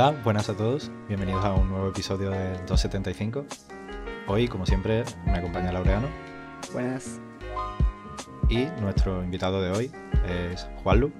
Hola, 0.00 0.12
buenas 0.22 0.48
a 0.48 0.56
todos. 0.56 0.92
Bienvenidos 1.08 1.44
a 1.44 1.54
un 1.54 1.70
nuevo 1.70 1.88
episodio 1.88 2.30
de 2.30 2.50
275. 2.66 3.44
Hoy, 4.28 4.46
como 4.46 4.64
siempre, 4.64 5.02
me 5.26 5.32
acompaña 5.32 5.72
Laureano. 5.72 6.06
Buenas. 6.72 7.20
Y 8.48 8.66
nuestro 8.80 9.24
invitado 9.24 9.60
de 9.60 9.72
hoy 9.72 9.90
es 10.24 10.68
Juanlu, 10.84 11.10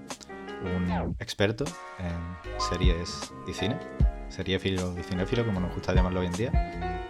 un 0.63 1.17
experto 1.19 1.65
en 1.99 2.61
series 2.61 3.33
y 3.49 3.53
cine, 3.53 3.77
seriéfilo 4.29 4.97
y 4.97 5.03
cinéfilo, 5.03 5.45
como 5.45 5.59
nos 5.59 5.75
gusta 5.75 5.93
llamarlo 5.93 6.21
hoy 6.21 6.27
en 6.27 6.33
día. 6.35 7.01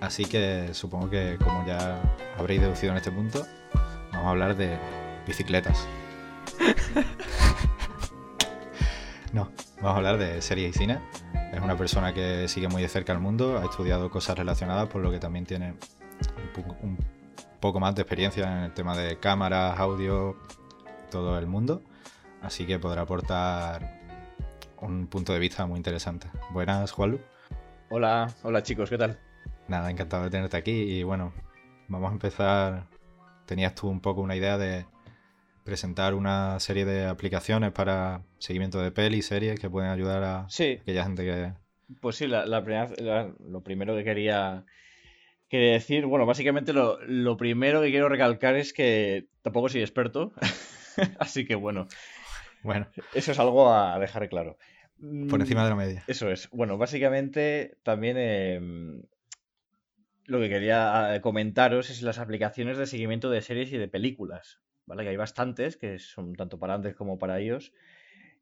Así 0.00 0.24
que 0.24 0.72
supongo 0.72 1.10
que, 1.10 1.36
como 1.44 1.66
ya 1.66 2.00
habréis 2.38 2.62
deducido 2.62 2.92
en 2.92 2.96
este 2.96 3.10
punto, 3.12 3.44
vamos 4.12 4.28
a 4.28 4.30
hablar 4.30 4.56
de 4.56 4.78
bicicletas. 5.26 5.86
Vamos 9.82 9.94
a 9.94 9.96
hablar 9.96 10.18
de 10.18 10.40
series 10.40 10.76
y 10.76 10.78
cine. 10.78 11.00
Es 11.52 11.60
una 11.60 11.76
persona 11.76 12.14
que 12.14 12.46
sigue 12.46 12.68
muy 12.68 12.82
de 12.82 12.88
cerca 12.88 13.12
el 13.12 13.18
mundo, 13.18 13.58
ha 13.58 13.64
estudiado 13.64 14.10
cosas 14.10 14.38
relacionadas, 14.38 14.88
por 14.88 15.02
lo 15.02 15.10
que 15.10 15.18
también 15.18 15.44
tiene 15.44 15.74
un, 16.56 16.76
un 16.82 16.98
poco 17.60 17.80
más 17.80 17.94
de 17.96 18.02
experiencia 18.02 18.44
en 18.44 18.64
el 18.64 18.74
tema 18.74 18.96
de 18.96 19.18
cámaras, 19.18 19.78
audio, 19.78 20.36
todo 21.10 21.36
el 21.36 21.48
mundo. 21.48 21.82
Así 22.42 22.64
que 22.64 22.78
podrá 22.78 23.02
aportar 23.02 24.00
un 24.80 25.08
punto 25.08 25.32
de 25.32 25.40
vista 25.40 25.66
muy 25.66 25.78
interesante. 25.78 26.28
Buenas, 26.50 26.92
Juanlu. 26.92 27.20
Hola, 27.90 28.32
hola 28.44 28.62
chicos, 28.62 28.88
¿qué 28.88 28.98
tal? 28.98 29.18
Nada, 29.66 29.90
encantado 29.90 30.24
de 30.24 30.30
tenerte 30.30 30.56
aquí 30.56 30.70
y 30.70 31.02
bueno, 31.02 31.32
vamos 31.88 32.10
a 32.10 32.12
empezar. 32.12 32.86
Tenías 33.46 33.74
tú 33.74 33.88
un 33.88 34.00
poco 34.00 34.20
una 34.20 34.36
idea 34.36 34.56
de 34.58 34.86
presentar 35.64 36.14
una 36.14 36.58
serie 36.60 36.84
de 36.84 37.06
aplicaciones 37.06 37.72
para 37.72 38.22
seguimiento 38.38 38.80
de 38.80 38.92
pelis, 38.92 39.26
series 39.26 39.58
que 39.60 39.70
pueden 39.70 39.90
ayudar 39.90 40.24
a 40.24 40.52
Sí, 40.58 40.80
aquella 40.82 41.04
gente 41.04 41.24
que... 41.24 41.52
pues 42.00 42.16
sí, 42.16 42.26
la, 42.26 42.46
la 42.46 42.62
primera- 42.64 42.90
la- 42.98 43.34
lo 43.40 43.62
primero 43.62 43.94
que 43.96 44.04
quería, 44.04 44.64
quería 45.48 45.72
decir, 45.74 46.06
bueno, 46.06 46.26
básicamente 46.26 46.72
lo, 46.72 47.00
lo 47.06 47.36
primero 47.36 47.82
que 47.82 47.90
quiero 47.90 48.08
recalcar 48.08 48.56
es 48.56 48.72
que 48.72 49.28
tampoco 49.42 49.68
soy 49.68 49.82
experto, 49.82 50.32
así 51.20 51.46
que 51.46 51.54
bueno, 51.56 51.88
Bueno, 52.62 52.86
eso 53.12 53.32
es 53.32 53.38
algo 53.38 53.72
a 53.72 53.98
dejar 53.98 54.28
claro. 54.28 54.58
por 55.28 55.40
Mm, 55.40 55.42
encima 55.42 55.64
de 55.64 55.70
la 55.70 55.76
media. 55.76 56.04
Eso 56.06 56.30
es. 56.30 56.48
Bueno, 56.50 56.78
básicamente 56.78 57.76
también 57.84 58.16
em, 58.18 59.02
lo 60.26 60.40
que 60.40 60.48
quería 60.48 61.14
eh, 61.14 61.20
comentaros 61.20 61.90
es 61.90 62.02
las 62.02 62.18
aplicaciones 62.18 62.76
de 62.78 62.86
seguimiento 62.86 63.30
de 63.30 63.42
series 63.42 63.72
y 63.72 63.78
de 63.78 63.88
películas, 63.88 64.60
¿vale? 64.86 65.02
Que 65.02 65.10
hay 65.10 65.16
bastantes, 65.16 65.76
que 65.76 65.98
son 65.98 66.34
tanto 66.34 66.58
para 66.58 66.74
Android 66.74 66.94
como 66.94 67.18
para 67.18 67.40
iOS. 67.40 67.72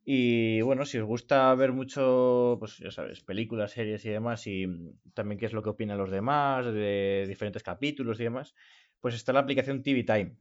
Y 0.05 0.61
bueno, 0.63 0.87
si 0.87 0.99
os 0.99 1.05
gusta 1.05 1.55
ver 1.55 1.73
mucho, 1.73 2.57
pues 2.59 2.79
ya 2.79 2.91
sabes, 2.91 3.21
películas, 3.21 3.73
series 3.73 4.05
y 4.05 4.09
demás, 4.09 4.47
y 4.47 4.67
también 5.15 5.39
qué 5.39 5.47
es 5.47 5.53
lo 5.53 5.63
que 5.63 5.69
opinan 5.71 5.99
los 5.99 6.11
demás, 6.11 6.67
de 6.67 7.27
diferentes 7.29 7.63
capítulos 7.63 8.19
y 8.19 8.25
demás, 8.25 8.55
pues 9.01 9.15
está 9.15 9.33
la 9.33 9.41
aplicación 9.41 9.83
TV 9.83 10.05
Time, 10.05 10.37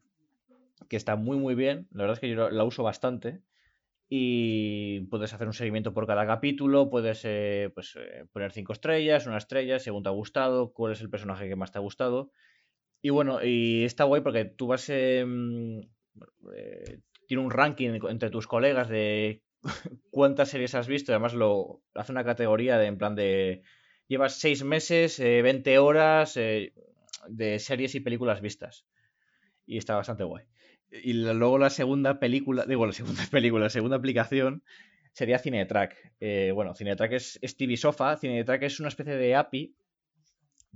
que 0.87 0.95
está 0.95 1.15
muy 1.15 1.37
muy 1.37 1.55
bien. 1.55 1.87
La 1.91 2.03
verdad 2.03 2.15
es 2.15 2.19
que 2.21 2.29
yo 2.29 2.49
la 2.49 2.63
uso 2.63 2.83
bastante 2.83 3.41
y 4.09 5.01
puedes 5.11 5.33
hacer 5.33 5.45
un 5.45 5.53
seguimiento 5.53 5.93
por 5.93 6.07
cada 6.07 6.25
capítulo, 6.25 6.89
puedes 6.89 7.21
eh, 7.25 7.71
pues, 7.75 7.95
eh, 7.95 8.25
poner 8.31 8.51
cinco 8.51 8.73
estrellas, 8.73 9.27
una 9.27 9.37
estrella, 9.37 9.77
según 9.77 10.03
te 10.03 10.09
ha 10.09 10.13
gustado, 10.13 10.73
cuál 10.73 10.93
es 10.93 11.01
el 11.01 11.11
personaje 11.11 11.47
que 11.47 11.55
más 11.55 11.71
te 11.71 11.77
ha 11.77 11.81
gustado. 11.81 12.31
Y 13.01 13.09
bueno, 13.09 13.43
y 13.43 13.83
está 13.85 14.03
guay 14.03 14.21
porque 14.21 14.45
tú 14.45 14.67
vas... 14.67 14.89
mm, 14.89 15.79
eh, 16.55 16.99
tiene 17.27 17.43
un 17.43 17.51
ranking 17.51 17.99
entre 18.09 18.31
tus 18.31 18.47
colegas 18.47 18.89
de 18.89 19.43
cuántas 20.09 20.49
series 20.49 20.73
has 20.73 20.87
visto, 20.87 21.11
y 21.11 21.13
además 21.13 21.35
lo 21.35 21.83
hace 21.93 22.11
una 22.11 22.23
categoría 22.23 22.77
de 22.77 22.87
en 22.87 22.97
plan 22.97 23.15
de... 23.15 23.61
Llevas 24.07 24.39
seis 24.39 24.63
meses, 24.63 25.19
eh, 25.19 25.43
20 25.43 25.77
horas 25.77 26.35
eh, 26.37 26.73
de 27.27 27.59
series 27.59 27.93
y 27.93 27.99
películas 27.99 28.41
vistas. 28.41 28.87
Y 29.67 29.77
está 29.77 29.95
bastante 29.95 30.23
guay. 30.23 30.45
Y 30.91 31.13
luego 31.13 31.59
la 31.59 31.69
segunda 31.69 32.19
película, 32.19 32.65
digo, 32.65 32.87
la 32.87 32.93
segunda 32.93 33.23
película, 33.31 33.65
la 33.65 33.69
segunda 33.69 33.97
aplicación 33.97 34.63
sería 35.13 35.37
Cinetrack. 35.37 36.13
Eh, 36.19 36.51
bueno, 36.55 36.73
Cinetrack 36.73 37.11
es, 37.11 37.37
es 37.43 37.55
TV 37.55 37.77
Sofa. 37.77 38.17
Cinetrack 38.17 38.63
es 38.63 38.79
una 38.79 38.89
especie 38.89 39.15
de 39.15 39.35
API 39.35 39.75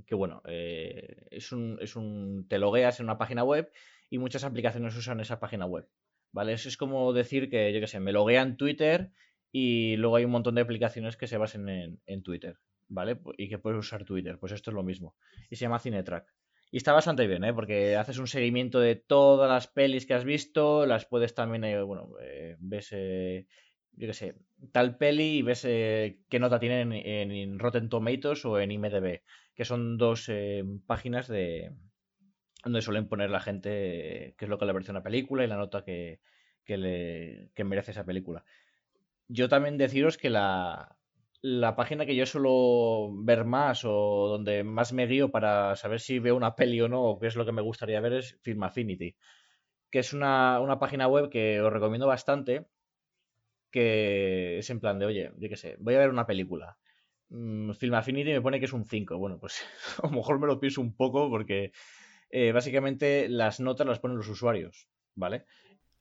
que, 0.05 0.15
bueno, 0.15 0.41
eh, 0.45 1.27
es, 1.31 1.51
un, 1.51 1.77
es 1.81 1.95
un. 1.95 2.45
Te 2.49 2.57
logueas 2.59 2.99
en 2.99 3.05
una 3.05 3.17
página 3.17 3.43
web 3.43 3.71
y 4.09 4.17
muchas 4.17 4.43
aplicaciones 4.43 4.95
usan 4.95 5.19
esa 5.19 5.39
página 5.39 5.65
web. 5.65 5.87
¿Vale? 6.31 6.53
Eso 6.53 6.67
es 6.69 6.77
como 6.77 7.13
decir 7.13 7.49
que, 7.49 7.71
yo 7.73 7.79
qué 7.79 7.87
sé, 7.87 7.99
me 7.99 8.11
loguea 8.11 8.41
en 8.41 8.57
Twitter 8.57 9.11
y 9.51 9.95
luego 9.97 10.15
hay 10.15 10.25
un 10.25 10.31
montón 10.31 10.55
de 10.55 10.61
aplicaciones 10.61 11.15
que 11.15 11.27
se 11.27 11.37
basen 11.37 11.69
en, 11.69 11.99
en 12.05 12.23
Twitter. 12.23 12.57
¿Vale? 12.87 13.19
Y 13.37 13.49
que 13.49 13.59
puedes 13.59 13.79
usar 13.79 14.03
Twitter. 14.03 14.37
Pues 14.39 14.51
esto 14.51 14.71
es 14.71 14.75
lo 14.75 14.83
mismo. 14.83 15.15
Y 15.49 15.55
se 15.55 15.61
llama 15.65 15.79
Cinetrack. 15.79 16.27
Y 16.71 16.77
está 16.77 16.91
bastante 16.91 17.27
bien, 17.27 17.43
¿eh? 17.43 17.53
Porque 17.53 17.95
haces 17.95 18.17
un 18.17 18.25
seguimiento 18.27 18.79
de 18.79 18.95
todas 18.95 19.47
las 19.49 19.67
pelis 19.67 20.07
que 20.07 20.15
has 20.15 20.25
visto, 20.25 20.87
las 20.87 21.05
puedes 21.05 21.35
también, 21.35 21.63
eh, 21.65 21.81
bueno, 21.83 22.09
eh, 22.19 22.55
ves, 22.59 22.89
eh, 22.93 23.45
yo 23.91 24.07
qué 24.07 24.13
sé, 24.13 24.35
tal 24.71 24.97
peli 24.97 25.37
y 25.37 25.41
ves 25.43 25.65
eh, 25.65 26.17
qué 26.29 26.39
nota 26.39 26.59
tiene 26.59 26.81
en, 26.81 26.93
en- 26.93 27.31
en 27.31 27.59
Rotten 27.59 27.89
Tomatoes 27.89 28.43
o 28.45 28.59
en 28.59 28.71
IMDb, 28.71 29.21
que 29.55 29.65
son 29.65 29.97
dos 29.97 30.29
eh, 30.29 30.63
páginas 30.87 31.27
de 31.27 31.71
donde 32.63 32.81
suelen 32.81 33.07
poner 33.07 33.29
la 33.29 33.41
gente 33.41 34.35
qué 34.37 34.45
es 34.45 34.49
lo 34.49 34.57
que 34.57 34.65
le 34.65 34.73
parece 34.73 34.91
una 34.91 35.03
película 35.03 35.43
y 35.43 35.47
la 35.47 35.57
nota 35.57 35.83
que, 35.83 36.21
que 36.63 36.77
le, 36.77 37.51
que 37.53 37.63
merece 37.63 37.91
esa 37.91 38.05
película. 38.05 38.45
Yo 39.27 39.49
también 39.49 39.77
deciros 39.77 40.17
que 40.17 40.29
la, 40.29 40.97
la 41.41 41.75
página 41.75 42.05
que 42.05 42.15
yo 42.15 42.25
suelo 42.25 43.11
ver 43.23 43.43
más 43.43 43.83
o 43.83 44.27
donde 44.29 44.63
más 44.63 44.93
me 44.93 45.07
guío 45.07 45.29
para 45.29 45.75
saber 45.75 45.99
si 45.99 46.19
veo 46.19 46.37
una 46.37 46.55
peli 46.55 46.79
o 46.81 46.87
no 46.87 47.03
o 47.03 47.19
qué 47.19 47.27
es 47.27 47.35
lo 47.35 47.45
que 47.45 47.51
me 47.51 47.61
gustaría 47.61 47.99
ver 47.99 48.13
es 48.13 48.39
Film 48.41 48.63
Affinity, 48.63 49.15
que 49.91 49.99
es 49.99 50.13
una, 50.13 50.59
una 50.61 50.79
página 50.79 51.07
web 51.07 51.29
que 51.29 51.61
os 51.61 51.73
recomiendo 51.73 52.07
bastante, 52.07 52.65
que 53.71 54.59
es 54.59 54.69
en 54.69 54.79
plan 54.79 54.99
de, 54.99 55.05
oye, 55.05 55.31
yo 55.37 55.49
qué 55.49 55.57
sé, 55.57 55.75
voy 55.79 55.95
a 55.95 55.99
ver 55.99 56.09
una 56.09 56.25
película. 56.27 56.77
Mm, 57.33 57.71
Film 57.73 57.95
Affinity 57.95 58.31
me 58.31 58.41
pone 58.41 58.59
que 58.59 58.65
es 58.65 58.73
un 58.73 58.85
5. 58.85 59.17
Bueno, 59.17 59.39
pues 59.39 59.61
a 60.03 60.07
lo 60.07 60.13
mejor 60.13 60.39
me 60.39 60.47
lo 60.47 60.59
pienso 60.59 60.81
un 60.81 60.95
poco 60.95 61.29
porque 61.29 61.71
eh, 62.29 62.51
básicamente 62.51 63.27
las 63.29 63.59
notas 63.59 63.87
las 63.87 63.99
ponen 63.99 64.17
los 64.17 64.27
usuarios, 64.29 64.87
¿vale? 65.15 65.45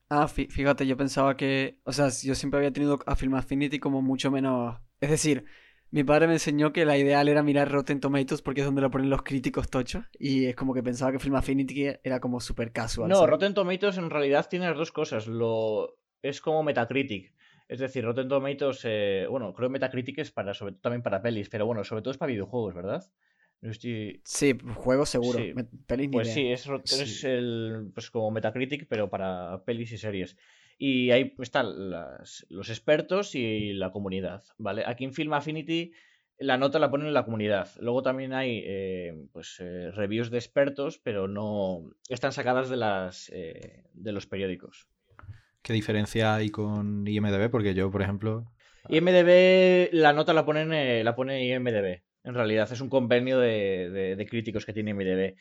Ah, 0.08 0.26
fí- 0.28 0.48
fíjate, 0.50 0.86
yo 0.86 0.96
pensaba 0.96 1.36
que, 1.36 1.78
o 1.84 1.92
sea, 1.92 2.08
yo 2.10 2.34
siempre 2.34 2.58
había 2.58 2.72
tenido 2.72 2.98
a 3.06 3.16
Film 3.16 3.34
Affinity 3.34 3.78
como 3.78 4.02
mucho 4.02 4.30
menos, 4.30 4.78
es 5.00 5.08
decir, 5.10 5.44
mi 5.90 6.04
padre 6.04 6.26
me 6.26 6.34
enseñó 6.34 6.72
que 6.72 6.84
la 6.84 6.98
ideal 6.98 7.28
era 7.28 7.42
mirar 7.42 7.70
Rotten 7.70 8.00
Tomatoes 8.00 8.42
porque 8.42 8.60
es 8.60 8.66
donde 8.66 8.82
lo 8.82 8.90
ponen 8.90 9.08
los 9.10 9.22
críticos 9.22 9.70
tochos 9.70 10.04
y 10.18 10.46
es 10.46 10.54
como 10.56 10.74
que 10.74 10.82
pensaba 10.82 11.12
que 11.12 11.18
Film 11.18 11.36
Affinity 11.36 11.86
era 12.04 12.20
como 12.20 12.40
super 12.40 12.72
casual. 12.72 13.08
No, 13.08 13.16
¿sabes? 13.16 13.30
Rotten 13.30 13.54
Tomatoes 13.54 13.96
en 13.98 14.10
realidad 14.10 14.46
tiene 14.50 14.66
las 14.68 14.76
dos 14.76 14.92
cosas. 14.92 15.26
Lo... 15.26 15.96
Es 16.22 16.40
como 16.40 16.62
Metacritic. 16.62 17.32
Es 17.72 17.80
decir, 17.80 18.04
Rotten 18.04 18.28
Tomatoes, 18.28 18.80
eh, 18.84 19.26
bueno, 19.30 19.54
creo 19.54 19.68
que 19.70 19.72
Metacritic 19.72 20.18
es 20.18 20.30
para, 20.30 20.52
sobre 20.52 20.72
todo 20.72 20.82
también 20.82 21.02
para 21.02 21.22
pelis, 21.22 21.48
pero 21.48 21.64
bueno, 21.64 21.82
sobre 21.84 22.02
todo 22.02 22.12
es 22.12 22.18
para 22.18 22.30
videojuegos, 22.30 22.74
¿verdad? 22.74 23.02
Estoy... 23.62 24.20
Sí, 24.24 24.52
juegos 24.74 25.08
seguro, 25.08 25.38
Sí. 25.38 25.54
pelis 25.86 26.08
ni 26.10 26.16
Pues 26.16 26.26
idea. 26.28 26.34
sí, 26.34 26.52
es, 26.52 26.68
Sí. 26.84 27.26
el, 27.26 27.90
pues 27.94 28.10
como 28.10 28.30
Metacritic, 28.30 28.86
pero 28.88 29.08
para 29.08 29.64
pelis 29.64 29.90
y 29.92 29.96
series. 29.96 30.36
Y 30.76 31.12
ahí 31.12 31.34
están 31.38 31.90
las- 31.90 32.44
los 32.50 32.68
expertos 32.68 33.34
y 33.34 33.72
la 33.72 33.90
comunidad, 33.90 34.42
¿vale? 34.58 34.82
Aquí 34.84 35.04
en 35.04 35.14
Film 35.14 35.32
Affinity 35.32 35.92
la 36.38 36.58
nota 36.58 36.78
la 36.78 36.90
ponen 36.90 37.06
en 37.06 37.14
la 37.14 37.24
comunidad. 37.24 37.70
Luego 37.80 38.02
también 38.02 38.34
hay 38.34 38.62
eh, 38.66 39.14
pues, 39.32 39.60
eh, 39.60 39.92
reviews 39.92 40.30
de 40.30 40.38
expertos, 40.38 40.98
pero 40.98 41.26
no 41.26 41.84
están 42.08 42.32
sacadas 42.32 42.68
de, 42.68 42.76
las, 42.76 43.30
eh, 43.32 43.84
de 43.94 44.12
los 44.12 44.26
periódicos. 44.26 44.88
¿Qué 45.62 45.72
diferencia 45.72 46.34
hay 46.34 46.50
con 46.50 47.06
IMDB? 47.06 47.50
Porque 47.50 47.74
yo, 47.74 47.90
por 47.90 48.02
ejemplo, 48.02 48.44
IMDB, 48.88 49.90
la 49.92 50.12
nota 50.12 50.32
la 50.32 50.44
ponen, 50.44 50.72
eh, 50.72 51.04
la 51.04 51.14
pone 51.14 51.46
IMDB. 51.46 52.02
En 52.24 52.34
realidad, 52.34 52.70
es 52.72 52.80
un 52.80 52.88
convenio 52.88 53.38
de, 53.38 54.16
de- 54.16 54.26
críticos 54.26 54.66
que 54.66 54.72
tiene 54.72 54.90
IMDB. 54.90 55.36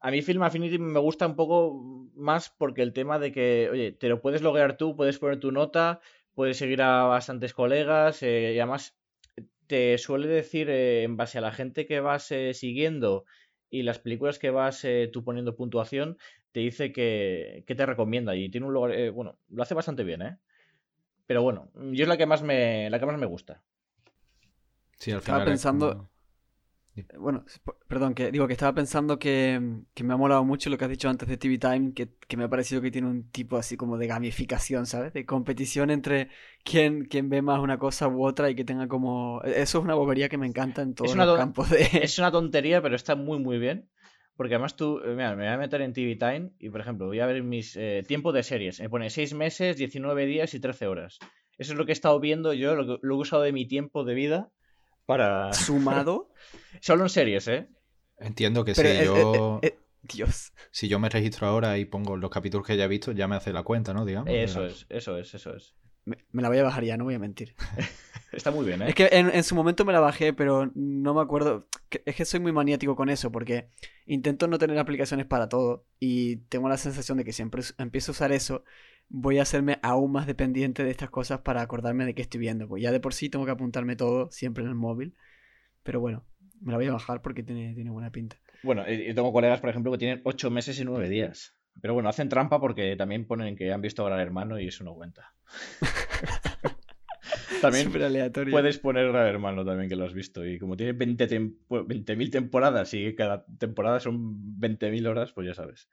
A 0.00 0.10
mí 0.10 0.20
Film 0.22 0.42
Affinity 0.42 0.78
me 0.78 0.98
gusta 0.98 1.26
un 1.26 1.36
poco 1.36 2.08
más 2.14 2.52
porque 2.58 2.82
el 2.82 2.92
tema 2.92 3.18
de 3.20 3.30
que, 3.30 3.68
oye, 3.70 3.92
te 3.92 4.08
lo 4.08 4.20
puedes 4.20 4.42
loguear 4.42 4.76
tú, 4.76 4.96
puedes 4.96 5.18
poner 5.18 5.38
tu 5.38 5.52
nota, 5.52 6.00
puedes 6.34 6.56
seguir 6.56 6.82
a 6.82 7.04
bastantes 7.04 7.54
colegas 7.54 8.22
eh, 8.24 8.52
y 8.54 8.58
además 8.58 8.96
te 9.68 9.96
suele 9.98 10.26
decir 10.26 10.68
eh, 10.70 11.04
en 11.04 11.16
base 11.16 11.38
a 11.38 11.40
la 11.40 11.52
gente 11.52 11.86
que 11.86 12.00
vas 12.00 12.32
siguiendo 12.52 13.24
y 13.70 13.84
las 13.84 14.00
películas 14.00 14.38
que 14.40 14.50
vas 14.50 14.84
tú 15.12 15.24
poniendo 15.24 15.56
puntuación, 15.56 16.18
te 16.52 16.60
dice 16.60 16.92
que, 16.92 17.64
que 17.66 17.74
te 17.74 17.86
recomienda 17.86 18.36
y 18.36 18.50
tiene 18.50 18.66
un 18.66 18.72
lugar, 18.74 18.92
eh, 18.92 19.10
bueno, 19.10 19.38
lo 19.50 19.62
hace 19.62 19.74
bastante 19.74 20.04
bien, 20.04 20.22
¿eh? 20.22 20.38
Pero 21.26 21.42
bueno, 21.42 21.70
yo 21.74 22.04
es 22.04 22.08
la 22.08 22.18
que 22.18 22.26
más 22.26 22.42
me, 22.42 22.90
la 22.90 23.00
que 23.00 23.06
más 23.06 23.18
me 23.18 23.26
gusta. 23.26 23.62
sí, 24.98 25.10
al 25.12 25.18
Estaba 25.18 25.38
final 25.38 25.48
es 25.48 25.50
pensando- 25.52 25.88
como- 25.88 26.10
Bueno, 27.18 27.44
perdón, 27.88 28.14
que 28.14 28.30
digo 28.30 28.46
que 28.46 28.52
estaba 28.52 28.74
pensando 28.74 29.18
que, 29.18 29.58
que, 29.94 30.04
me 30.04 30.12
ha 30.12 30.16
molado 30.18 30.44
mucho 30.44 30.68
lo 30.68 30.76
que 30.76 30.84
has 30.84 30.90
dicho 30.90 31.08
antes 31.08 31.26
de 31.28 31.38
TV 31.38 31.58
Time, 31.58 31.94
que, 31.94 32.10
que, 32.28 32.36
me 32.36 32.44
ha 32.44 32.48
parecido 32.50 32.82
que 32.82 32.90
tiene 32.90 33.08
un 33.08 33.30
tipo 33.30 33.56
así 33.56 33.76
como 33.78 33.96
de 33.96 34.06
gamificación, 34.08 34.84
¿sabes? 34.86 35.12
De 35.14 35.24
competición 35.24 35.90
entre 35.90 36.28
quién, 36.64 37.06
quién 37.06 37.30
ve 37.30 37.40
más 37.40 37.60
una 37.60 37.78
cosa 37.78 38.08
u 38.08 38.24
otra 38.26 38.50
y 38.50 38.54
que 38.54 38.64
tenga 38.64 38.88
como... 38.88 39.40
Eso 39.42 39.78
es 39.78 39.84
una 39.84 39.94
bobería 39.94 40.28
que 40.28 40.36
me 40.38 40.46
encanta 40.46 40.82
en 40.82 40.94
todos 40.94 41.16
los 41.16 41.32
campos 41.34 41.70
de... 41.70 41.88
Es 42.02 42.18
una 42.18 42.30
tontería, 42.30 42.82
pero 42.82 42.94
está 42.96 43.14
muy, 43.16 43.38
muy 43.38 43.58
bien. 43.58 43.88
Porque 44.42 44.56
además 44.56 44.74
tú, 44.74 44.98
eh, 45.04 45.14
mira, 45.14 45.36
me 45.36 45.44
voy 45.44 45.52
a 45.52 45.56
meter 45.56 45.82
en 45.82 45.92
TV 45.92 46.16
Time 46.16 46.50
y, 46.58 46.68
por 46.68 46.80
ejemplo, 46.80 47.06
voy 47.06 47.20
a 47.20 47.26
ver 47.26 47.44
mis 47.44 47.76
eh, 47.76 48.02
tiempos 48.04 48.34
de 48.34 48.42
series. 48.42 48.80
Me 48.80 48.90
pone 48.90 49.08
6 49.08 49.34
meses, 49.34 49.76
19 49.76 50.26
días 50.26 50.52
y 50.54 50.58
13 50.58 50.88
horas. 50.88 51.20
Eso 51.58 51.74
es 51.74 51.78
lo 51.78 51.86
que 51.86 51.92
he 51.92 51.94
estado 51.94 52.18
viendo 52.18 52.52
yo, 52.52 52.74
lo, 52.74 52.98
lo 53.00 53.14
he 53.14 53.18
usado 53.18 53.42
de 53.42 53.52
mi 53.52 53.68
tiempo 53.68 54.02
de 54.02 54.14
vida 54.14 54.50
para... 55.06 55.52
¿Sumado? 55.52 56.32
Solo 56.80 57.04
en 57.04 57.10
series, 57.10 57.46
¿eh? 57.46 57.68
Entiendo 58.18 58.64
que 58.64 58.74
si 58.74 58.82
yo... 59.04 59.60
Dios. 60.02 60.52
Si 60.72 60.88
yo 60.88 60.98
me 60.98 61.08
registro 61.08 61.46
ahora 61.46 61.78
y 61.78 61.84
pongo 61.84 62.16
los 62.16 62.28
capítulos 62.28 62.66
que 62.66 62.72
haya 62.72 62.88
visto, 62.88 63.12
ya 63.12 63.28
me 63.28 63.36
hace 63.36 63.52
la 63.52 63.62
cuenta, 63.62 63.94
¿no? 63.94 64.04
Digamos. 64.04 64.28
Eso 64.28 64.66
es, 64.66 64.86
eso 64.88 65.18
es, 65.18 65.32
eso 65.34 65.54
es. 65.54 65.76
Me, 66.04 66.16
la 66.42 66.48
voy 66.48 66.58
a 66.58 66.64
bajar 66.64 66.82
ya, 66.82 66.96
no 66.96 67.04
voy 67.04 67.14
a 67.14 67.20
mentir. 67.20 67.54
Está 68.32 68.50
muy 68.50 68.64
bien, 68.64 68.80
¿eh? 68.82 68.88
Es 68.88 68.94
que 68.94 69.08
en, 69.12 69.44
su 69.44 69.54
momento 69.54 69.84
me 69.84 69.92
la 69.92 70.00
bajé, 70.00 70.32
pero 70.32 70.70
no 70.74 71.14
me 71.14 71.20
acuerdo. 71.20 71.68
Es 72.06 72.16
que 72.16 72.24
soy 72.24 72.40
muy 72.40 72.52
maniático 72.52 72.96
con 72.96 73.10
eso, 73.10 73.30
porque 73.30 73.68
intento 74.06 74.48
no 74.48 74.58
tener 74.58 74.78
aplicaciones 74.78 75.26
para 75.26 75.48
todo. 75.48 75.84
Y 76.00 76.36
tengo 76.48 76.68
la 76.68 76.78
sensación 76.78 77.18
de 77.18 77.24
que 77.24 77.32
siempre 77.32 77.62
empiezo 77.78 78.12
a 78.12 78.14
usar 78.14 78.32
eso, 78.32 78.64
voy 79.08 79.38
a 79.38 79.42
hacerme 79.42 79.78
aún 79.82 80.12
más 80.12 80.26
dependiente 80.26 80.82
de 80.82 80.90
estas 80.90 81.10
cosas 81.10 81.40
para 81.40 81.60
acordarme 81.60 82.06
de 82.06 82.14
qué 82.14 82.22
estoy 82.22 82.40
viendo. 82.40 82.66
Pues 82.68 82.82
ya 82.82 82.90
de 82.90 83.00
por 83.00 83.12
sí 83.12 83.28
tengo 83.28 83.44
que 83.44 83.50
apuntarme 83.50 83.96
todo 83.96 84.30
siempre 84.30 84.64
en 84.64 84.70
el 84.70 84.76
móvil. 84.76 85.14
Pero 85.82 86.00
bueno, 86.00 86.24
me 86.62 86.72
la 86.72 86.78
voy 86.78 86.86
a 86.86 86.92
bajar 86.92 87.20
porque 87.20 87.42
tiene, 87.42 87.74
tiene 87.74 87.90
buena 87.90 88.10
pinta. 88.10 88.36
Bueno, 88.62 88.88
yo 88.88 89.14
tengo 89.14 89.32
colegas, 89.32 89.60
por 89.60 89.68
ejemplo, 89.68 89.92
que 89.92 89.98
tienen 89.98 90.22
8 90.24 90.50
meses 90.50 90.78
y 90.80 90.84
9 90.84 91.08
días. 91.08 91.54
Pero 91.80 91.94
bueno, 91.94 92.08
hacen 92.08 92.28
trampa 92.28 92.60
porque 92.60 92.96
también 92.96 93.26
ponen 93.26 93.56
que 93.56 93.72
han 93.72 93.80
visto 93.80 94.04
Gran 94.04 94.20
Hermano 94.20 94.58
y 94.58 94.68
eso 94.68 94.84
no 94.84 94.94
cuenta. 94.94 95.34
también 97.62 98.50
puedes 98.50 98.78
poner 98.78 99.08
Gran 99.08 99.26
Hermano 99.26 99.64
también 99.64 99.88
que 99.88 99.96
lo 99.96 100.04
has 100.04 100.14
visto. 100.14 100.44
Y 100.46 100.58
como 100.58 100.76
tiene 100.76 100.94
20.000 100.94 102.30
temporadas 102.30 102.92
y 102.94 103.14
cada 103.14 103.44
temporada 103.58 104.00
son 104.00 104.58
20.000 104.60 105.06
horas, 105.06 105.32
pues 105.32 105.46
ya 105.46 105.54
sabes. 105.54 105.88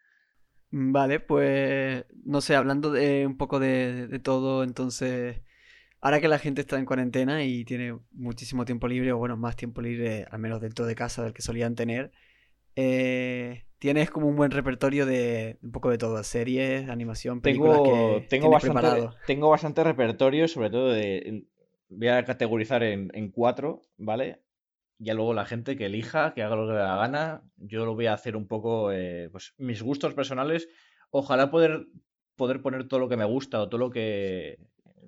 Vale, 0.71 1.19
pues 1.19 2.05
no 2.25 2.41
sé, 2.41 2.55
hablando 2.55 2.91
de 2.91 3.25
un 3.25 3.37
poco 3.37 3.59
de, 3.59 4.19
todo, 4.23 4.63
entonces, 4.63 5.41
ahora 5.99 6.21
que 6.21 6.27
la 6.27 6.37
gente 6.37 6.61
está 6.61 6.77
en 6.77 6.85
cuarentena 6.85 7.43
y 7.43 7.65
tiene 7.65 7.97
muchísimo 8.11 8.65
tiempo 8.65 8.87
libre, 8.87 9.11
o 9.11 9.17
bueno, 9.17 9.35
más 9.35 9.55
tiempo 9.55 9.81
libre, 9.81 10.27
al 10.29 10.39
menos 10.39 10.61
dentro 10.61 10.85
de 10.85 10.93
casa 10.93 11.23
del 11.23 11.33
que 11.33 11.41
solían 11.41 11.73
tener, 11.73 12.11
eh, 12.75 13.63
tienes 13.79 14.11
como 14.11 14.27
un 14.27 14.35
buen 14.35 14.51
repertorio 14.51 15.07
de 15.07 15.57
un 15.63 15.71
poco 15.71 15.89
de 15.89 15.97
todo, 15.97 16.23
series, 16.23 16.87
animación, 16.87 17.41
películas 17.41 17.81
tengo, 17.81 18.19
que 18.19 18.27
tengo 18.29 18.49
bastante, 18.51 19.09
Tengo 19.25 19.49
bastante 19.49 19.83
repertorio, 19.83 20.47
sobre 20.47 20.69
todo 20.69 20.91
de... 20.91 21.45
Voy 21.89 22.07
a 22.07 22.23
categorizar 22.23 22.83
en, 22.83 23.11
en 23.13 23.29
cuatro, 23.31 23.81
¿vale? 23.97 24.41
ya 24.99 25.13
luego 25.13 25.33
la 25.33 25.45
gente 25.45 25.77
que 25.77 25.85
elija, 25.85 26.33
que 26.33 26.43
haga 26.43 26.57
lo 26.57 26.67
que 26.67 26.73
le 26.73 26.79
da 26.79 26.97
gana. 26.97 27.41
Yo 27.55 27.85
lo 27.85 27.95
voy 27.95 28.07
a 28.07 28.13
hacer 28.13 28.35
un 28.35 28.47
poco, 28.47 28.91
eh, 28.91 29.29
pues 29.31 29.53
mis 29.57 29.81
gustos 29.81 30.13
personales. 30.13 30.67
Ojalá 31.09 31.49
poder, 31.49 31.87
poder 32.35 32.61
poner 32.61 32.87
todo 32.87 32.99
lo 32.99 33.09
que 33.09 33.17
me 33.17 33.25
gusta 33.25 33.61
o 33.61 33.69
todo 33.69 33.79
lo 33.79 33.89
que, 33.89 34.59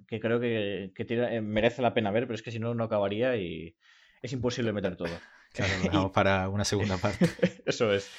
creo 0.08 0.40
que, 0.40 0.94
eh, 0.98 1.42
merece 1.42 1.82
la 1.82 1.94
pena 1.94 2.10
ver, 2.10 2.24
pero 2.24 2.36
es 2.36 2.42
que 2.42 2.52
si 2.52 2.60
no, 2.60 2.74
no 2.74 2.86
acabaría 2.86 3.36
y 3.36 3.76
es 4.22 4.34
imposible 4.34 4.74
meter 4.74 4.96
todo. 4.96 5.10
Claro, 5.54 5.74
lo 5.80 5.84
dejamos 5.84 6.12
para 6.14 6.48
una 6.48 6.64
segunda 6.64 6.96
parte. 6.96 7.26
Eso 7.66 7.92
es. 7.92 8.10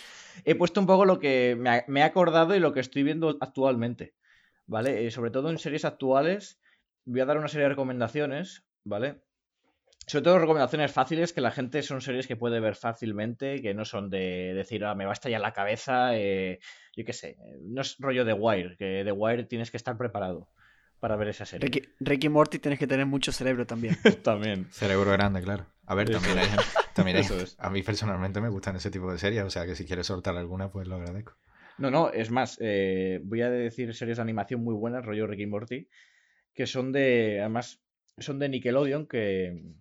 He 0.45 0.55
puesto 0.55 0.81
un 0.81 0.87
poco 0.87 1.07
lo 1.07 1.19
que 1.19 1.57
me, 1.59 1.83
me 1.89 2.01
he 2.01 2.03
acordado 2.03 2.55
y 2.55 2.61
lo 2.61 2.75
que 2.75 2.81
estoy 2.81 3.05
viendo 3.05 3.39
actualmente, 3.41 4.13
¿vale? 4.67 5.07
Eh, 5.07 5.11
sobre 5.11 5.31
todo 5.31 5.49
en 5.49 5.57
series 5.57 5.87
actuales, 5.87 6.61
voy 7.05 7.21
a 7.21 7.27
dar 7.27 7.39
una 7.39 7.49
serie 7.49 7.65
de 7.65 7.71
recomendaciones, 7.71 8.65
¿vale? 8.85 9.23
sobre 10.07 10.25
todo 10.25 10.39
recomendaciones 10.39 10.93
fáciles 10.93 11.33
que 11.33 11.41
la 11.41 11.51
gente 11.51 11.83
son 11.83 12.01
series 12.01 12.27
que 12.27 12.37
puede 12.37 12.61
ver 12.61 12.75
fácilmente, 12.75 13.63
que 13.63 13.75
no 13.75 13.85
son 13.85 14.11
de 14.11 14.53
decir, 14.55 14.85
ah, 14.85 14.95
me 14.95 15.05
va 15.05 15.11
a 15.11 15.15
estallar 15.15 15.41
la 15.41 15.53
cabeza, 15.53 16.17
eh, 16.17 16.59
yo 16.97 17.05
qué 17.05 17.13
sé, 17.13 17.37
no 17.63 17.83
es 17.83 17.97
rollo 17.99 18.25
de 18.25 18.33
Wire, 18.33 18.77
que 18.77 19.05
de 19.05 19.13
Wire 19.13 19.45
tienes 19.45 19.71
que 19.71 19.77
estar 19.77 19.97
preparado 19.97 20.49
para 20.99 21.17
ver 21.17 21.29
esa 21.29 21.47
serie. 21.47 21.89
Ricky, 22.01 22.29
Morty 22.29 22.59
tienes 22.59 22.79
que 22.79 22.87
tener 22.87 23.07
mucho 23.07 23.33
cerebro 23.33 23.67
también. 23.67 23.97
también. 24.23 24.67
Cerebro 24.71 25.11
grande, 25.13 25.43
claro. 25.43 25.67
A 25.87 25.95
ver, 25.95 26.11
también 26.11 26.39
hay, 26.39 26.49
también 26.95 27.17
hay, 27.17 27.25
a 27.59 27.71
mí 27.71 27.83
personalmente 27.83 28.41
me 28.41 28.49
gustan 28.49 28.77
ese 28.77 28.91
tipo 28.91 29.11
de 29.11 29.19
series, 29.19 29.45
o 29.45 29.51
sea 29.51 29.67
que 29.67 29.75
si 29.75 29.85
quieres 29.85 30.07
soltar 30.07 30.37
alguna, 30.37 30.71
pues 30.71 30.87
lo 30.87 30.97
agradezco. 30.97 31.37
No, 31.79 31.91
no, 31.91 32.11
es 32.11 32.31
más, 32.31 32.59
eh, 32.61 33.21
voy 33.25 33.43
a 33.43 33.51
decir 33.51 33.95
series 33.95 34.19
de 34.19 34.23
animación 34.23 34.63
muy 34.63 34.75
buenas, 34.75 35.05
rollo 35.05 35.27
Ricky 35.27 35.47
Morty, 35.47 35.89
que 36.55 36.67
son 36.67 36.93
de, 36.93 37.41
además, 37.41 37.83
son 38.19 38.39
de 38.39 38.49
Nickelodeon, 38.49 39.07
que, 39.07 39.75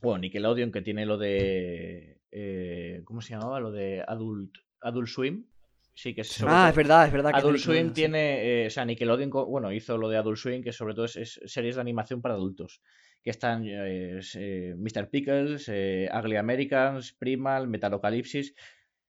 bueno, 0.00 0.20
Nickelodeon 0.20 0.72
que 0.72 0.82
tiene 0.82 1.06
lo 1.06 1.18
de. 1.18 2.20
Eh, 2.30 3.02
¿Cómo 3.04 3.20
se 3.20 3.34
llamaba? 3.34 3.60
Lo 3.60 3.70
de 3.70 4.02
Adult, 4.06 4.56
Adult 4.80 5.08
Swim. 5.08 5.46
Sí, 5.92 6.14
que 6.14 6.22
es 6.22 6.42
ah, 6.46 6.68
es 6.70 6.76
verdad, 6.76 7.06
es 7.06 7.12
verdad. 7.12 7.32
Adult 7.34 7.58
Swim 7.58 7.92
tiene. 7.92 8.62
Eh, 8.62 8.66
o 8.68 8.70
sea, 8.70 8.84
Nickelodeon, 8.84 9.30
bueno, 9.30 9.72
hizo 9.72 9.98
lo 9.98 10.08
de 10.08 10.16
Adult 10.16 10.38
Swim, 10.38 10.62
que 10.62 10.72
sobre 10.72 10.94
todo 10.94 11.04
es, 11.04 11.40
series 11.44 11.74
de 11.74 11.80
animación 11.80 12.22
para 12.22 12.34
adultos. 12.34 12.80
Que 13.22 13.30
están 13.30 13.64
eh, 13.66 14.74
Mr. 14.78 15.10
Pickles, 15.10 15.68
Ugly 15.68 16.36
Americans, 16.36 17.12
Primal, 17.12 17.68
Metalocalypsis. 17.68 18.54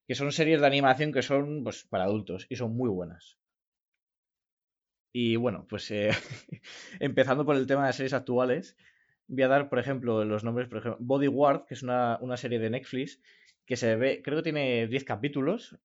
Que 0.06 0.16
son 0.16 0.34
series 0.34 0.60
de 0.60 0.68
animación 0.68 1.14
que 1.14 1.22
son 1.22 1.64
pues, 1.64 1.86
para 1.86 2.04
adultos 2.04 2.46
y 2.50 2.58
son 2.58 2.76
muy 2.76 2.90
buenas. 2.90 3.38
Y 5.14 5.36
bueno, 5.36 5.66
pues 5.70 5.92
empezando 7.00 7.46
por 7.46 7.56
el 7.56 7.68
tema 7.68 7.88
de 7.88 7.94
series 7.94 8.14
actuales, 8.14 8.78
voy 9.32 9.44
a 9.44 9.48
dar, 9.48 9.70
por 9.70 9.80
ejemplo, 9.80 10.24
los 10.26 10.44
nombres, 10.44 10.68
por 10.68 10.80
ejemplo, 10.80 10.98
Bodyguard, 11.00 11.66
que 11.66 11.74
es 11.74 11.84
una, 11.84 12.20
serie 12.36 12.60
de 12.60 12.70
Netflix, 12.70 13.22
que 13.66 13.78
se 13.78 13.96
ve, 13.96 14.22
creo 14.24 14.38
que 14.38 14.44
tiene 14.44 14.88
10 14.88 15.04
capítulos. 15.06 15.78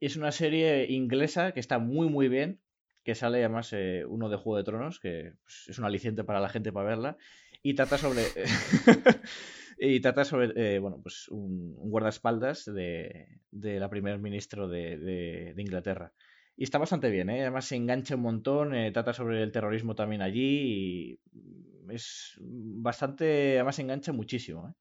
Y 0.00 0.06
es 0.06 0.16
una 0.16 0.32
serie 0.32 0.90
inglesa 0.90 1.52
que 1.52 1.60
está 1.60 1.78
muy, 1.78 2.08
muy 2.08 2.28
bien. 2.28 2.60
Que 3.04 3.14
sale 3.14 3.40
además 3.40 3.70
eh, 3.74 4.04
uno 4.08 4.30
de 4.30 4.36
Juego 4.36 4.56
de 4.56 4.64
Tronos, 4.64 4.98
que 4.98 5.34
pues, 5.44 5.68
es 5.68 5.78
un 5.78 5.84
aliciente 5.84 6.24
para 6.24 6.40
la 6.40 6.48
gente 6.48 6.72
para 6.72 6.88
verla. 6.88 7.16
Y 7.62 7.74
trata 7.74 7.98
sobre. 7.98 8.22
y 9.78 10.00
trata 10.00 10.24
sobre, 10.24 10.52
eh, 10.56 10.78
bueno, 10.78 11.00
pues 11.02 11.28
un, 11.28 11.74
guardaespaldas 11.76 12.64
de, 12.64 13.40
de, 13.50 13.78
la 13.78 13.90
primer 13.90 14.18
ministro 14.18 14.68
de, 14.68 14.96
de, 14.96 15.62
Inglaterra. 15.62 16.12
Y 16.56 16.64
está 16.64 16.78
bastante 16.78 17.10
bien, 17.10 17.30
¿eh? 17.30 17.42
además 17.42 17.64
se 17.66 17.76
engancha 17.76 18.14
un 18.14 18.22
montón, 18.22 18.74
eh, 18.74 18.92
trata 18.92 19.12
sobre 19.12 19.42
el 19.42 19.50
terrorismo 19.50 19.96
también 19.96 20.22
allí 20.22 21.18
y 21.20 21.92
es 21.92 22.38
bastante, 22.40 23.54
además 23.54 23.78
engancha 23.80 24.12
muchísimo. 24.12 24.68
¿eh? 24.68 24.72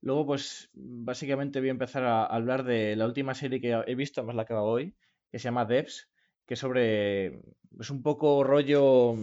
Luego, 0.00 0.26
pues 0.26 0.70
básicamente 0.74 1.60
voy 1.60 1.68
a 1.68 1.72
empezar 1.72 2.04
a 2.04 2.26
hablar 2.26 2.64
de 2.64 2.96
la 2.96 3.06
última 3.06 3.34
serie 3.34 3.60
que 3.60 3.82
he 3.86 3.94
visto, 3.94 4.20
además 4.20 4.36
la 4.36 4.42
acabo 4.42 4.68
hoy, 4.68 4.94
que 5.30 5.38
se 5.38 5.44
llama 5.44 5.64
Devs, 5.64 6.10
que 6.46 6.56
sobre, 6.56 7.40
es 7.80 7.90
un 7.90 8.02
poco 8.02 8.44
rollo, 8.44 9.14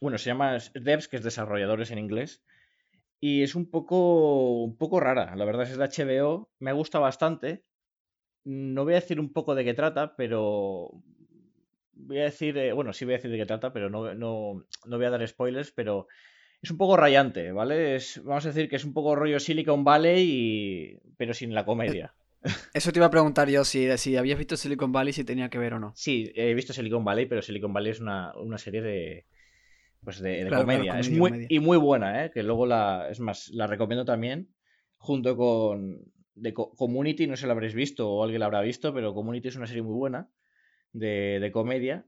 bueno, 0.00 0.18
se 0.18 0.30
llama 0.30 0.56
Devs, 0.74 1.08
que 1.08 1.16
es 1.16 1.22
desarrolladores 1.22 1.90
en 1.90 1.98
inglés, 1.98 2.42
y 3.20 3.42
es 3.42 3.54
un 3.54 3.70
poco, 3.70 4.62
un 4.62 4.76
poco 4.78 4.98
rara, 4.98 5.36
la 5.36 5.44
verdad 5.44 5.68
es 5.68 5.76
de 5.76 5.84
HBO, 5.84 6.48
me 6.58 6.72
gusta 6.72 6.98
bastante, 6.98 7.64
no 8.44 8.84
voy 8.84 8.94
a 8.94 9.00
decir 9.00 9.20
un 9.20 9.32
poco 9.32 9.54
de 9.54 9.64
qué 9.64 9.74
trata, 9.74 10.16
pero 10.16 10.90
voy 11.94 12.18
a 12.18 12.24
decir, 12.24 12.56
eh, 12.58 12.72
bueno, 12.72 12.92
sí 12.92 13.04
voy 13.04 13.14
a 13.14 13.16
decir 13.18 13.30
de 13.30 13.38
qué 13.38 13.46
trata, 13.46 13.72
pero 13.72 13.90
no, 13.90 14.14
no, 14.14 14.64
no, 14.86 14.96
voy 14.96 15.06
a 15.06 15.10
dar 15.10 15.26
spoilers, 15.26 15.70
pero 15.70 16.08
es 16.60 16.70
un 16.70 16.78
poco 16.78 16.96
rayante, 16.96 17.52
¿vale? 17.52 17.96
Es, 17.96 18.22
vamos 18.24 18.44
a 18.44 18.48
decir 18.48 18.68
que 18.68 18.76
es 18.76 18.84
un 18.84 18.92
poco 18.92 19.14
rollo 19.14 19.38
Silicon 19.40 19.84
Valley, 19.84 20.22
y, 20.22 20.98
pero 21.16 21.34
sin 21.34 21.54
la 21.54 21.64
comedia. 21.64 22.14
Eso 22.74 22.92
te 22.92 22.98
iba 22.98 23.06
a 23.06 23.10
preguntar 23.10 23.48
yo, 23.48 23.64
si, 23.64 23.96
si 23.98 24.16
habías 24.16 24.38
visto 24.38 24.56
Silicon 24.56 24.92
Valley, 24.92 25.12
si 25.12 25.24
tenía 25.24 25.48
que 25.48 25.58
ver 25.58 25.74
o 25.74 25.78
no. 25.78 25.92
Sí, 25.94 26.32
he 26.34 26.54
visto 26.54 26.72
Silicon 26.72 27.04
Valley, 27.04 27.26
pero 27.26 27.42
Silicon 27.42 27.72
Valley 27.72 27.92
es 27.92 28.00
una, 28.00 28.32
serie 28.56 28.82
de, 28.82 29.26
pues 30.02 30.20
de, 30.20 30.48
comedia. 30.48 30.98
es 30.98 31.10
muy, 31.10 31.46
Y 31.48 31.60
muy 31.60 31.78
buena, 31.78 32.24
¿eh? 32.24 32.30
Que 32.32 32.42
luego 32.42 32.66
la, 32.66 33.08
es 33.10 33.20
más, 33.20 33.48
la 33.50 33.68
recomiendo 33.68 34.04
también, 34.04 34.48
junto 34.96 35.36
con 35.36 36.12
de 36.34 36.54
Community, 36.54 37.26
no 37.26 37.36
sé 37.36 37.42
si 37.42 37.46
la 37.46 37.52
habréis 37.52 37.74
visto 37.74 38.10
o 38.10 38.22
alguien 38.22 38.40
la 38.40 38.46
habrá 38.46 38.60
visto, 38.60 38.92
pero 38.94 39.14
Community 39.14 39.48
es 39.48 39.56
una 39.56 39.66
serie 39.66 39.82
muy 39.82 39.94
buena 39.94 40.30
de, 40.92 41.50
comedia, 41.52 42.06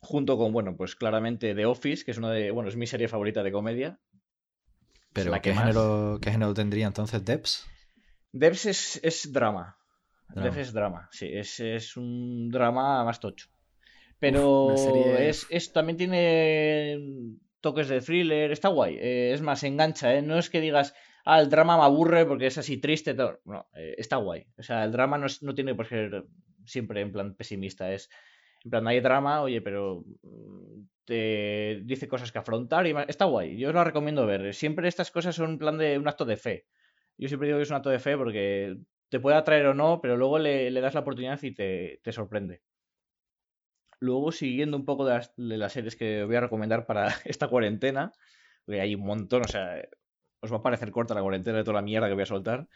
junto 0.00 0.36
con, 0.36 0.52
bueno, 0.52 0.76
pues 0.76 0.96
claramente 0.96 1.54
The 1.54 1.66
Office, 1.66 2.04
que 2.04 2.10
es 2.10 2.18
una 2.18 2.30
de, 2.30 2.50
bueno, 2.50 2.68
es 2.68 2.76
mi 2.76 2.86
serie 2.86 3.08
favorita 3.08 3.42
de 3.42 3.52
comedia. 3.52 4.00
Pero 5.12 5.32
¿qué, 5.40 5.54
género, 5.54 6.18
¿qué 6.20 6.32
género 6.32 6.54
tendría 6.54 6.86
entonces 6.86 7.24
Debs? 7.24 7.66
Debs 8.32 8.66
es, 8.66 9.00
es 9.02 9.32
drama. 9.32 9.78
Debs 10.34 10.56
es 10.56 10.72
drama, 10.72 11.08
sí, 11.12 11.28
es, 11.32 11.60
es 11.60 11.96
un 11.96 12.50
drama 12.50 13.04
más 13.04 13.20
tocho. 13.20 13.48
Pero 14.18 14.72
es, 15.18 15.46
es, 15.50 15.72
también 15.72 15.98
tiene 15.98 16.98
toques 17.60 17.88
de 17.88 18.00
thriller, 18.00 18.52
está 18.52 18.68
guay. 18.68 18.96
Eh, 18.96 19.32
es 19.34 19.42
más, 19.42 19.62
engancha, 19.64 20.14
¿eh? 20.14 20.22
No 20.22 20.38
es 20.38 20.50
que 20.50 20.60
digas, 20.60 20.94
ah, 21.24 21.40
el 21.40 21.48
drama 21.48 21.76
me 21.76 21.84
aburre 21.84 22.26
porque 22.26 22.46
es 22.46 22.58
así 22.58 22.78
triste. 22.78 23.14
No, 23.14 23.68
eh, 23.74 23.94
está 23.98 24.16
guay. 24.16 24.46
O 24.58 24.62
sea, 24.62 24.84
el 24.84 24.92
drama 24.92 25.18
no, 25.18 25.26
no 25.42 25.54
tiene 25.54 25.74
por 25.74 25.86
ser 25.86 26.24
siempre 26.64 27.00
en 27.00 27.12
plan 27.12 27.34
pesimista. 27.34 27.92
Es, 27.92 28.10
en 28.64 28.70
plan, 28.70 28.86
hay 28.88 29.00
drama, 29.00 29.42
oye, 29.42 29.60
pero 29.60 30.04
mm, 30.22 30.86
te 31.04 31.82
dice 31.84 32.08
cosas 32.08 32.32
que 32.32 32.38
afrontar 32.38 32.86
y 32.86 32.94
está 33.08 33.26
guay. 33.26 33.58
Yo 33.58 33.72
lo 33.72 33.84
recomiendo 33.84 34.26
ver. 34.26 34.54
Siempre 34.54 34.88
estas 34.88 35.10
cosas 35.10 35.34
son 35.36 35.50
en 35.50 35.58
plan 35.58 35.78
de 35.78 35.98
un 35.98 36.08
acto 36.08 36.24
de 36.24 36.36
fe. 36.36 36.66
Yo 37.16 37.28
siempre 37.28 37.48
digo 37.48 37.58
que 37.58 37.64
es 37.64 37.70
un 37.70 37.76
acto 37.76 37.90
de 37.90 37.98
fe 37.98 38.16
porque 38.16 38.76
te 39.08 39.20
puede 39.20 39.36
atraer 39.36 39.66
o 39.66 39.74
no, 39.74 40.00
pero 40.00 40.16
luego 40.16 40.38
le, 40.38 40.70
das 40.80 40.94
la 40.94 41.00
oportunidad 41.00 41.40
y 41.42 41.52
te, 41.52 42.00
sorprende. 42.12 42.62
Luego, 44.00 44.32
siguiendo 44.32 44.76
un 44.76 44.84
poco 44.84 45.06
de 45.06 45.20
las, 45.36 45.72
series 45.72 45.96
que 45.96 46.24
voy 46.24 46.36
a 46.36 46.40
recomendar 46.40 46.86
para 46.86 47.08
esta 47.24 47.48
cuarentena, 47.48 48.12
porque 48.64 48.80
hay 48.80 48.94
un 48.94 49.04
montón, 49.04 49.42
o 49.44 49.48
sea, 49.48 49.82
os 50.44 50.52
va 50.52 50.58
a 50.58 50.62
parecer 50.62 50.90
corta 50.90 51.14
la 51.14 51.22
cuarentena 51.22 51.58
de 51.58 51.64
toda 51.64 51.76
la 51.76 51.82
mierda 51.82 52.06
que 52.06 52.14
voy 52.14 52.22
a 52.22 52.26
soltar. 52.26 52.68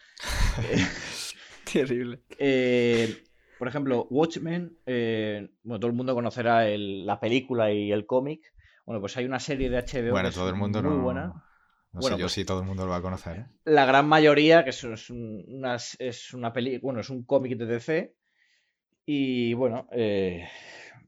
Terrible. 1.72 2.22
Eh, 2.38 3.25
por 3.58 3.68
ejemplo, 3.68 4.06
Watchmen, 4.10 4.78
eh, 4.87 5.50
bueno, 5.62 5.78
todo 5.78 5.90
el 5.90 5.96
mundo 5.96 6.14
conocerá 6.14 6.66
la 6.66 7.20
película 7.20 7.70
y 7.70 7.92
el 7.92 8.06
cómic. 8.06 8.40
Bueno, 8.87 9.00
pues 9.00 9.16
hay 9.18 9.26
una 9.26 9.38
serie 9.38 9.68
de 9.68 9.78
HBO 9.78 10.12
bueno, 10.12 10.30
todo 10.30 10.48
el 10.48 10.54
mundo 10.54 10.82
muy 10.82 10.96
no, 10.96 11.02
buena. 11.02 11.44
No 11.92 12.00
sé 12.00 12.10
yo 12.12 12.20
pues 12.20 12.32
sí 12.32 12.44
todo 12.46 12.60
el 12.60 12.66
mundo 12.66 12.84
lo 12.84 12.90
va 12.90 12.96
a 12.96 13.02
conocer. 13.02 13.37
¿eh? 13.37 13.46
La 13.64 13.84
gran 13.84 14.08
mayoría, 14.08 14.64
que 14.64 14.70
es 14.70 15.10
una, 15.10 15.76
es 15.98 16.32
una 16.32 16.52
peli, 16.54 16.78
bueno, 16.78 17.00
es 17.00 17.10
un 17.10 17.25
cómic 17.25 17.58
de 17.58 17.66
DC. 17.66 18.14
Y 19.04 19.52
bueno, 19.54 19.88
eh, 19.92 20.48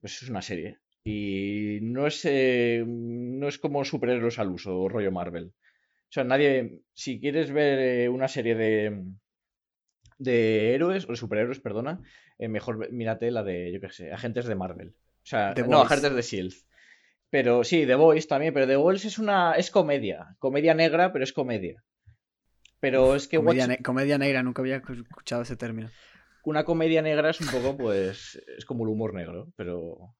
pues 0.00 0.23
es 0.23 0.29
una 0.29 0.43
serie. 0.43 0.79
Y 1.05 1.79
no 1.81 2.07
es, 2.07 2.26
no 2.26 3.49
es 3.49 3.59
como 3.59 3.83
superhéroes 3.83 4.38
al 4.38 4.50
uso, 4.50 4.88
rollo 4.88 5.11
Marvel. 5.11 5.55
O 6.11 6.12
sea, 6.12 6.25
nadie, 6.25 6.81
si 6.93 7.21
quieres 7.21 7.52
ver 7.52 8.11
una 8.11 8.26
serie 8.26 8.57
de, 8.57 9.05
de 10.19 10.75
héroes, 10.75 11.05
o 11.05 11.12
de 11.12 11.17
superhéroes, 11.17 11.61
perdona, 11.61 12.02
eh, 12.37 12.49
mejor 12.49 12.90
mírate 12.90 13.31
la 13.31 13.45
de, 13.45 13.73
yo 13.73 13.81
qué 13.81 13.90
sé, 13.90 14.12
agentes 14.12 14.47
de 14.47 14.57
Marvel. 14.57 14.88
O 14.88 15.26
sea, 15.26 15.55
no, 15.69 15.81
agentes 15.81 16.12
de 16.12 16.23
Shield. 16.23 16.55
Pero 17.31 17.62
sí, 17.62 17.87
The 17.87 17.95
Voice 17.95 18.26
también, 18.26 18.52
pero 18.52 18.67
The 18.67 18.75
Voice 18.75 19.07
es 19.07 19.19
una. 19.19 19.52
es 19.52 19.71
comedia. 19.71 20.35
Comedia 20.40 20.75
negra, 20.75 21.12
pero 21.12 21.23
es 21.23 21.33
comedia. 21.33 21.85
Pero 22.81 23.14
es 23.14 23.29
que. 23.29 23.37
Comedia, 23.37 24.19
negra, 24.19 24.43
nunca 24.43 24.62
había 24.62 24.76
escuchado 24.76 25.43
ese 25.43 25.57
término. 25.57 25.90
Una 26.43 26.64
comedia 26.64 27.02
negra 27.02 27.31
es 27.31 27.40
un 27.40 27.47
poco, 27.49 27.76
pues. 27.76 28.43
es 28.59 28.64
como 28.64 28.85
el 28.85 28.90
humor 28.90 29.14
negro, 29.14 29.52
pero. 29.55 30.12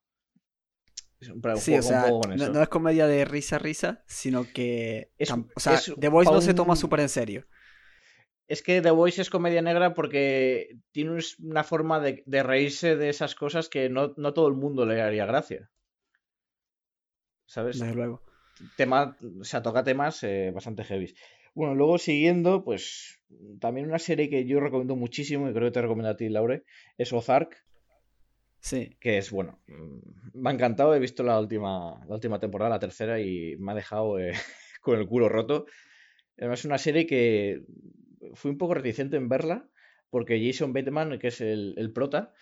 Sí, 1.57 1.75
o 1.75 1.81
sea, 1.83 2.07
no, 2.09 2.61
es 2.61 2.69
comedia 2.69 3.05
de 3.07 3.25
risa 3.25 3.59
risa, 3.59 4.03
sino 4.07 4.45
que. 4.45 5.11
o 5.55 5.59
sea, 5.59 5.79
The 5.99 6.09
Voice 6.09 6.31
no 6.31 6.41
se 6.41 6.53
toma 6.53 6.75
súper 6.75 7.01
en 7.01 7.09
serio 7.09 7.45
es 8.51 8.61
que 8.61 8.81
The 8.81 8.91
Voice 8.91 9.21
es 9.21 9.29
comedia 9.29 9.61
negra 9.61 9.93
porque 9.93 10.75
tiene 10.91 11.17
una 11.39 11.63
forma 11.63 12.01
de, 12.01 12.43
reírse 12.43 12.97
de 12.97 13.07
esas 13.07 13.33
cosas 13.33 13.69
que 13.69 13.87
no, 13.87 14.11
todo 14.11 14.49
el 14.49 14.55
mundo 14.55 14.85
le 14.85 15.01
haría 15.01 15.25
gracia. 15.25 15.71
¿Sabes? 17.45 17.79
Desde 17.79 17.95
luego. 17.95 18.21
Tema, 18.75 19.17
o 19.39 19.45
sea, 19.45 19.61
toca 19.61 19.85
temas 19.85 20.21
eh, 20.23 20.51
bastante 20.53 20.83
heavy. 20.83 21.15
Bueno, 21.53 21.75
luego 21.75 21.97
siguiendo, 21.97 22.65
pues 22.65 23.21
también 23.61 23.87
una 23.87 23.99
serie 23.99 24.29
que 24.29 24.45
yo 24.45 24.59
recomiendo 24.59 24.97
muchísimo 24.97 25.49
y 25.49 25.53
creo 25.53 25.69
que 25.69 25.73
te 25.73 25.81
recomiendo 25.81 26.09
a 26.09 26.17
ti, 26.17 26.27
Laure, 26.27 26.65
es 26.97 27.13
Ozark. 27.13 27.55
Sí. 28.61 28.95
Que 28.99 29.17
es, 29.17 29.31
bueno, 29.31 29.59
mm, 29.67 30.39
me 30.39 30.49
ha 30.49 30.53
encantado, 30.53 30.95
he 30.95 30.99
visto 30.99 31.23
la 31.23 31.39
última, 31.39 31.99
la 32.07 32.15
última 32.15 32.39
temporada, 32.39 32.69
la 32.69 32.79
tercera, 32.79 33.19
y 33.19 33.57
me 33.57 33.73
ha 33.73 33.75
dejado 33.75 34.19
eh, 34.19 34.31
con 34.81 34.99
el 34.99 35.07
culo 35.07 35.27
roto. 35.27 35.65
Además, 36.37 36.59
es 36.59 36.65
una 36.65 36.77
serie 36.77 37.05
que 37.05 37.63
fui 38.35 38.51
un 38.51 38.57
poco 38.57 38.75
reticente 38.75 39.17
en 39.17 39.27
verla 39.27 39.67
porque 40.09 40.45
Jason 40.45 40.73
Bateman, 40.73 41.17
que 41.17 41.29
es 41.29 41.41
el, 41.41 41.91
prota, 41.93 42.33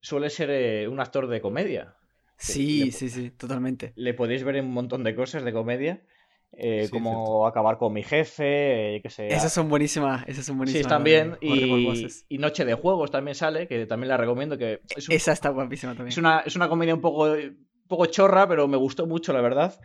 suele 0.00 0.30
ser 0.30 0.50
eh, 0.50 0.88
un 0.88 1.00
actor 1.00 1.26
de 1.26 1.40
comedia. 1.40 1.96
Sí, 2.36 2.92
sí, 2.92 3.08
sí, 3.08 3.30
totalmente. 3.30 3.92
Le 3.96 4.14
podéis 4.14 4.44
ver 4.44 4.56
en 4.56 4.66
un 4.66 4.72
montón 4.72 5.02
de 5.02 5.14
cosas 5.14 5.42
de 5.42 5.52
comedia. 5.52 6.04
Eh, 6.52 6.88
como 6.90 7.46
acabar 7.46 7.78
con 7.78 7.92
mi 7.92 8.02
jefe, 8.02 8.96
eh, 8.96 9.02
que 9.02 9.10
sé. 9.10 9.28
Esas 9.28 9.52
son 9.52 9.68
buenísimas, 9.68 10.26
esas 10.26 10.44
son 10.44 10.56
buenísimas. 10.56 10.84
Sí, 10.84 10.88
también. 10.88 11.36
Y, 11.40 12.38
Noche 12.38 12.64
de 12.64 12.74
Juegos 12.74 13.10
también 13.10 13.34
sale, 13.34 13.68
que 13.68 13.86
también 13.86 14.08
la 14.08 14.16
recomiendo. 14.16 14.58
Que 14.58 14.80
Esa 15.08 15.32
está 15.32 15.50
guapísima 15.50 15.92
también. 15.92 16.08
Es 16.08 16.18
una, 16.18 16.40
es 16.40 16.56
una 16.56 16.68
comedia 16.68 16.94
un 16.94 17.00
poco, 17.00 17.28
poco 17.86 18.06
chorra, 18.06 18.48
pero 18.48 18.66
me 18.66 18.76
gustó 18.76 19.06
mucho, 19.06 19.32
la 19.32 19.40
verdad. 19.40 19.78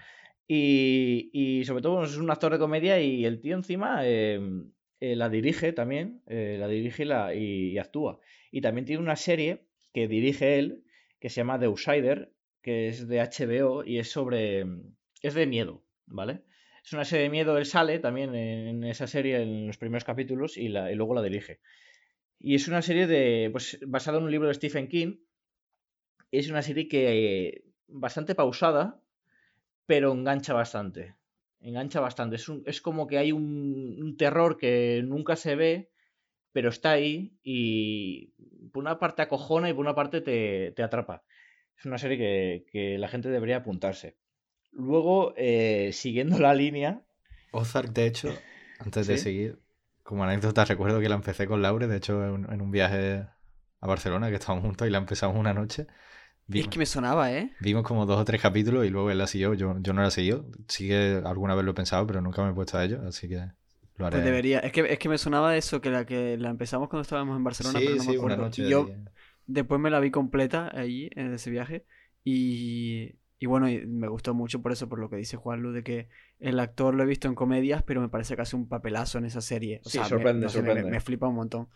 Y, 0.47 1.63
sobre 1.65 1.81
todo 1.81 2.03
es 2.03 2.17
un 2.17 2.29
actor 2.29 2.51
de 2.51 2.59
comedia 2.59 2.99
y 3.01 3.25
el 3.25 3.39
tío 3.39 3.55
encima 3.55 4.05
em, 4.05 4.71
eh, 4.99 5.15
la 5.15 5.29
dirige 5.29 5.73
también, 5.73 6.21
eh, 6.27 6.57
la 6.59 6.67
dirige 6.67 7.05
y, 7.35 7.77
actúa. 7.77 8.19
Y 8.51 8.61
también 8.61 8.85
tiene 8.85 9.01
una 9.01 9.15
serie 9.15 9.65
que 9.93 10.07
dirige 10.07 10.59
él, 10.59 10.83
que 11.19 11.29
se 11.29 11.37
llama 11.41 11.59
The 11.59 11.65
Outsider, 11.65 12.31
que 12.61 12.87
es 12.89 13.07
de 13.07 13.19
HBO 13.19 13.83
y 13.85 13.99
es 13.99 14.11
sobre... 14.11 14.65
es 15.21 15.33
de 15.33 15.47
miedo, 15.47 15.83
¿vale? 16.05 16.41
Es 16.83 16.93
una 16.93 17.05
serie 17.05 17.23
de 17.23 17.29
miedo, 17.29 17.57
él 17.57 17.65
sale 17.65 17.99
también 17.99 18.35
en 18.35 18.83
esa 18.83 19.07
serie 19.07 19.41
en 19.41 19.67
los 19.67 19.77
primeros 19.77 20.03
capítulos 20.03 20.57
y, 20.57 20.67
luego 20.69 21.15
la 21.15 21.21
dirige. 21.21 21.61
Y 22.39 22.55
es 22.55 22.67
una 22.67 22.81
serie 22.81 23.07
de, 23.07 23.49
pues, 23.51 23.79
basada 23.87 24.17
en 24.17 24.25
un 24.25 24.31
libro 24.31 24.49
de 24.49 24.53
Stephen 24.53 24.89
King. 24.89 25.17
Es 26.31 26.49
una 26.49 26.61
serie 26.61 26.87
que 26.87 27.63
bastante 27.87 28.35
pausada, 28.35 29.01
pero 29.85 30.11
engancha 30.11 30.53
bastante 30.53 31.15
engancha 31.63 31.99
bastante. 31.99 32.37
Es, 32.65 32.81
como 32.81 33.07
que 33.07 33.17
hay 33.17 33.31
un, 33.31 34.15
terror 34.17 34.57
que 34.57 35.01
nunca 35.03 35.35
se 35.35 35.55
ve, 35.55 35.89
pero 36.51 36.69
está 36.69 36.91
ahí 36.91 37.33
y 37.41 38.33
por 38.71 38.83
una 38.83 38.99
parte 38.99 39.23
acojona 39.23 39.69
y 39.69 39.73
por 39.73 39.81
una 39.81 39.95
parte 39.95 40.21
te, 40.21 40.83
atrapa. 40.83 41.23
Es 41.77 41.85
una 41.85 41.97
serie 41.97 42.65
que, 42.71 42.97
la 42.99 43.07
gente 43.07 43.29
debería 43.29 43.57
apuntarse. 43.57 44.17
Luego, 44.75 45.33
eh, 45.37 45.91
siguiendo 45.93 46.39
la 46.39 46.53
línea... 46.53 47.01
Ozark, 47.51 47.93
de 47.93 48.07
hecho, 48.07 48.33
antes 48.79 49.07
de 49.07 49.17
seguir, 49.17 49.59
como 50.01 50.23
anécdota, 50.23 50.65
recuerdo 50.65 50.99
que 50.99 51.09
la 51.09 51.15
empecé 51.15 51.45
con 51.45 51.61
Laure, 51.61 51.87
de 51.87 51.97
hecho, 51.97 52.23
en, 52.25 52.61
un 52.61 52.71
viaje 52.71 53.27
a 53.79 53.87
Barcelona, 53.87 54.29
que 54.29 54.35
estábamos 54.35 54.65
juntos 54.65 54.87
y 54.87 54.91
la 54.91 54.97
empezamos 54.97 55.37
una 55.37 55.53
noche 55.53 55.87
es 56.51 56.67
que 56.67 56.79
me 56.79 56.85
sonaba, 56.85 57.31
¿eh? 57.31 57.51
Vimos 57.59 57.83
como 57.83 58.05
dos 58.05 58.19
o 58.19 58.25
tres 58.25 58.41
capítulos 58.41 58.85
y 58.85 58.89
luego 58.89 59.09
él 59.11 59.17
la 59.17 59.27
siguió. 59.27 59.53
Yo, 59.53 59.75
yo 59.79 59.93
no 59.93 60.01
la 60.01 60.11
siguió. 60.11 60.45
Sí 60.67 60.87
que 60.87 61.21
alguna 61.23 61.55
vez 61.55 61.63
lo 61.63 61.71
he 61.71 61.73
pensado, 61.73 62.05
pero 62.05 62.21
nunca 62.21 62.43
me 62.43 62.51
he 62.51 62.53
puesto 62.53 62.77
a 62.77 62.83
ello, 62.83 63.01
así 63.07 63.29
que 63.29 63.47
lo 63.97 64.05
haré. 64.05 64.17
Pues 64.17 64.25
debería. 64.25 64.59
Es 64.59 64.71
que, 64.71 64.81
es 64.81 64.99
que 64.99 65.09
me 65.09 65.17
sonaba 65.17 65.55
eso, 65.55 65.79
que 65.81 65.89
la 65.89 66.05
que 66.05 66.37
la 66.37 66.49
empezamos 66.49 66.89
cuando 66.89 67.03
estábamos 67.03 67.37
en 67.37 67.43
Barcelona, 67.43 67.79
sí, 67.79 67.85
pero 67.85 67.97
no 67.97 68.03
sí, 68.03 68.09
me 68.09 68.15
acuerdo. 68.15 68.35
Una 68.35 68.45
noche 68.45 68.69
yo 68.69 68.89
después 69.45 69.79
me 69.79 69.89
la 69.89 69.99
vi 69.99 70.11
completa 70.11 70.69
allí, 70.73 71.09
en 71.15 71.33
ese 71.33 71.49
viaje, 71.49 71.85
y, 72.23 73.15
y 73.43 73.45
bueno, 73.45 73.67
me 73.87 74.07
gustó 74.07 74.33
mucho 74.33 74.61
por 74.61 74.71
eso, 74.71 74.87
por 74.87 74.99
lo 74.99 75.09
que 75.09 75.17
dice 75.17 75.35
Juan 75.35 75.61
Lu, 75.61 75.73
de 75.73 75.83
que 75.83 76.07
el 76.39 76.57
actor 76.61 76.95
lo 76.95 77.03
he 77.03 77.05
visto 77.05 77.27
en 77.27 77.35
comedias, 77.35 77.83
pero 77.83 77.99
me 77.99 78.07
parece 78.07 78.37
que 78.37 78.41
hace 78.41 78.55
un 78.55 78.69
papelazo 78.69 79.17
en 79.17 79.25
esa 79.25 79.41
serie. 79.41 79.81
sí, 79.83 79.99
sorprende, 80.07 80.47
sorprende. 80.47 80.89
Me, 80.89 81.01
flipa 81.01 81.27
un 81.27 81.35
montón. 81.35 81.67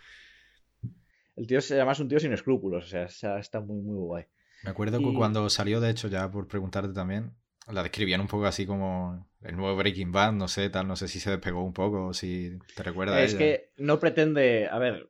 El 1.35 1.45
tío, 1.45 1.59
además, 1.59 1.97
es 1.97 2.01
un 2.03 2.07
tío 2.07 2.21
sin 2.21 2.31
escrúpulos, 2.31 2.85
o 2.85 3.09
sea, 3.09 3.37
está 3.37 3.59
muy, 3.59 3.81
muy 3.81 3.97
guay. 3.97 4.25
Me 4.63 4.69
acuerdo 4.69 4.99
que 4.99 5.13
cuando 5.13 5.49
salió, 5.49 5.81
de 5.81 5.89
hecho, 5.89 6.07
ya 6.07 6.31
por 6.31 6.47
preguntarte 6.47 6.93
también, 6.93 7.33
la 7.69 7.83
describían 7.83 8.21
un 8.21 8.27
poco 8.27 8.45
así 8.45 8.65
como 8.65 9.27
el 9.41 9.57
nuevo 9.57 9.75
Breaking 9.75 10.13
Bad, 10.13 10.31
no 10.31 10.47
sé, 10.47 10.69
tal, 10.69 10.87
no 10.87 10.95
sé 10.95 11.09
si 11.09 11.19
se 11.19 11.31
despegó 11.31 11.65
un 11.65 11.73
poco 11.73 12.05
o 12.05 12.13
si 12.13 12.59
te 12.77 12.83
recuerda. 12.83 13.21
Es 13.21 13.35
que 13.35 13.71
no 13.75 13.99
pretende, 13.99 14.69
a 14.71 14.79
ver, 14.79 15.09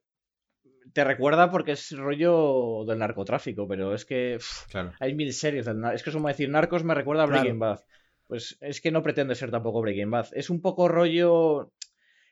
te 0.97 1.03
recuerda 1.03 1.51
porque 1.51 1.73
es 1.73 1.95
rollo 1.95 2.83
del 2.87 2.97
narcotráfico, 2.97 3.67
pero 3.67 3.93
es 3.93 4.03
que 4.03 4.39
hay 4.99 5.13
mil 5.13 5.31
series 5.31 5.67
del 5.67 5.79
Es 5.93 6.01
que 6.01 6.09
es 6.09 6.15
como 6.15 6.27
decir, 6.27 6.49
Narcos 6.49 6.83
me 6.83 6.95
recuerda 6.95 7.21
a 7.21 7.25
Breaking 7.27 7.59
Bad. 7.59 7.81
Pues 8.25 8.57
es 8.61 8.81
que 8.81 8.89
no 8.89 9.03
pretende 9.03 9.35
ser 9.35 9.51
tampoco 9.51 9.79
Breaking 9.83 10.09
Bad. 10.09 10.29
Es 10.31 10.49
un 10.49 10.59
poco 10.59 10.87
rollo... 10.87 11.71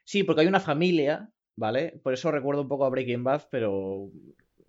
Sí, 0.03 0.23
porque 0.23 0.41
hay 0.41 0.47
una 0.47 0.59
familia, 0.59 1.29
¿vale? 1.55 1.99
Por 2.03 2.13
eso 2.13 2.31
recuerdo 2.31 2.63
un 2.63 2.67
poco 2.67 2.85
a 2.85 2.89
Breaking 2.89 3.23
Bad, 3.23 3.43
pero 3.51 4.09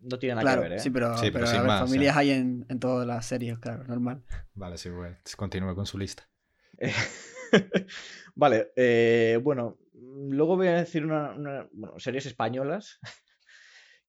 no 0.03 0.19
tiene 0.19 0.35
nada 0.35 0.57
que 0.57 0.61
ver, 0.61 0.73
¿eh? 0.75 0.79
Sí, 0.79 0.91
pero, 0.91 1.17
familias 1.17 2.19
hay 2.19 2.33
en, 2.33 2.67
todas 2.79 3.07
las 3.07 3.25
series, 3.25 3.59
claro, 3.61 3.85
normal. 3.85 4.23
Vale, 4.53 4.77
sí, 4.77 4.91
pues 4.91 5.37
continúe 5.37 5.75
con 5.75 5.87
su 5.87 5.97
lista. 5.97 6.29
vale, 8.35 8.73
eh, 8.77 9.41
bueno, 9.43 9.79
luego 9.95 10.59
voy 10.59 10.67
a 10.67 10.77
decir 10.77 11.07
una, 11.07 11.67
bueno, 11.73 11.99
series 11.99 12.27
españolas 12.27 13.01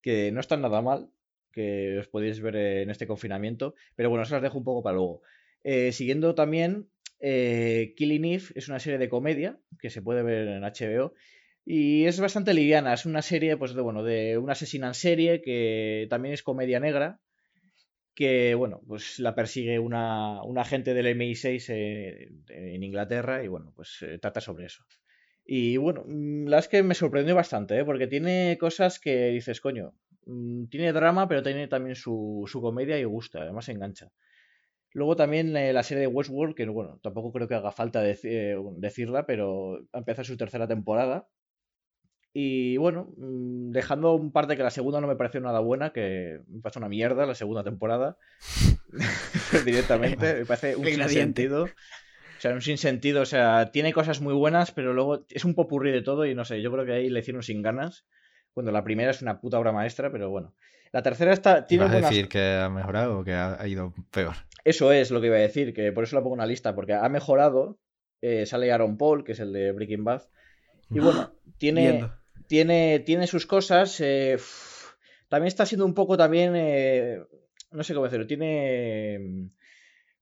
que 0.08 0.32
no 0.32 0.40
están 0.40 0.62
nada 0.62 0.82
mal, 0.82 1.10
que 1.52 1.98
os 2.00 2.08
podéis 2.08 2.40
ver 2.40 2.56
en 2.56 2.90
este 2.90 3.08
confinamiento, 3.08 3.76
pero 3.94 4.10
bueno, 4.10 4.24
se 4.24 4.36
las 4.36 4.42
dejo 4.42 4.58
un 4.58 4.64
poco 4.64 4.82
para 4.82 4.96
luego. 4.96 5.22
Eh, 5.66 5.92
siguiendo 5.92 6.34
también, 6.34 6.88
eh, 7.20 7.94
Killing 7.98 8.24
Eve 8.24 8.46
es 8.56 8.70
una 8.70 8.80
serie 8.80 9.00
de 9.00 9.10
comedia 9.10 9.60
que 9.82 9.90
se 9.90 10.02
puede 10.02 10.24
ver 10.24 10.48
en 10.48 10.64
HBO 10.64 11.14
y 11.66 12.06
es 12.06 12.22
bastante 12.22 12.54
liviana, 12.54 12.94
es 12.94 13.06
una 13.06 13.22
serie, 13.22 13.58
pues 13.58 13.74
de 13.74 13.82
bueno, 13.82 14.02
de 14.02 14.38
una 14.38 14.54
asesina 14.54 14.88
en 14.88 14.94
serie 14.94 15.42
que 15.42 16.08
también 16.10 16.34
es 16.34 16.42
comedia 16.42 16.80
negra. 16.80 17.20
Que 18.16 18.56
bueno, 18.56 18.82
pues 18.88 19.20
la 19.20 19.36
persigue 19.36 19.78
una, 19.78 20.40
agente 20.56 20.94
del 20.94 21.18
MI6 21.18 21.70
en, 22.48 22.82
Inglaterra 22.82 23.44
y 23.44 23.50
bueno, 23.50 23.74
pues 23.76 24.02
eh, 24.04 24.18
trata 24.20 24.40
sobre 24.40 24.68
eso. 24.68 24.86
Y 25.50 25.78
bueno, 25.78 26.04
mm, 26.06 26.48
la 26.48 26.60
es 26.60 26.68
que 26.68 26.84
me 26.84 26.94
sorprendió 26.94 27.34
bastante, 27.34 27.80
¿eh? 27.80 27.86
porque 27.86 28.06
tiene 28.06 28.58
cosas 28.60 29.00
que 29.00 29.30
dices, 29.30 29.62
coño, 29.62 29.94
mm, 30.26 30.66
tiene 30.66 30.92
drama, 30.92 31.30
pero 31.30 31.42
tiene 31.42 31.70
también 31.70 31.96
su, 31.96 32.44
su 32.48 32.62
comedia 32.62 33.00
y 33.00 33.06
gusta, 33.06 33.42
además 33.42 33.70
engancha. 33.70 34.12
Luego 34.92 35.16
también 35.16 35.56
eh, 35.56 35.72
la 35.72 35.84
serie 35.84 36.02
de 36.02 36.08
Westworld, 36.08 36.54
que 36.54 36.66
bueno, 36.66 37.00
tampoco 37.02 37.32
creo 37.32 37.48
que 37.48 37.56
haga 37.56 37.72
falta 37.72 38.06
eh, 38.06 38.58
decirla, 38.78 39.26
pero 39.26 39.88
empieza 39.94 40.26
su 40.26 40.36
tercera 40.36 40.68
temporada. 40.68 41.30
Y 42.34 42.76
bueno, 42.76 43.14
mm, 43.16 43.72
dejando 43.72 44.16
un 44.16 44.34
par 44.34 44.48
de 44.48 44.58
que 44.58 44.64
la 44.64 44.70
segunda 44.70 45.00
no 45.00 45.08
me 45.08 45.16
pareció 45.16 45.40
nada 45.40 45.62
buena, 45.62 45.94
que 45.94 46.42
me 46.48 46.60
parece 46.60 46.80
una 46.80 46.90
mierda 46.90 47.26
la 47.26 47.36
segunda 47.36 47.64
temporada, 47.64 48.18
directamente, 49.66 50.40
me 50.40 50.46
parece 50.46 50.76
un 50.76 50.86
sentido 51.10 51.68
o 52.38 52.42
sea, 52.42 52.54
un 52.54 52.62
sinsentido. 52.62 53.22
O 53.22 53.26
sea, 53.26 53.72
tiene 53.72 53.94
cosas 53.94 54.22
muy 54.22 54.34
buenas, 54.34 54.72
pero 54.72 54.94
luego 54.94 55.26
es 55.30 55.46
un 55.46 55.56
popurrí 55.56 55.92
de 55.92 56.02
todo 56.02 56.26
y 56.26 56.36
no 56.36 56.46
sé, 56.46 56.62
yo 56.62 56.72
creo 56.72 56.86
que 56.86 56.94
ahí 56.94 57.10
le 57.10 57.20
hicieron 57.20 57.44
sin 57.44 57.62
ganas. 57.62 58.06
Cuando 58.54 58.72
la 58.72 58.84
primera 58.84 59.12
es 59.12 59.22
una 59.22 59.40
puta 59.40 59.60
obra 59.60 59.72
maestra, 59.72 60.12
pero 60.12 60.30
bueno. 60.30 60.54
La 60.92 61.04
tercera 61.04 61.34
está. 61.34 61.68
Tiene 61.68 61.86
¿Vas 61.86 61.94
a 61.94 62.02
decir 62.02 62.30
que 62.30 62.56
ha 62.56 62.70
mejorado 62.70 63.20
o 63.20 63.24
que 63.24 63.34
ha, 63.34 63.68
ido 63.68 63.94
peor? 64.12 64.36
Eso 64.64 64.92
es 64.92 65.12
lo 65.12 65.22
que 65.22 65.28
iba 65.28 65.36
a 65.36 65.40
decir, 65.40 65.74
que 65.74 65.92
por 65.92 66.04
eso 66.04 66.16
la 66.16 66.24
pongo 66.24 66.36
en 66.36 66.40
la 66.40 66.48
lista, 66.48 66.76
porque 66.76 66.94
ha 66.94 67.10
mejorado. 67.10 67.80
Eh, 68.22 68.46
sale 68.46 68.72
Aaron 68.72 68.98
Paul, 68.98 69.24
que 69.24 69.34
es 69.34 69.40
el 69.40 69.54
de 69.54 69.72
Breaking 69.72 70.04
Bad. 70.04 70.24
Y 70.90 71.00
bueno, 71.00 71.34
tiene, 71.58 72.10
tiene, 72.48 73.00
tiene 73.00 73.28
sus 73.28 73.46
cosas. 73.46 74.00
Eh, 74.02 74.38
también 75.30 75.48
está 75.48 75.66
siendo 75.66 75.86
un 75.86 75.94
poco 75.94 76.18
también. 76.18 76.54
Eh, 76.56 77.20
no 77.72 77.84
sé 77.84 77.94
cómo 77.94 78.06
decirlo. 78.06 78.26
Tiene 78.26 79.50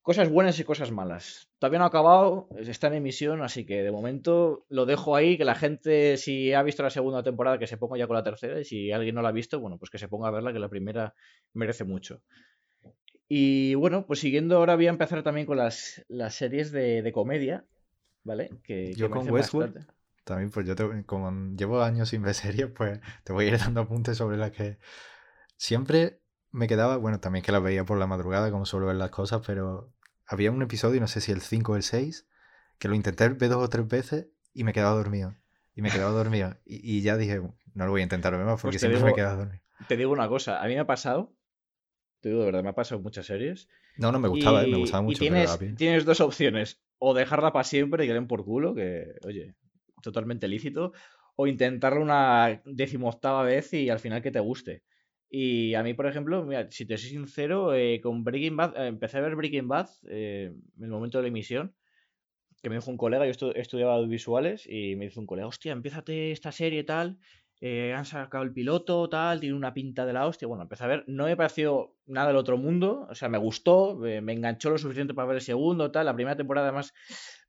cosas 0.01 0.29
buenas 0.29 0.59
y 0.59 0.63
cosas 0.63 0.91
malas. 0.91 1.49
Todavía 1.65 1.79
no 1.79 1.85
ha 1.85 1.87
acabado, 1.87 2.47
está 2.59 2.89
en 2.89 2.93
emisión, 2.93 3.41
así 3.41 3.65
que 3.65 3.81
de 3.81 3.91
momento 3.91 4.67
lo 4.69 4.85
dejo 4.85 5.15
ahí, 5.15 5.35
que 5.35 5.45
la 5.45 5.55
gente, 5.55 6.15
si 6.17 6.53
ha 6.53 6.61
visto 6.61 6.83
la 6.83 6.91
segunda 6.91 7.23
temporada, 7.23 7.57
que 7.57 7.65
se 7.65 7.75
ponga 7.75 7.97
ya 7.97 8.05
con 8.05 8.15
la 8.15 8.23
tercera, 8.23 8.59
y 8.59 8.65
si 8.65 8.91
alguien 8.91 9.15
no 9.15 9.23
la 9.23 9.29
ha 9.29 9.31
visto, 9.31 9.59
bueno, 9.59 9.79
pues 9.79 9.89
que 9.89 9.97
se 9.97 10.07
ponga 10.07 10.27
a 10.27 10.31
verla, 10.31 10.53
que 10.53 10.59
la 10.59 10.69
primera 10.69 11.15
merece 11.53 11.83
mucho. 11.83 12.21
Y 13.27 13.73
bueno, 13.73 14.05
pues 14.05 14.19
siguiendo 14.19 14.57
ahora 14.57 14.75
voy 14.75 14.85
a 14.85 14.91
empezar 14.91 15.23
también 15.23 15.47
con 15.47 15.57
las, 15.57 16.05
las 16.07 16.35
series 16.35 16.71
de, 16.71 17.11
comedia, 17.11 17.65
¿vale? 18.23 18.51
Que, 18.61 18.93
yo 18.93 19.09
con 19.09 19.27
Westworld, 19.27 19.87
también 20.23 20.51
pues 20.51 20.67
yo 20.67 20.75
como 21.07 21.55
llevo 21.55 21.81
años 21.81 22.09
sin 22.09 22.21
ver 22.21 22.35
series, 22.35 22.69
pues 22.69 22.99
te 23.23 23.33
voy 23.33 23.45
a 23.45 23.47
ir 23.47 23.57
dando 23.57 23.81
apuntes 23.81 24.17
sobre 24.17 24.37
las 24.37 24.51
que 24.51 24.77
siempre 25.57 26.21
me 26.51 26.67
quedaba, 26.67 26.97
bueno, 26.97 27.19
también 27.19 27.43
que 27.43 27.51
las 27.51 27.63
veía 27.63 27.85
por 27.85 27.97
la 27.97 28.05
madrugada, 28.05 28.51
como 28.51 28.67
suelo 28.67 28.85
ver 28.85 28.97
las 28.97 29.09
cosas, 29.09 29.41
pero 29.47 29.94
había 30.27 30.51
un 30.51 30.61
episodio, 30.61 30.99
no 30.99 31.07
sé 31.07 31.21
si 31.21 31.31
el 31.31 31.41
5 31.41 31.73
o 31.73 31.75
el 31.75 31.83
6, 31.83 32.27
que 32.77 32.87
lo 32.87 32.95
intenté 32.95 33.27
ver 33.29 33.49
dos 33.49 33.63
o 33.63 33.69
tres 33.69 33.87
veces 33.87 34.27
y 34.53 34.63
me 34.63 34.73
quedaba 34.73 34.95
dormido. 34.95 35.35
Y 35.75 35.81
me 35.81 35.91
quedaba 35.91 36.11
dormido. 36.11 36.57
Y, 36.65 37.01
ya 37.01 37.17
dije, 37.17 37.41
no 37.73 37.85
lo 37.85 37.91
voy 37.91 38.01
a 38.01 38.03
intentar 38.03 38.31
ver 38.33 38.45
más 38.45 38.53
pues 38.53 38.61
porque 38.61 38.79
siempre 38.79 39.03
me 39.03 39.13
quedaba 39.13 39.35
dormido. 39.35 39.61
Te 39.87 39.97
digo 39.97 40.11
una 40.11 40.29
cosa, 40.29 40.61
a 40.61 40.67
mí 40.67 40.73
me 40.73 40.79
ha 40.79 40.87
pasado, 40.87 41.35
te 42.21 42.29
digo 42.29 42.39
de 42.41 42.45
verdad, 42.45 42.63
me 42.63 42.69
ha 42.69 42.75
pasado 42.75 43.01
muchas 43.01 43.25
series. 43.25 43.67
No, 43.97 44.11
no, 44.11 44.19
me 44.19 44.29
gustaba, 44.29 44.63
eh, 44.63 44.67
me 44.67 44.77
gustaba 44.77 45.03
mucho. 45.03 45.17
Y 45.17 45.27
tienes, 45.27 45.59
tienes 45.75 46.05
dos 46.05 46.21
opciones, 46.21 46.81
o 46.97 47.13
dejarla 47.13 47.51
para 47.51 47.65
siempre 47.65 48.05
y 48.05 48.07
que 48.07 48.13
den 48.13 48.27
por 48.27 48.45
culo, 48.45 48.73
que, 48.73 49.15
oye, 49.25 49.55
totalmente 50.01 50.47
lícito, 50.47 50.93
o 51.35 51.47
intentarlo 51.47 52.01
una 52.01 52.61
decimoctava 52.65 53.43
vez 53.43 53.73
y 53.73 53.89
al 53.89 53.99
final 53.99 54.21
que 54.21 54.31
te 54.31 54.39
guste. 54.39 54.83
Y 55.37 55.75
a 55.75 55.83
mí, 55.83 55.93
por 55.93 56.07
ejemplo, 56.07 56.45
mira, 56.45 56.71
si 56.71 56.85
te 56.85 56.97
soy 56.97 57.09
sincero, 57.09 57.73
eh, 57.75 57.99
con 58.01 58.23
Breaking 58.23 58.55
Bad, 58.55 58.77
eh, 58.77 58.87
empecé 58.87 59.17
a 59.17 59.19
ver 59.19 59.35
Breaking 59.35 59.67
Bad 59.67 59.89
eh, 60.07 60.53
en 60.77 60.83
el 60.85 60.89
momento 60.89 61.17
de 61.17 61.23
la 61.23 61.27
emisión, 61.27 61.75
que 62.63 62.69
me 62.69 62.77
dijo 62.77 62.89
un 62.89 62.95
colega, 62.95 63.29
yo 63.29 63.51
estudiaba 63.51 63.95
audiovisuales, 63.95 64.65
y 64.65 64.95
me 64.95 65.03
dijo 65.07 65.19
un 65.19 65.25
colega, 65.27 65.45
hostia, 65.45 65.73
empiézate 65.73 66.31
esta 66.31 66.53
serie 66.53 66.85
tal, 66.85 67.17
han 67.61 68.05
sacado 68.05 68.45
el 68.45 68.53
piloto, 68.53 69.09
tal, 69.09 69.41
tiene 69.41 69.57
una 69.57 69.73
pinta 69.73 70.05
de 70.05 70.13
la 70.13 70.25
hostia. 70.25 70.47
Bueno, 70.47 70.63
empecé 70.63 70.85
a 70.85 70.87
ver, 70.87 71.03
no 71.07 71.25
me 71.25 71.35
pareció 71.35 71.95
nada 72.05 72.27
del 72.27 72.37
otro 72.37 72.57
mundo, 72.57 73.05
o 73.09 73.15
sea, 73.15 73.27
me 73.27 73.37
gustó, 73.37 73.97
me 73.97 74.31
enganchó 74.31 74.69
lo 74.69 74.77
suficiente 74.77 75.13
para 75.13 75.27
ver 75.27 75.35
el 75.37 75.41
segundo, 75.41 75.91
tal, 75.91 76.05
la 76.05 76.15
primera 76.15 76.37
temporada 76.37 76.67
además 76.67 76.93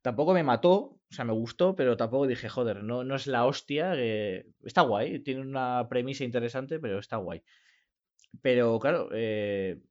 tampoco 0.01 0.33
me 0.33 0.43
mató, 0.43 0.75
o 0.75 0.99
sea, 1.09 1.23
me 1.23 1.31
gustó, 1.31 1.73
pero 1.73 1.95
tampoco 1.95 2.27
dije, 2.27 2.49
joder, 2.49 2.83
no, 2.83 3.05
no 3.05 3.15
es 3.15 3.27
la 3.27 3.45
hostia, 3.45 3.93
está 3.95 4.81
guay, 4.81 5.19
tiene 5.19 5.39
una 5.39 5.87
premisa 5.87 6.25
interesante, 6.25 6.79
pero 6.79 6.99
está 6.99 7.15
guay. 7.15 7.41
Pero 8.41 8.79
claro, 8.79 9.09
eh, 9.13 9.81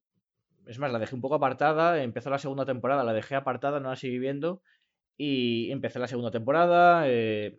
es 0.67 0.79
más, 0.79 0.93
la 0.93 0.99
dejé 0.99 1.15
un 1.15 1.21
poco 1.21 1.37
apartada, 1.37 2.03
empezó 2.03 2.31
la 2.31 2.39
segunda 2.39 2.65
temporada, 2.65 3.05
la 3.05 3.13
dejé 3.13 3.35
apartada, 3.35 3.81
no 3.81 3.91
la 3.91 3.97
seguí 3.97 4.19
viendo 4.19 4.63
y 5.17 5.71
empecé 5.71 5.99
la 5.99 6.09
segunda 6.09 6.31
temporada, 6.31 7.05
eh, 7.09 7.59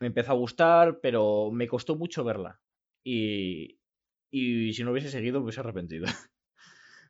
me 0.00 0.08
empezó 0.08 0.32
a 0.32 0.36
gustar, 0.36 1.00
pero 1.00 1.50
me 1.52 1.68
costó 1.68 1.96
mucho 1.96 2.24
verla. 2.24 2.60
Y, 3.04 3.78
y 4.30 4.72
si 4.72 4.82
no 4.82 4.92
hubiese 4.92 5.10
seguido, 5.10 5.38
me 5.38 5.44
hubiese 5.44 5.60
arrepentido. 5.60 6.06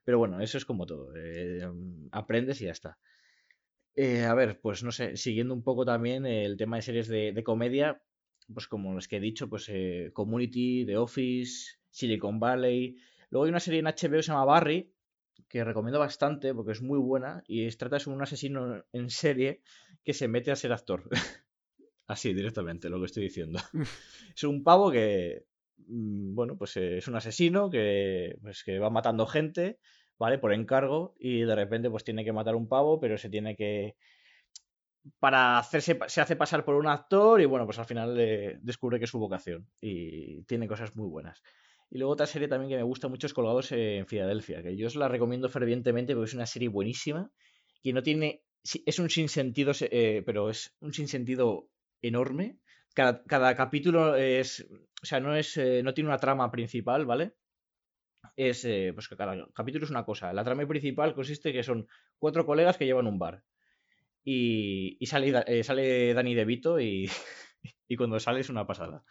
Pero 0.05 0.18
bueno, 0.18 0.40
eso 0.40 0.59
es 0.59 0.66
como 0.66 0.85
todo. 0.85 1.16
Eh, 1.16 1.66
aprendes 2.11 2.61
y 2.61 2.66
ya 2.66 2.73
está. 2.73 2.99
a 3.97 4.35
ver, 4.35 4.61
pues 4.61 4.83
no 4.83 4.92
sé, 4.92 5.16
siguiendo 5.16 5.55
un 5.55 5.62
poco 5.62 5.87
también 5.87 6.27
el 6.27 6.59
tema 6.59 6.77
de 6.77 6.83
series 6.83 7.09
de, 7.09 7.42
comedia, 7.42 8.03
pues 8.53 8.68
como 8.68 8.92
los 8.92 9.09
que 9.09 9.16
he 9.16 9.20
dicho, 9.20 9.49
pues 9.49 9.70
Community, 10.12 10.85
The 10.85 10.99
Office, 10.99 11.79
Silicon 11.95 12.41
Valley. 12.41 12.97
Luego 13.31 13.45
hay 13.45 13.51
una 13.51 13.61
serie 13.61 13.81
en 13.81 13.87
HBO 13.87 14.17
que 14.17 14.23
se 14.23 14.33
llama 14.33 14.45
Barry, 14.45 14.93
que 15.49 15.65
recomiendo 15.65 16.01
bastante 16.01 16.53
porque 16.53 16.73
es 16.73 16.83
muy 16.83 16.99
buena 16.99 17.43
y 17.47 17.69
trata 17.71 17.99
de 17.99 18.11
un 18.11 18.21
asesino 18.21 18.85
en 18.93 19.11
serie 19.11 19.63
que 20.03 20.13
se 20.13 20.27
mete 20.27 20.51
a 20.51 20.57
ser 20.57 20.73
actor. 20.73 21.09
Así, 22.07 22.35
directamente, 22.35 22.91
lo 22.91 22.99
que 22.99 23.07
estoy 23.07 23.23
diciendo. 23.23 23.61
es 24.37 24.45
un 24.45 24.65
pavo 24.65 24.91
que, 24.91 25.47
mm, 25.87 26.35
bueno, 26.35 26.57
pues 26.59 26.77
eh, 26.77 26.99
es 26.99 27.07
un 27.07 27.15
asesino 27.15 27.71
que, 27.71 28.37
pues, 28.43 28.65
que 28.65 28.79
va 28.79 28.91
matando 28.91 29.27
gente, 29.27 29.79
¿vale? 30.19 30.39
Por 30.39 30.53
encargo 30.53 31.15
y 31.19 31.43
de 31.43 31.55
repente 31.55 31.91
pues 31.91 32.03
tiene 32.03 32.25
que 32.25 32.33
matar 32.33 32.57
un 32.57 32.69
pavo, 32.69 32.99
pero 32.99 33.17
se 33.17 33.31
tiene 33.31 33.57
que... 33.57 33.97
Para 35.21 35.59
hacerse, 35.59 35.99
se 36.09 36.21
hace 36.21 36.35
pasar 36.35 36.65
por 36.65 36.75
un 36.75 36.89
actor 36.89 37.41
y 37.41 37.45
bueno, 37.45 37.67
pues 37.67 37.79
al 37.79 37.85
final 37.85 38.17
descubre 38.63 38.99
que 38.99 39.05
es 39.05 39.11
su 39.11 39.19
vocación 39.19 39.69
y 39.79 40.43
tiene 40.45 40.67
cosas 40.67 40.97
muy 40.97 41.09
buenas. 41.09 41.43
Y 41.95 41.99
luego 41.99 42.13
otra 42.15 42.27
serie 42.27 42.49
también 42.49 42.71
que 42.71 42.77
me 42.77 42.83
gusta 42.83 43.07
mucho 43.07 43.29
es 43.29 43.33
Colgados 43.33 43.71
en 43.71 44.05
Filadelfia, 44.09 44.65
que 44.65 44.77
yo 44.77 44.89
os 44.89 44.97
la 44.97 45.07
recomiendo 45.07 45.49
fervientemente 45.49 46.13
porque 46.13 46.27
es 46.27 46.35
una 46.35 46.45
serie 46.45 46.67
buenísima, 46.69 47.31
que 47.85 47.93
no 47.93 48.03
tiene, 48.03 48.43
es 48.85 48.99
un 48.99 49.09
sinsentido, 49.09 49.71
eh, 49.81 50.25
pero 50.27 50.51
es 50.51 50.75
un 50.81 50.93
sinsentido 50.93 51.69
enorme. 52.03 52.59
Cada, 52.95 53.55
capítulo 53.55 54.17
es, 54.17 54.67
o 55.03 55.07
sea, 55.07 55.21
no 55.21 55.37
es, 55.37 55.57
eh, 55.57 55.85
no 55.85 55.95
tiene 55.95 56.11
una 56.11 56.19
trama 56.19 56.51
principal, 56.51 57.07
¿vale? 57.07 57.37
Es, 58.35 58.65
eh, 58.65 58.91
pues 58.93 59.07
cada 59.07 59.47
capítulo 59.55 59.85
es 59.85 59.91
una 59.93 60.05
cosa. 60.05 60.33
La 60.33 60.43
trama 60.43 60.67
principal 60.67 61.15
consiste 61.15 61.53
que 61.53 61.63
son 61.63 61.87
cuatro 62.19 62.45
colegas 62.45 62.77
que 62.77 62.87
llevan 62.87 63.07
un 63.07 63.21
bar. 63.21 63.45
Y, 64.25 64.97
y 64.99 65.07
sale, 65.07 65.63
sale 65.63 66.13
Danny 66.13 66.35
DeVito 66.35 66.81
y, 66.81 67.09
y 67.87 67.97
cuando 67.97 68.19
sale 68.19 68.41
es 68.41 68.51
una 68.51 68.67
pasada. 68.67 69.05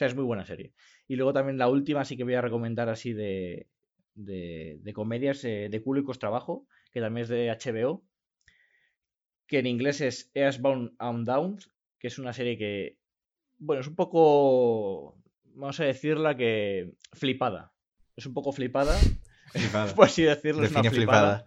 O 0.00 0.02
sea, 0.02 0.08
es 0.08 0.14
muy 0.14 0.24
buena 0.24 0.46
serie. 0.46 0.72
Y 1.08 1.16
luego 1.16 1.34
también 1.34 1.58
la 1.58 1.68
última 1.68 2.06
sí 2.06 2.16
que 2.16 2.24
voy 2.24 2.32
a 2.32 2.40
recomendar 2.40 2.88
así 2.88 3.12
de, 3.12 3.68
de, 4.14 4.92
comedias 4.94 5.44
eh, 5.44 5.68
de 5.70 5.82
culo 5.82 6.00
y 6.00 6.18
trabajo, 6.18 6.66
que 6.90 7.02
también 7.02 7.24
es 7.24 7.28
de 7.28 7.50
HBO, 7.50 8.02
que 9.46 9.58
en 9.58 9.66
inglés 9.66 10.00
es 10.00 10.30
Earthbound 10.32 10.92
and 10.98 11.26
Downs, 11.26 11.70
que 11.98 12.06
es 12.06 12.18
una 12.18 12.32
serie 12.32 12.56
que, 12.56 12.96
bueno, 13.58 13.82
es 13.82 13.88
un 13.88 13.94
poco, 13.94 15.20
vamos 15.44 15.78
a 15.80 15.84
decirla 15.84 16.34
que 16.34 16.94
flipada. 17.12 17.74
Es 18.16 18.24
un 18.24 18.32
poco 18.32 18.52
flipada, 18.52 18.96
flipada. 19.52 19.94
por 19.94 20.06
así 20.06 20.22
decirlo, 20.22 20.64
es 20.64 20.70
una 20.70 20.90
flipada. 20.90 21.44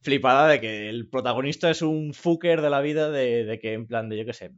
flipada. 0.00 0.48
de 0.48 0.60
que 0.60 0.88
el 0.88 1.08
protagonista 1.08 1.70
es 1.70 1.82
un 1.82 2.12
fucker 2.12 2.60
de 2.60 2.70
la 2.70 2.80
vida, 2.80 3.08
de, 3.08 3.44
de 3.44 3.60
que 3.60 3.74
en 3.74 3.86
plan 3.86 4.08
de, 4.08 4.18
yo 4.18 4.24
qué 4.24 4.32
sé, 4.32 4.50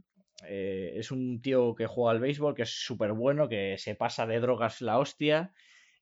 eh, 0.49 0.93
es 0.97 1.11
un 1.11 1.41
tío 1.41 1.75
que 1.75 1.87
juega 1.87 2.13
al 2.13 2.21
béisbol, 2.21 2.55
que 2.55 2.63
es 2.63 2.71
súper 2.71 3.13
bueno, 3.13 3.49
que 3.49 3.77
se 3.79 3.95
pasa 3.95 4.27
de 4.27 4.41
drogas 4.41 4.81
la 4.81 4.99
hostia 4.99 5.53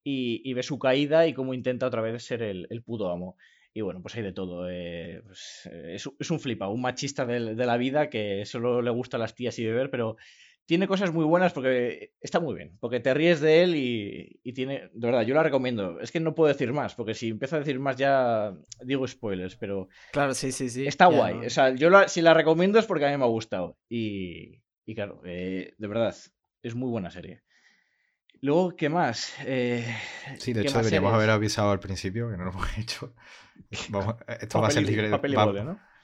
y, 0.04 0.52
ve 0.54 0.62
su 0.62 0.78
caída 0.78 1.26
y 1.26 1.34
cómo 1.34 1.54
intenta 1.54 1.86
otra 1.86 2.00
vez 2.00 2.22
ser 2.22 2.42
el, 2.42 2.82
puto 2.84 3.10
amo. 3.10 3.36
Y 3.74 3.82
bueno, 3.82 4.00
pues 4.00 4.16
hay 4.16 4.22
de 4.22 4.32
todo. 4.32 4.68
Eh, 4.70 5.22
pues, 5.26 5.68
eh, 5.70 5.96
es, 5.96 6.30
un 6.30 6.40
flipa, 6.40 6.68
un 6.68 6.80
machista 6.80 7.26
de, 7.26 7.54
la 7.54 7.76
vida 7.76 8.08
que 8.08 8.44
solo 8.46 8.82
le 8.82 8.90
gusta 8.90 9.18
las 9.18 9.34
tías 9.34 9.58
y 9.58 9.66
beber, 9.66 9.90
pero 9.90 10.16
tiene 10.68 10.86
cosas 10.86 11.14
muy 11.14 11.24
buenas 11.24 11.54
porque 11.54 12.12
está 12.20 12.40
muy 12.40 12.54
bien, 12.54 12.76
porque 12.78 13.00
te 13.00 13.14
ríes 13.14 13.40
de 13.40 13.62
él 13.62 13.74
y, 13.74 14.52
tiene, 14.52 14.90
de 14.92 15.06
verdad, 15.06 15.22
yo 15.22 15.34
la 15.34 15.42
recomiendo. 15.42 15.98
Es 15.98 16.12
que 16.12 16.20
no 16.20 16.34
puedo 16.34 16.52
decir 16.52 16.74
más, 16.74 16.94
porque 16.94 17.14
si 17.14 17.30
empiezo 17.30 17.56
a 17.56 17.60
decir 17.60 17.80
más 17.80 17.96
ya 17.96 18.54
digo 18.84 19.08
spoilers, 19.08 19.56
pero... 19.56 19.88
Claro, 20.12 20.34
sí, 20.34 20.52
sí, 20.52 20.68
sí. 20.68 20.86
Está 20.86 21.06
guay. 21.06 21.46
O 21.46 21.48
sea, 21.48 21.74
yo 21.74 21.88
si 22.06 22.20
la 22.20 22.34
recomiendo 22.34 22.78
es 22.78 22.84
porque 22.84 23.06
a 23.06 23.10
mí 23.10 23.16
me 23.16 23.24
ha 23.24 23.28
gustado. 23.28 23.78
Y, 23.88 24.60
y 24.84 24.94
claro, 24.94 25.22
eh, 25.24 25.72
de 25.78 25.88
verdad, 25.88 26.14
es 26.62 26.74
muy 26.74 26.90
buena 26.90 27.10
serie. 27.10 27.40
Luego, 28.42 28.76
¿qué 28.76 28.90
más? 28.90 29.32
Eh, 29.46 29.86
sí, 30.36 30.52
de 30.52 30.60
hecho 30.60 30.76
deberíamos 30.76 31.14
haber 31.14 31.30
avisado 31.30 31.70
al 31.70 31.80
principio, 31.80 32.30
que 32.30 32.36
no 32.36 32.44
lo 32.44 32.50
hemos 32.50 32.76
hecho. 32.76 33.14
esto 34.38 34.60
va 34.60 34.68
a 34.68 34.70
ser 34.70 34.82
libre 34.82 35.08
de, 35.08 35.16
va, 35.16 35.46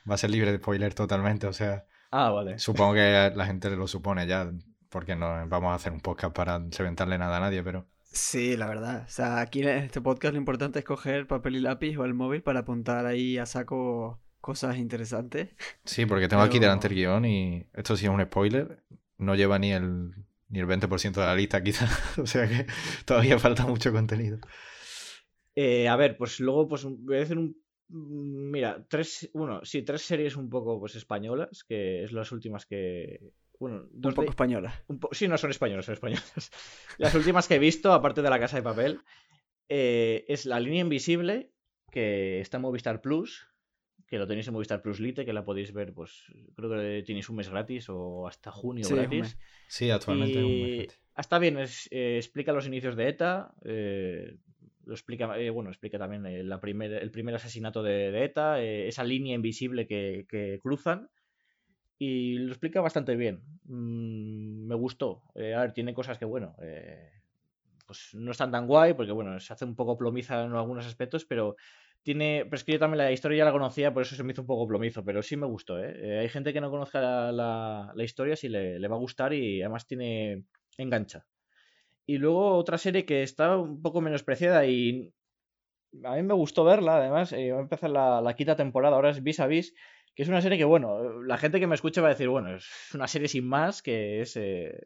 va 0.09 0.15
a 0.15 0.17
ser 0.17 0.31
libre 0.31 0.51
de 0.51 0.57
spoiler 0.57 0.95
totalmente, 0.95 1.45
o 1.45 1.53
sea... 1.53 1.85
Ah, 2.11 2.29
vale. 2.29 2.59
Supongo 2.59 2.93
que 2.93 3.31
la 3.35 3.45
gente 3.45 3.69
lo 3.75 3.87
supone 3.87 4.27
ya, 4.27 4.51
porque 4.89 5.15
no 5.15 5.47
vamos 5.47 5.71
a 5.71 5.75
hacer 5.75 5.91
un 5.91 5.99
podcast 5.99 6.35
para 6.35 6.59
reventarle 6.59 7.17
nada 7.17 7.37
a 7.37 7.41
nadie, 7.41 7.63
pero 7.63 7.87
Sí, 8.15 8.55
la 8.55 8.67
verdad. 8.67 9.03
O 9.05 9.09
sea, 9.09 9.41
aquí 9.41 9.61
en 9.61 9.67
este 9.67 9.99
podcast 9.99 10.33
lo 10.33 10.39
importante 10.39 10.79
es 10.79 10.85
coger 10.85 11.27
papel 11.27 11.57
y 11.57 11.59
lápiz 11.59 11.97
o 11.97 12.05
el 12.05 12.13
móvil 12.13 12.41
para 12.41 12.61
apuntar 12.61 13.05
ahí 13.05 13.37
a 13.37 13.45
saco 13.45 14.21
cosas 14.39 14.77
interesantes. 14.77 15.49
sí, 15.83 16.05
porque 16.05 16.29
tengo 16.29 16.41
aquí 16.41 16.57
delante 16.57 16.87
el 16.87 16.93
guion 16.93 17.25
y 17.25 17.67
esto 17.73 17.97
sí 17.97 18.05
es 18.05 18.11
un 18.11 18.23
spoiler, 18.23 18.83
no 19.17 19.35
lleva 19.35 19.59
ni 19.59 19.73
el, 19.73 20.11
ni 20.47 20.59
el 20.59 20.65
20% 20.65 21.11
de 21.11 21.25
la 21.25 21.35
lista 21.35 21.61
quizás, 21.63 22.17
o 22.17 22.25
sea 22.25 22.47
que 22.47 22.65
todavía 23.03 23.37
falta 23.37 23.65
mucho 23.65 23.91
contenido. 23.91 24.39
Eh, 25.53 25.89
a 25.89 25.97
ver, 25.97 26.15
pues 26.15 26.39
luego 26.39 26.69
pues 26.69 26.85
voy 26.85 27.17
a 27.17 27.19
decir 27.19 27.37
un... 27.37 27.57
mm, 27.89 28.51
Mira, 28.51 28.85
tres, 28.87 29.29
bueno, 29.33 29.61
sí, 29.63 29.81
tres 29.83 30.01
series 30.01 30.35
un 30.35 30.49
poco 30.49 30.79
pues 30.79 30.95
españolas, 30.95 31.63
que 31.63 32.03
es 32.03 32.11
las 32.11 32.31
últimas 32.31 32.65
que... 32.65 33.19
Bueno, 33.59 33.83
Un 33.83 33.89
dos 34.01 34.13
poco 34.13 34.23
de- 34.23 34.73
un 34.87 34.99
po- 34.99 35.09
Sí, 35.13 35.27
no 35.27 35.37
son 35.37 35.49
españolas, 35.51 35.85
son 35.85 35.93
españolas. 35.93 36.51
Las 36.99 37.15
últimas 37.15 37.47
que 37.47 37.55
he 37.55 37.59
visto, 37.59 37.93
aparte 37.93 38.21
de 38.21 38.29
La 38.29 38.39
Casa 38.39 38.57
de 38.57 38.63
Papel, 38.63 38.99
eh, 39.69 40.25
es 40.27 40.45
La 40.45 40.59
Línea 40.59 40.81
Invisible, 40.81 41.51
que 41.91 42.41
está 42.41 42.57
en 42.57 42.63
Movistar 42.63 43.01
Plus, 43.01 43.47
que 44.07 44.19
lo 44.19 44.27
tenéis 44.27 44.47
en 44.47 44.53
Movistar 44.53 44.81
Plus 44.81 44.99
Lite, 44.99 45.25
que 45.25 45.33
la 45.33 45.45
podéis 45.45 45.71
ver, 45.73 45.93
pues 45.93 46.25
creo 46.55 46.69
que 46.69 47.03
tenéis 47.05 47.29
un 47.29 47.37
mes 47.37 47.49
gratis 47.49 47.87
o 47.89 48.27
hasta 48.27 48.51
junio 48.51 48.87
Sí, 48.87 48.93
gratis. 48.93 49.37
Sí, 49.67 49.89
actualmente 49.89 50.39
es 50.39 50.45
un 50.45 50.51
Y 50.51 50.77
mes. 50.81 51.01
está 51.17 51.39
bien, 51.39 51.57
es- 51.57 51.87
eh, 51.91 52.17
explica 52.17 52.51
los 52.53 52.67
inicios 52.67 52.95
de 52.97 53.07
ETA, 53.07 53.53
eh, 53.63 54.35
lo 54.85 54.93
explica, 54.93 55.37
eh, 55.39 55.49
bueno, 55.49 55.69
explica 55.69 55.97
también 55.99 56.25
eh, 56.25 56.43
la 56.43 56.59
primer- 56.61 56.93
el 56.93 57.11
primer 57.11 57.35
asesinato 57.35 57.83
de, 57.83 58.23
ETA, 58.25 58.61
eh, 58.61 58.87
esa 58.87 59.03
línea 59.03 59.35
invisible 59.35 59.87
que, 59.87 60.25
que 60.29 60.59
cruzan, 60.61 61.09
y 61.99 62.37
lo 62.39 62.49
explica 62.51 62.81
bastante 62.81 63.15
bien. 63.15 63.41
Mm, 63.65 64.67
me 64.67 64.75
gustó. 64.75 65.23
A 65.35 65.39
ver, 65.39 65.73
tiene 65.73 65.93
cosas 65.93 66.17
que, 66.17 66.25
bueno, 66.25 66.55
pues 67.87 68.09
no 68.15 68.31
están 68.31 68.51
tan 68.51 68.67
guay, 68.67 68.93
porque, 68.93 69.11
bueno, 69.11 69.39
se 69.39 69.53
hace 69.53 69.65
un 69.65 69.75
poco 69.75 69.97
plomiza 69.97 70.43
en 70.43 70.53
algunos 70.53 70.85
aspectos, 70.85 71.25
pero 71.25 71.55
tiene. 72.03 72.41
Pero 72.45 72.55
es 72.55 72.63
que 72.63 72.73
yo 72.73 72.79
también 72.79 72.97
la 72.99 73.11
historia 73.11 73.39
ya 73.39 73.45
la 73.45 73.51
conocía, 73.51 73.93
por 73.93 74.01
eso 74.03 74.15
se 74.15 74.23
me 74.23 74.31
hizo 74.33 74.41
un 74.41 74.47
poco 74.47 74.67
plomizo, 74.67 75.03
pero 75.05 75.21
sí 75.21 75.37
me 75.37 75.45
gustó, 75.47 75.75
hay 75.75 76.29
gente 76.29 76.53
que 76.53 76.61
no 76.61 76.71
conozca 76.71 76.99
la, 77.01 77.31
la- 77.31 77.91
la 77.95 78.03
historia, 78.03 78.35
sí 78.35 78.49
le, 78.49 78.79
le 78.79 78.87
va 78.87 78.95
a 78.95 78.99
gustar 78.99 79.33
y 79.33 79.61
además 79.61 79.85
tiene. 79.87 80.43
engancha. 80.77 81.25
Y 82.05 82.17
luego 82.17 82.55
otra 82.55 82.77
serie 82.77 83.05
que 83.05 83.23
está 83.23 83.57
un 83.57 83.81
poco 83.81 84.01
menospreciada 84.01 84.65
y 84.65 85.11
a 86.03 86.15
mí 86.15 86.23
me 86.23 86.33
gustó 86.33 86.63
verla, 86.63 86.97
además, 86.97 87.31
eh, 87.33 87.51
va 87.51 87.59
a 87.59 87.61
empezar 87.61 87.89
la, 87.89 88.21
la 88.21 88.35
quinta 88.35 88.55
temporada, 88.55 88.95
ahora 88.95 89.11
es 89.11 89.23
Vis 89.23 89.39
a 89.39 89.47
Vis, 89.47 89.73
que 90.13 90.23
es 90.23 90.29
una 90.29 90.41
serie 90.41 90.57
que, 90.57 90.65
bueno, 90.65 91.21
la 91.23 91.37
gente 91.37 91.59
que 91.59 91.67
me 91.67 91.75
escucha 91.75 92.01
va 92.01 92.07
a 92.07 92.11
decir, 92.11 92.27
bueno, 92.29 92.55
es 92.55 92.67
una 92.93 93.07
serie 93.07 93.27
sin 93.27 93.47
más, 93.47 93.81
que 93.81 94.21
es, 94.21 94.35
eh, 94.35 94.77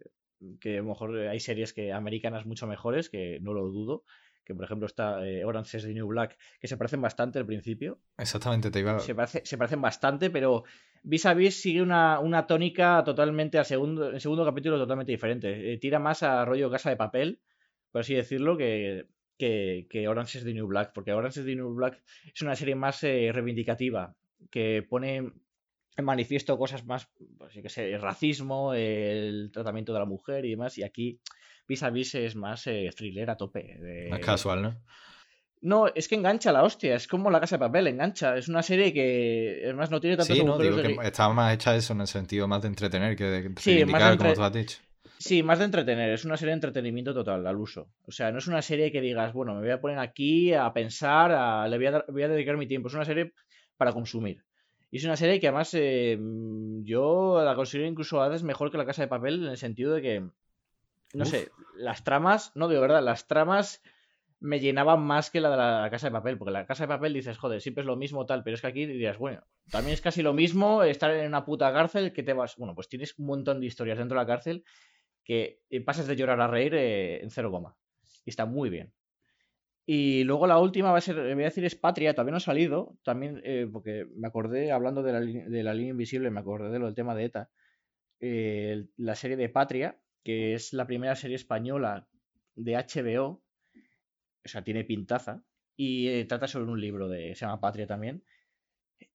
que 0.59 0.75
a 0.77 0.81
lo 0.81 0.87
mejor 0.89 1.17
hay 1.17 1.39
series 1.39 1.73
que 1.73 1.91
americanas 1.91 2.45
mucho 2.45 2.67
mejores, 2.67 3.09
que 3.09 3.39
no 3.41 3.53
lo 3.53 3.67
dudo, 3.67 4.03
que 4.45 4.55
por 4.55 4.63
ejemplo 4.65 4.85
está 4.87 5.27
eh, 5.27 5.45
Orange 5.45 5.77
is 5.77 5.83
the 5.83 5.93
New 5.93 6.07
Black, 6.07 6.37
que 6.59 6.67
se 6.67 6.77
parecen 6.77 7.01
bastante 7.01 7.37
al 7.39 7.45
principio, 7.45 7.99
Exactamente, 8.17 8.71
te 8.71 8.79
iba 8.79 8.99
se, 8.99 9.13
parece- 9.15 9.41
se 9.45 9.57
parecen 9.57 9.81
bastante, 9.81 10.29
pero 10.29 10.63
Vis 11.03 11.25
a 11.25 11.33
Vis 11.33 11.61
sigue 11.61 11.81
una, 11.81 12.19
una 12.19 12.47
tónica 12.47 13.03
totalmente 13.03 13.57
al 13.57 13.65
segundo, 13.65 14.09
el 14.09 14.21
segundo 14.21 14.45
capítulo 14.45 14.77
totalmente 14.77 15.11
diferente. 15.11 15.73
Eh, 15.73 15.77
tira 15.77 15.99
más 15.99 16.23
a 16.23 16.45
rollo 16.45 16.69
casa 16.69 16.89
de 16.89 16.97
papel, 16.97 17.39
por 17.91 18.01
así 18.01 18.13
decirlo, 18.13 18.57
que, 18.57 19.07
que, 19.37 19.87
que 19.89 20.07
Orange 20.07 20.39
is 20.39 20.43
the 20.43 20.53
New 20.53 20.67
Black, 20.67 20.91
porque 20.93 21.13
Orange 21.13 21.39
is 21.39 21.45
the 21.45 21.55
New 21.55 21.73
Black 21.73 22.01
es 22.33 22.41
una 22.41 22.55
serie 22.55 22.75
más 22.75 23.03
eh, 23.03 23.31
reivindicativa, 23.33 24.15
que 24.51 24.85
pone 24.87 25.17
en 25.17 26.05
manifiesto 26.05 26.57
cosas 26.57 26.85
más, 26.85 27.09
pues 27.37 27.53
qué 27.61 27.69
sé, 27.69 27.91
el 27.93 28.01
racismo, 28.01 28.73
el 28.73 29.49
tratamiento 29.51 29.93
de 29.93 29.99
la 29.99 30.05
mujer 30.05 30.45
y 30.45 30.51
demás, 30.51 30.77
y 30.77 30.83
aquí 30.83 31.19
Vis 31.67 31.83
a 31.83 31.89
Vis 31.89 32.15
es 32.15 32.35
más 32.35 32.67
eh, 32.67 32.89
thriller 32.95 33.29
a 33.29 33.37
tope. 33.37 34.07
más 34.09 34.19
casual, 34.19 34.61
¿no? 34.61 34.81
No, 35.61 35.87
es 35.93 36.07
que 36.07 36.15
engancha 36.15 36.51
la 36.51 36.63
hostia, 36.63 36.95
es 36.95 37.07
como 37.07 37.29
la 37.29 37.39
casa 37.39 37.55
de 37.57 37.59
papel, 37.59 37.87
engancha. 37.87 38.37
Es 38.37 38.47
una 38.47 38.63
serie 38.63 38.93
que 38.93 39.61
además 39.65 39.91
no 39.91 39.99
tiene 39.99 40.15
tantos 40.17 40.37
Sí, 40.37 40.43
no, 40.43 40.57
digo 40.57 40.75
de 40.77 40.83
que 40.83 41.07
estaba 41.07 41.33
más 41.33 41.53
hecha 41.53 41.75
eso 41.75 41.93
en 41.93 42.01
el 42.01 42.07
sentido 42.07 42.47
más 42.47 42.61
de 42.61 42.69
entretener 42.69 43.15
que 43.15 43.23
de 43.25 43.53
Sí, 43.59 43.83
más 43.85 44.11
de 44.11 44.17
como 44.17 44.33
tú 44.33 44.43
has 44.43 44.53
dicho. 44.53 44.77
Sí, 45.17 45.43
más 45.43 45.59
de 45.59 45.65
entretener, 45.65 46.11
es 46.11 46.23
una 46.23 46.37
serie 46.37 46.51
de 46.51 46.55
entretenimiento 46.55 47.13
total 47.13 47.45
al 47.45 47.57
uso. 47.57 47.89
O 48.07 48.11
sea, 48.11 48.31
no 48.31 48.37
es 48.37 48.47
una 48.47 48.61
serie 48.61 48.89
que 48.89 49.01
digas, 49.01 49.33
bueno, 49.33 49.53
me 49.53 49.61
voy 49.61 49.71
a 49.71 49.81
poner 49.81 49.99
aquí 49.99 50.53
a 50.53 50.71
pensar, 50.71 51.31
a- 51.33 51.67
le 51.67 51.75
voy 51.77 51.87
a, 51.87 51.91
dar- 51.91 52.05
voy 52.07 52.23
a 52.23 52.29
dedicar 52.29 52.55
mi 52.55 52.67
tiempo. 52.67 52.87
Es 52.87 52.93
una 52.93 53.03
serie 53.03 53.33
para 53.75 53.91
consumir. 53.91 54.43
Y 54.91 54.97
es 54.97 55.03
una 55.03 55.17
serie 55.17 55.39
que 55.41 55.47
además 55.47 55.71
eh, 55.73 56.17
mm, 56.19 56.83
yo 56.85 57.41
la 57.43 57.53
considero 57.55 57.87
incluso 57.89 58.21
a 58.21 58.29
veces 58.29 58.43
mejor 58.43 58.71
que 58.71 58.77
la 58.77 58.85
casa 58.85 59.01
de 59.01 59.07
papel 59.09 59.43
en 59.43 59.49
el 59.51 59.57
sentido 59.57 59.93
de 59.93 60.01
que, 60.01 60.19
no 61.13 61.25
Uf. 61.25 61.29
sé, 61.31 61.49
las 61.77 62.03
tramas, 62.03 62.51
no 62.55 62.67
de 62.67 62.79
verdad, 62.79 63.03
las 63.03 63.27
tramas 63.27 63.81
me 64.39 64.59
llenaban 64.59 65.01
más 65.01 65.29
que 65.29 65.41
la 65.41 65.49
de 65.49 65.57
la 65.57 65.89
casa 65.91 66.07
de 66.07 66.11
papel, 66.11 66.37
porque 66.37 66.51
la 66.51 66.65
casa 66.65 66.83
de 66.83 66.87
papel 66.87 67.13
dices, 67.13 67.37
joder, 67.37 67.61
siempre 67.61 67.81
es 67.81 67.87
lo 67.87 67.95
mismo 67.95 68.25
tal, 68.25 68.43
pero 68.43 68.55
es 68.55 68.61
que 68.61 68.67
aquí 68.67 68.85
dirías, 68.85 69.17
bueno, 69.17 69.43
también 69.69 69.93
es 69.93 70.01
casi 70.01 70.21
lo 70.21 70.33
mismo 70.33 70.83
estar 70.83 71.11
en 71.11 71.27
una 71.27 71.45
puta 71.45 71.73
cárcel 71.73 72.13
que 72.13 72.23
te 72.23 72.33
vas, 72.33 72.55
bueno, 72.55 72.73
pues 72.73 72.87
tienes 72.87 73.17
un 73.19 73.25
montón 73.25 73.59
de 73.59 73.65
historias 73.65 73.97
dentro 73.97 74.17
de 74.17 74.23
la 74.23 74.27
cárcel 74.27 74.63
que 75.23 75.61
eh, 75.69 75.81
pasas 75.81 76.07
de 76.07 76.15
llorar 76.15 76.39
a 76.41 76.47
reír 76.47 76.73
eh, 76.73 77.21
en 77.21 77.29
cero 77.29 77.51
coma. 77.51 77.75
Y 78.25 78.29
está 78.29 78.45
muy 78.45 78.69
bien. 78.69 78.93
Y 79.85 80.23
luego 80.23 80.47
la 80.47 80.59
última 80.59 80.91
va 80.91 80.99
a 80.99 81.01
ser, 81.01 81.17
eh, 81.19 81.33
voy 81.33 81.43
a 81.43 81.47
decir, 81.47 81.65
es 81.65 81.75
Patria, 81.75 82.13
todavía 82.13 82.31
no 82.31 82.37
ha 82.37 82.41
salido, 82.41 82.97
también 83.03 83.41
porque 83.73 84.07
me 84.15 84.27
acordé, 84.27 84.71
hablando 84.71 85.03
de 85.03 85.11
la, 85.11 85.19
de 85.19 85.63
la 85.63 85.73
línea 85.73 85.91
invisible, 85.91 86.29
me 86.29 86.39
acordé 86.39 86.69
de 86.69 86.79
lo 86.79 86.85
del 86.85 86.95
tema 86.95 87.13
de 87.13 87.25
ETA, 87.25 87.49
la 88.97 89.15
serie 89.15 89.37
de 89.37 89.49
Patria, 89.49 89.99
que 90.23 90.53
es 90.53 90.73
la 90.73 90.87
primera 90.87 91.15
serie 91.15 91.35
española 91.35 92.07
de 92.55 92.73
HBO, 92.75 93.41
o 94.45 94.47
sea, 94.49 94.63
tiene 94.63 94.83
pintaza, 94.83 95.43
y 95.75 96.07
eh, 96.09 96.25
trata 96.25 96.47
sobre 96.47 96.65
un 96.71 96.79
libro 96.79 97.07
de, 97.07 97.35
se 97.35 97.45
llama 97.45 97.59
Patria 97.61 97.87
también, 97.87 98.23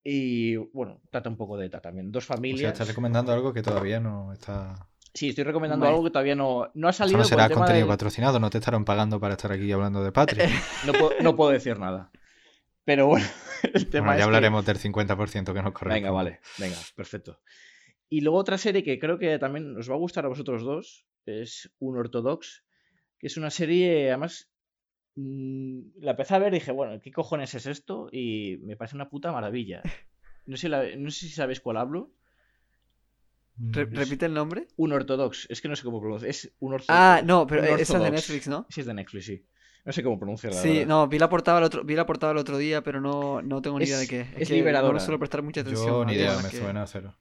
y 0.03 0.55
bueno, 0.55 1.01
trata 1.09 1.29
un 1.29 1.37
poco 1.37 1.57
de 1.57 1.67
ETA 1.67 1.81
también, 1.81 2.11
dos 2.11 2.23
O 2.25 2.27
sea, 2.27 2.35
familias. 2.35 2.73
estás 2.73 2.87
recomendando 2.87 3.31
algo 3.33 3.53
que 3.53 3.61
todavía 3.61 3.99
no 3.99 4.33
está. 4.33 4.87
Sí, 5.13 5.29
estoy 5.29 5.43
recomendando 5.45 5.87
algo 5.87 6.03
que 6.03 6.09
todavía 6.09 6.35
no, 6.35 6.69
no 6.73 6.87
ha 6.89 6.93
salido. 6.93 7.19
no 7.19 7.23
será 7.23 7.43
el 7.43 7.49
tema 7.49 7.59
contenido 7.61 7.85
del- 7.85 7.93
patrocinado, 7.93 8.39
no 8.39 8.49
te 8.49 8.57
estarán 8.57 8.83
pagando 8.83 9.19
para 9.19 9.35
estar 9.35 9.51
aquí 9.51 9.71
hablando 9.71 10.03
de 10.03 10.11
Patria. 10.11 10.49
no, 10.85 10.91
puedo, 10.93 11.11
no 11.21 11.35
puedo 11.35 11.51
decir 11.51 11.79
nada. 11.79 12.11
Pero 12.83 13.07
bueno, 13.07 13.25
el 13.73 13.87
tema 13.89 14.07
Bueno, 14.07 14.11
es 14.13 14.17
ya 14.17 14.23
que- 14.23 14.23
hablaremos 14.23 14.65
del 14.65 14.77
50% 14.77 15.53
que 15.53 15.61
nos 15.61 15.71
corresponde. 15.73 15.93
Venga, 15.93 16.11
vale, 16.11 16.39
venga, 16.57 16.77
perfecto. 16.95 17.39
Y 18.09 18.21
luego 18.21 18.37
otra 18.37 18.57
serie 18.57 18.83
que 18.83 18.99
creo 18.99 19.17
que 19.17 19.39
también 19.39 19.77
os 19.77 19.89
va 19.89 19.93
a 19.95 19.97
gustar 19.99 20.25
a 20.25 20.29
vosotros 20.29 20.63
dos 20.63 21.07
es 21.25 21.73
Un 21.79 21.97
Ortodox, 21.97 22.65
que 23.17 23.27
es 23.27 23.37
una 23.37 23.49
serie, 23.49 24.09
además, 24.09 24.51
la 25.15 26.11
empecé 26.11 26.35
a 26.35 26.39
ver 26.39 26.53
y 26.53 26.57
dije, 26.59 26.71
bueno, 26.71 26.99
¿qué 27.01 27.11
cojones 27.11 27.53
es 27.55 27.65
esto? 27.65 28.09
Y 28.11 28.57
me 28.63 28.75
parece 28.75 28.95
una 28.95 29.09
puta 29.09 29.31
maravilla. 29.31 29.81
No 30.45 30.57
sé, 30.57 30.69
la- 30.69 30.95
no 30.95 31.09
sé 31.09 31.27
si 31.27 31.29
sabéis 31.33 31.59
cuál 31.61 31.77
hablo. 31.77 32.11
Re- 33.57 33.85
Mm, 33.85 33.93
¿Repite 33.95 34.25
el 34.25 34.33
nombre? 34.33 34.67
Un 34.75 34.91
Ortodox, 34.91 35.47
es 35.49 35.61
que 35.61 35.69
no 35.69 35.75
sé 35.77 35.83
cómo 35.83 36.01
pronunciar. 36.01 36.29
Es 36.29 36.51
un 36.59 36.73
ortodox. 36.73 36.89
Ah, 36.89 37.21
no, 37.23 37.47
pero 37.47 37.63
esa 37.63 37.97
es 37.97 38.03
de. 38.03 38.11
Netflix, 38.11 38.47
¿no? 38.47 38.65
Sí, 38.69 38.81
es 38.81 38.87
de 38.87 38.93
Netflix, 38.93 39.25
sí. 39.25 39.45
No 39.85 39.93
sé 39.93 40.03
cómo 40.03 40.17
pronunciarla. 40.19 40.57
la 40.57 40.61
Sí, 40.63 40.69
verdad. 40.79 40.87
no, 40.87 41.07
vi 41.07 41.19
la 41.19 41.29
portada 41.29 41.59
el 41.59 41.63
otro, 41.63 41.83
vi 41.85 41.95
la 41.95 42.05
portada 42.05 42.31
el 42.33 42.37
otro 42.37 42.57
día, 42.57 42.83
pero 42.83 42.99
no, 42.99 43.41
no 43.41 43.61
tengo 43.61 43.79
ni 43.79 43.85
idea 43.85 43.97
de 43.97 44.03
Es- 44.03 44.09
qué. 44.09 44.21
es 44.21 44.47
que 44.49 44.53
No 44.55 44.57
liberadora. 44.57 44.95
le 44.95 44.99
suelo 44.99 45.19
prestar 45.19 45.41
mucha 45.41 45.61
atención. 45.61 45.87
Yo 45.87 46.05
ni 46.05 46.13
idea, 46.13 46.35
me 46.43 46.49
que- 46.49 46.57
suena 46.57 46.83
a 46.83 46.87
cero. 46.87 47.15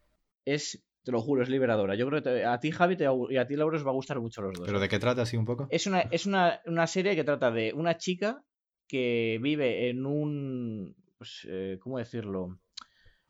Es, 0.44 0.82
te 1.04 1.12
lo 1.12 1.20
juro, 1.20 1.42
es 1.42 1.48
liberadora. 1.48 1.94
Yo 1.94 2.06
creo 2.08 2.22
que 2.22 2.30
te- 2.30 2.44
a 2.44 2.58
ti, 2.58 2.70
Javi, 2.72 2.96
te 2.96 3.06
y 3.30 3.36
a 3.36 3.46
ti, 3.46 3.54
Laura, 3.56 3.76
os 3.76 3.86
va 3.86 3.90
a 3.90 3.94
gustar 3.94 4.18
mucho 4.20 4.42
los 4.42 4.54
dos. 4.54 4.66
¿Pero 4.66 4.80
de 4.80 4.88
qué 4.88 4.98
trata 4.98 5.22
así 5.22 5.36
un 5.36 5.44
poco? 5.44 5.68
Es 5.70 5.86
una, 5.86 6.00
es 6.00 6.26
una, 6.26 6.60
una 6.66 6.86
serie 6.86 7.14
que 7.14 7.24
trata 7.24 7.50
de 7.50 7.72
una 7.74 7.96
chica 7.96 8.42
que 8.88 9.38
vive 9.42 9.88
en 9.90 10.06
un. 10.06 10.96
Pues, 11.18 11.46
eh, 11.48 11.78
¿Cómo 11.80 11.98
decirlo? 11.98 12.58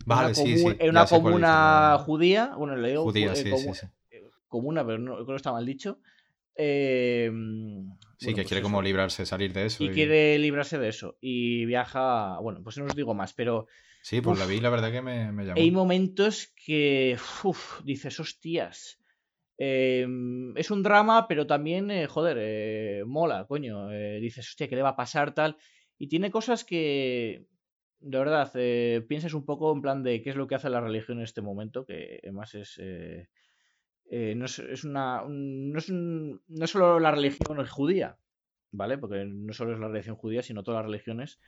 Vale, 0.07 0.35
sí, 0.35 0.57
sí. 0.59 0.77
En 0.79 0.91
una 0.91 1.07
comuna 1.07 1.99
judía. 1.99 2.55
Bueno, 2.57 2.77
le 2.77 2.89
digo 2.91 3.05
Judía, 3.05 3.33
eh, 3.33 3.37
sí, 3.37 3.51
comu- 3.51 3.75
sí, 3.75 3.87
sí. 4.11 4.17
comuna, 4.49 4.85
pero 4.87 4.99
no 4.99 5.15
creo 5.17 5.27
que 5.27 5.37
está 5.37 5.53
mal 5.53 5.67
dicho. 5.67 5.99
Eh, 6.57 7.31
Sí, 8.25 8.33
bueno, 8.33 8.37
que 8.37 8.43
pues 8.43 8.49
quiere 8.49 8.61
eso. 8.61 8.65
como 8.67 8.83
librarse, 8.83 9.27
salir 9.27 9.53
de 9.53 9.67
eso. 9.67 9.85
Y 9.85 9.91
quiere 9.91 10.39
librarse 10.39 10.79
de 10.79 10.89
eso. 10.89 11.17
Y 11.21 11.65
viaja. 11.67 12.39
Bueno, 12.41 12.61
pues 12.63 12.77
no 12.79 12.85
os 12.87 12.95
digo 12.97 13.15
más, 13.15 13.33
pero 13.35 13.67
Sí, 14.03 14.21
pues 14.21 14.39
la 14.39 14.47
vi, 14.47 14.61
la 14.61 14.71
verdad 14.71 14.93
que 14.93 15.01
me, 15.03 15.33
me 15.33 15.45
llamó. 15.45 15.61
hay 15.61 15.71
momentos 15.71 16.53
que. 16.65 17.17
uf, 17.45 17.81
dices, 17.85 18.19
hostias. 18.21 18.99
eh, 19.59 20.07
es 20.57 20.71
un 20.71 20.83
drama, 20.83 21.27
pero 21.29 21.47
también, 21.47 21.91
eh, 21.91 22.07
joder, 22.07 22.37
eh, 22.41 23.03
mola, 23.07 23.47
coño. 23.47 23.93
eh, 23.93 24.19
dices, 24.21 24.49
hostia, 24.49 24.69
¿qué 24.69 24.77
le 24.77 24.83
va 24.83 24.91
a 24.91 24.97
pasar 24.97 25.33
tal? 25.35 25.57
Y 25.99 26.09
tiene 26.09 26.31
cosas 26.31 26.65
que, 26.65 27.47
de 28.01 28.19
verdad, 28.19 28.51
eh, 28.57 29.05
piensas 29.09 29.33
un 29.33 29.45
poco 29.47 29.73
en 29.73 29.81
plan 29.81 30.03
de 30.03 30.23
qué 30.23 30.31
es 30.31 30.37
lo 30.37 30.47
que 30.49 30.57
hace 30.57 30.69
la 30.71 30.81
religión 30.81 31.19
en 31.19 31.25
este 31.25 31.41
momento, 31.41 31.85
que 31.87 32.19
además 32.23 32.55
es... 32.55 32.79
eh, 34.11 34.35
no 34.35 34.45
es, 34.47 34.59
es 34.59 34.85
una... 34.85 35.23
un- 35.23 35.73
no, 35.73 35.79
es 35.79 35.89
un- 35.89 36.43
no 36.49 36.65
es 36.65 36.71
solo 36.71 37.01
la 37.01 37.11
religión 37.11 37.65
judía, 37.67 38.19
¿vale? 38.71 38.99
Porque 38.99 39.25
no 39.25 39.53
solo 39.53 39.73
es 39.75 39.79
la 39.81 39.89
religión 39.89 40.17
judía, 40.17 40.43
sino 40.43 40.63
todas 40.63 40.83
las 40.83 40.91
religiones. 40.91 41.41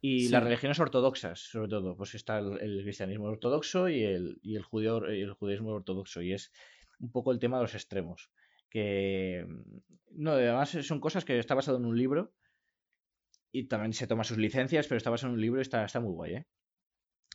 Y 0.00 0.26
Sí. 0.26 0.28
las 0.30 0.44
religiones 0.44 0.78
ortodoxas, 0.78 1.40
sobre 1.40 1.68
todo, 1.68 1.96
pues 1.96 2.14
está 2.14 2.38
el, 2.38 2.60
el 2.60 2.82
cristianismo 2.82 3.26
ortodoxo 3.26 3.88
y 3.88 4.02
el, 4.04 4.38
y 4.42 4.56
el, 4.56 4.62
judío, 4.62 5.10
y 5.12 5.22
el 5.22 5.32
judaísmo 5.32 5.70
ortodoxo. 5.70 6.20
Y 6.22 6.32
es 6.32 6.52
un 7.00 7.10
poco 7.10 7.32
el 7.32 7.38
tema 7.38 7.56
de 7.56 7.62
los 7.64 7.74
extremos. 7.74 8.30
Que. 8.68 9.44
mm, 9.48 9.78
No, 10.22 10.32
además 10.32 10.70
son 10.82 11.00
cosas 11.00 11.24
que 11.24 11.38
está 11.38 11.54
basado 11.54 11.78
en 11.78 11.86
un 11.86 11.96
libro. 11.98 12.32
Y 13.52 13.64
también 13.68 13.94
se 13.94 14.06
toma 14.06 14.22
sus 14.24 14.36
licencias, 14.36 14.86
pero 14.86 14.98
está 14.98 15.08
basado 15.10 15.30
en 15.30 15.36
un 15.36 15.40
libro 15.40 15.60
y 15.60 15.62
está, 15.62 15.84
está 15.84 15.98
muy 16.00 16.12
guay, 16.12 16.34
¿eh? 16.34 16.46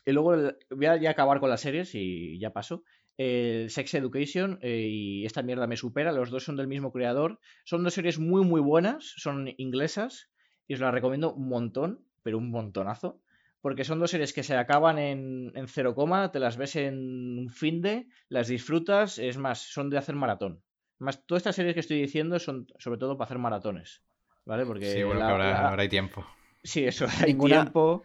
Y 0.06 0.12
luego 0.12 0.36
voy 0.70 0.86
a 0.86 0.98
ya 0.98 1.12
acabar 1.12 1.40
con 1.40 1.50
las 1.50 1.62
series 1.62 1.94
y 1.96 2.38
ya 2.40 2.52
paso. 2.54 2.84
El 3.22 3.70
Sex 3.70 3.94
Education 3.94 4.58
eh, 4.62 4.88
y 4.90 5.26
esta 5.26 5.42
mierda 5.44 5.68
me 5.68 5.78
supera. 5.78 6.12
Los 6.12 6.30
dos 6.32 6.44
son 6.44 6.56
del 6.56 6.68
mismo 6.68 6.92
creador. 6.92 7.40
Son 7.66 7.84
dos 7.84 7.94
series 7.94 8.20
muy, 8.20 8.44
muy 8.44 8.62
buenas. 8.62 9.14
Son 9.18 9.50
inglesas. 9.58 10.30
Y 10.68 10.74
os 10.76 10.80
las 10.80 10.94
recomiendo 10.94 11.34
un 11.34 11.50
montón, 11.50 12.00
pero 12.24 12.38
un 12.38 12.50
montonazo. 12.50 13.20
Porque 13.62 13.84
son 13.84 14.00
dos 14.00 14.10
series 14.12 14.34
que 14.34 14.42
se 14.44 14.56
acaban 14.56 14.98
en, 14.98 15.52
en 15.56 15.68
cero 15.68 15.94
coma, 15.94 16.32
te 16.32 16.40
las 16.40 16.58
ves 16.58 16.76
en 16.78 17.38
un 17.40 17.50
fin 17.50 17.82
de, 17.82 18.08
las 18.30 18.48
disfrutas. 18.48 19.20
Es 19.20 19.38
más, 19.38 19.60
son 19.62 19.90
de 19.90 19.98
hacer 20.00 20.16
maratón. 20.16 20.62
Más, 20.98 21.26
todas 21.28 21.42
estas 21.42 21.56
series 21.58 21.74
que 21.76 21.82
estoy 21.82 22.00
diciendo 22.02 22.40
son 22.40 22.66
sobre 22.80 22.98
todo 22.98 23.18
para 23.18 23.26
hacer 23.26 23.38
maratones. 23.38 24.02
¿Vale? 24.46 24.66
Porque 24.66 24.92
Sí, 24.92 25.04
bueno, 25.04 25.20
la- 25.20 25.26
que 25.28 25.32
ahora, 25.34 25.52
la- 25.52 25.70
ahora 25.70 25.82
hay 25.84 25.90
tiempo. 25.90 26.26
Sí, 26.64 26.86
eso, 26.86 27.06
hay 27.20 27.34
Ninguna- 27.34 27.62
tiempo. 27.64 28.04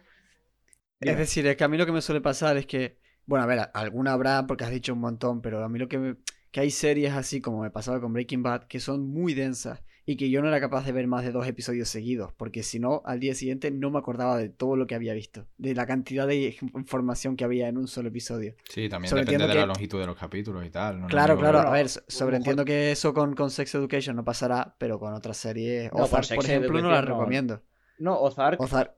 Dime. 0.99 1.13
Es 1.13 1.17
decir, 1.19 1.47
es 1.47 1.55
que 1.57 1.63
a 1.63 1.67
mí 1.67 1.77
lo 1.77 1.85
que 1.85 1.91
me 1.91 2.01
suele 2.01 2.21
pasar 2.21 2.57
es 2.57 2.65
que, 2.67 2.97
bueno, 3.27 3.43
a 3.43 3.47
ver, 3.47 3.69
alguna 3.73 4.13
habrá 4.13 4.47
porque 4.47 4.63
has 4.63 4.71
dicho 4.71 4.93
un 4.93 4.99
montón, 4.99 5.41
pero 5.41 5.63
a 5.63 5.69
mí 5.69 5.77
lo 5.77 5.87
que 5.87 5.97
me, 5.99 6.15
que 6.51 6.61
hay 6.61 6.71
series 6.71 7.13
así 7.13 7.39
como 7.41 7.61
me 7.61 7.69
pasaba 7.69 8.01
con 8.01 8.13
Breaking 8.13 8.41
Bad 8.41 8.63
que 8.63 8.79
son 8.79 9.07
muy 9.07 9.33
densas 9.35 9.83
y 10.09 10.15
que 10.15 10.29
yo 10.29 10.41
no 10.41 10.47
era 10.47 10.61
capaz 10.61 10.85
de 10.85 10.93
ver 10.93 11.05
más 11.05 11.25
de 11.25 11.33
dos 11.33 11.45
episodios 11.45 11.89
seguidos, 11.89 12.31
porque 12.37 12.63
si 12.63 12.79
no, 12.79 13.01
al 13.03 13.19
día 13.19 13.35
siguiente 13.35 13.71
no 13.71 13.91
me 13.91 13.99
acordaba 13.99 14.37
de 14.37 14.47
todo 14.47 14.77
lo 14.77 14.87
que 14.87 14.95
había 14.95 15.13
visto, 15.13 15.45
de 15.57 15.75
la 15.75 15.85
cantidad 15.85 16.25
de 16.25 16.55
información 16.75 17.35
que 17.35 17.43
había 17.43 17.67
en 17.67 17.77
un 17.77 17.89
solo 17.89 18.07
episodio. 18.07 18.55
Sí, 18.69 18.87
también 18.87 19.13
depende 19.13 19.45
de 19.47 19.55
la 19.55 19.65
longitud 19.65 19.99
de 19.99 20.05
los 20.07 20.15
capítulos 20.17 20.65
y 20.65 20.69
tal. 20.69 21.01
no 21.01 21.07
Claro, 21.07 21.37
claro, 21.37 21.59
a 21.59 21.71
ver, 21.71 21.89
sobreentiendo 21.89 22.61
mejor- 22.63 22.65
que 22.67 22.91
eso 22.93 23.13
con, 23.13 23.35
con 23.35 23.51
Sex 23.51 23.75
Education 23.75 24.15
no 24.15 24.23
pasará, 24.23 24.75
pero 24.77 24.97
con 24.97 25.13
otras 25.13 25.35
series, 25.35 25.91
No, 25.91 26.03
Ozark, 26.03 26.33
por 26.35 26.45
ejemplo, 26.45 26.81
no 26.81 26.89
la 26.89 27.01
recomiendo. 27.01 27.61
No, 27.99 28.17
Ozark. 28.19 28.61
Ozark, 28.61 28.95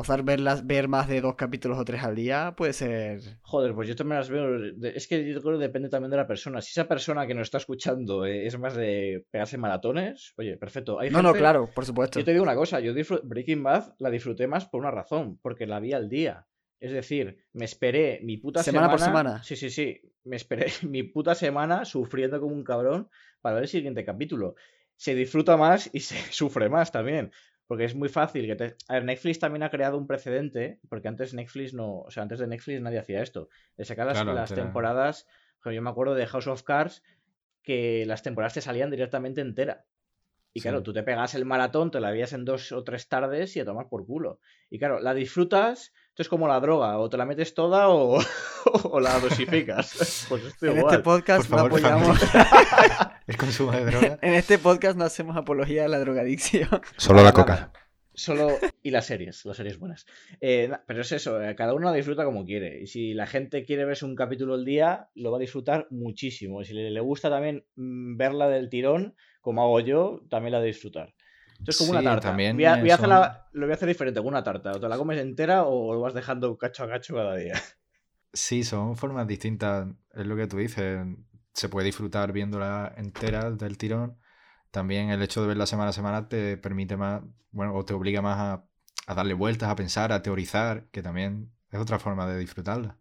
Ozark 0.00 0.24
verlas, 0.24 0.66
ver 0.66 0.88
más 0.88 1.08
de 1.08 1.20
dos 1.20 1.34
capítulos 1.34 1.78
o 1.78 1.84
tres 1.84 2.02
al 2.02 2.14
día 2.14 2.54
puede 2.56 2.72
ser... 2.72 3.20
Joder, 3.42 3.74
pues 3.74 3.88
yo 3.88 3.94
también 3.96 4.18
las 4.18 4.30
veo. 4.30 4.56
Es 4.82 5.06
que 5.06 5.30
yo 5.32 5.40
creo 5.42 5.58
que 5.58 5.62
depende 5.64 5.88
también 5.88 6.10
de 6.10 6.16
la 6.16 6.26
persona. 6.26 6.60
Si 6.62 6.70
esa 6.70 6.88
persona 6.88 7.26
que 7.26 7.34
nos 7.34 7.42
está 7.48 7.58
escuchando 7.58 8.24
eh, 8.24 8.46
es 8.46 8.58
más 8.58 8.74
de 8.74 9.26
pegarse 9.30 9.58
maratones, 9.58 10.32
oye, 10.38 10.56
perfecto. 10.56 10.98
Hay 11.00 11.10
No, 11.10 11.22
no, 11.22 11.32
claro, 11.34 11.68
por 11.74 11.84
supuesto. 11.84 12.18
Yo 12.18 12.24
te 12.24 12.32
digo 12.32 12.42
una 12.42 12.54
cosa, 12.54 12.80
yo 12.80 12.92
disfr- 12.94 13.20
Breaking 13.24 13.62
Bad 13.62 13.94
la 13.98 14.10
disfruté 14.10 14.46
más 14.46 14.66
por 14.66 14.80
una 14.80 14.90
razón, 14.90 15.38
porque 15.42 15.66
la 15.66 15.80
vi 15.80 15.92
al 15.92 16.08
día. 16.08 16.46
Es 16.80 16.92
decir, 16.92 17.44
me 17.52 17.66
esperé 17.66 18.20
mi 18.22 18.38
puta 18.38 18.62
Semana 18.62 18.86
semana. 18.86 18.90
por 18.96 19.04
semana. 19.04 19.42
Sí, 19.42 19.56
sí, 19.56 19.68
sí. 19.68 20.00
Me 20.24 20.36
esperé 20.36 20.66
mi 20.88 21.02
puta 21.02 21.34
semana 21.34 21.84
sufriendo 21.84 22.40
como 22.40 22.54
un 22.54 22.64
cabrón 22.64 23.08
para 23.42 23.56
ver 23.56 23.64
el 23.64 23.68
siguiente 23.68 24.04
capítulo. 24.04 24.54
Se 24.96 25.14
disfruta 25.14 25.56
más 25.58 25.90
y 25.92 26.00
se 26.00 26.14
sufre 26.32 26.68
más 26.70 26.90
también. 26.90 27.32
Porque 27.70 27.84
es 27.84 27.94
muy 27.94 28.08
fácil 28.08 28.48
que 28.48 28.56
te... 28.56 28.74
A 28.88 28.94
ver, 28.94 29.04
Netflix 29.04 29.38
también 29.38 29.62
ha 29.62 29.70
creado 29.70 29.96
un 29.96 30.08
precedente, 30.08 30.80
porque 30.88 31.06
antes 31.06 31.34
Netflix 31.34 31.72
no... 31.72 32.00
O 32.00 32.10
sea, 32.10 32.24
antes 32.24 32.40
de 32.40 32.48
Netflix 32.48 32.80
nadie 32.80 32.98
hacía 32.98 33.22
esto. 33.22 33.48
De 33.76 33.84
sacar 33.84 34.08
las, 34.08 34.16
Claro, 34.16 34.32
las 34.34 34.52
temporadas... 34.52 35.28
Yo 35.64 35.80
me 35.80 35.88
acuerdo 35.88 36.16
de 36.16 36.26
House 36.26 36.48
of 36.48 36.64
Cards 36.64 37.04
que 37.62 38.04
las 38.06 38.24
temporadas 38.24 38.54
te 38.54 38.60
salían 38.60 38.90
directamente 38.90 39.40
entera. 39.40 39.84
Y 40.52 40.58
Sí. 40.58 40.62
claro, 40.64 40.82
tú 40.82 40.92
te 40.92 41.04
pegas 41.04 41.36
el 41.36 41.44
maratón, 41.44 41.92
te 41.92 42.00
la 42.00 42.10
veías 42.10 42.32
en 42.32 42.44
dos 42.44 42.72
o 42.72 42.82
tres 42.82 43.06
tardes 43.06 43.54
y 43.54 43.60
a 43.60 43.64
tomar 43.64 43.88
por 43.88 44.04
culo. 44.04 44.40
Y 44.68 44.80
claro, 44.80 44.98
la 44.98 45.14
disfrutas, 45.14 45.94
esto 46.20 46.26
es 46.26 46.28
como 46.28 46.48
la 46.48 46.60
droga, 46.60 46.98
o 46.98 47.08
te 47.08 47.16
la 47.16 47.24
metes 47.24 47.54
toda 47.54 47.88
o, 47.88 48.18
o 48.84 49.00
la 49.00 49.18
dosificas. 49.20 50.26
Pues 50.28 50.44
esto 50.44 50.66
En 50.66 50.76
igual. 50.76 50.92
este 50.94 51.02
podcast 51.02 51.48
Por 51.48 51.50
no 51.50 51.64
favor, 51.64 51.80
apoyamos. 51.80 52.20
El 53.26 53.36
consumo 53.38 53.72
de 53.72 53.84
droga. 53.86 54.18
en 54.20 54.34
este 54.34 54.58
podcast 54.58 54.98
no 54.98 55.04
hacemos 55.04 55.34
apología 55.36 55.82
de 55.82 55.88
la 55.88 55.98
drogadicción. 55.98 56.68
Solo 56.98 57.22
la 57.22 57.32
coca. 57.32 57.72
Solo. 58.12 58.50
Y 58.82 58.90
las 58.90 59.06
series, 59.06 59.46
las 59.46 59.56
series 59.56 59.78
buenas. 59.78 60.04
Eh, 60.42 60.70
pero 60.86 61.00
es 61.00 61.12
eso, 61.12 61.42
eh, 61.42 61.54
cada 61.54 61.72
uno 61.72 61.86
la 61.86 61.94
disfruta 61.94 62.24
como 62.26 62.44
quiere. 62.44 62.82
Y 62.82 62.86
si 62.86 63.14
la 63.14 63.26
gente 63.26 63.64
quiere 63.64 63.86
verse 63.86 64.04
un 64.04 64.14
capítulo 64.14 64.52
al 64.54 64.66
día, 64.66 65.08
lo 65.14 65.30
va 65.30 65.38
a 65.38 65.40
disfrutar 65.40 65.86
muchísimo. 65.90 66.60
Y 66.60 66.66
si 66.66 66.74
le, 66.74 66.90
le 66.90 67.00
gusta 67.00 67.30
también 67.30 67.64
mm, 67.76 68.18
verla 68.18 68.48
del 68.48 68.68
tirón, 68.68 69.14
como 69.40 69.62
hago 69.62 69.80
yo, 69.80 70.20
también 70.28 70.52
la 70.52 70.58
va 70.58 70.64
a 70.64 70.66
disfrutar. 70.66 71.14
Esto 71.60 71.70
es 71.70 71.78
como 71.78 71.90
Sí, 71.92 71.96
una 71.98 72.04
tarta. 72.10 72.28
también, 72.28 72.56
voy 72.56 72.64
a, 72.64 72.76
voy 72.76 72.90
a 72.90 72.96
son- 72.96 73.04
hacerla- 73.04 73.48
lo 73.52 73.66
voy 73.66 73.72
a 73.72 73.74
hacer 73.74 73.88
diferente 73.88 74.20
con 74.20 74.28
una 74.28 74.42
tarta. 74.42 74.72
O 74.72 74.80
te 74.80 74.88
la 74.88 74.96
comes 74.96 75.18
entera 75.20 75.64
o 75.64 75.94
lo 75.94 76.00
vas 76.00 76.14
dejando 76.14 76.56
cacho 76.56 76.84
a 76.84 76.88
cacho 76.88 77.14
cada 77.14 77.36
día. 77.36 77.54
Sí, 78.32 78.62
son 78.62 78.96
formas 78.96 79.26
distintas. 79.26 79.88
Es 80.14 80.24
lo 80.26 80.36
que 80.36 80.46
tú 80.46 80.58
dices. 80.58 81.04
Se 81.52 81.68
puede 81.68 81.86
disfrutar 81.86 82.30
viéndola 82.32 82.94
entera 82.96 83.50
del 83.50 83.76
tirón. 83.76 84.18
También 84.70 85.10
el 85.10 85.20
hecho 85.20 85.42
de 85.42 85.48
verla 85.48 85.66
semana 85.66 85.90
a 85.90 85.92
semana 85.92 86.28
te 86.28 86.56
permite 86.56 86.96
más, 86.96 87.22
bueno, 87.50 87.74
o 87.74 87.84
te 87.84 87.92
obliga 87.92 88.22
más 88.22 88.38
a, 88.38 88.64
a 89.08 89.14
darle 89.16 89.34
vueltas, 89.34 89.68
a 89.68 89.74
pensar, 89.74 90.12
a 90.12 90.22
teorizar, 90.22 90.86
que 90.92 91.02
también 91.02 91.50
es 91.72 91.80
otra 91.80 91.98
forma 91.98 92.24
de 92.28 92.38
disfrutarla. 92.38 92.98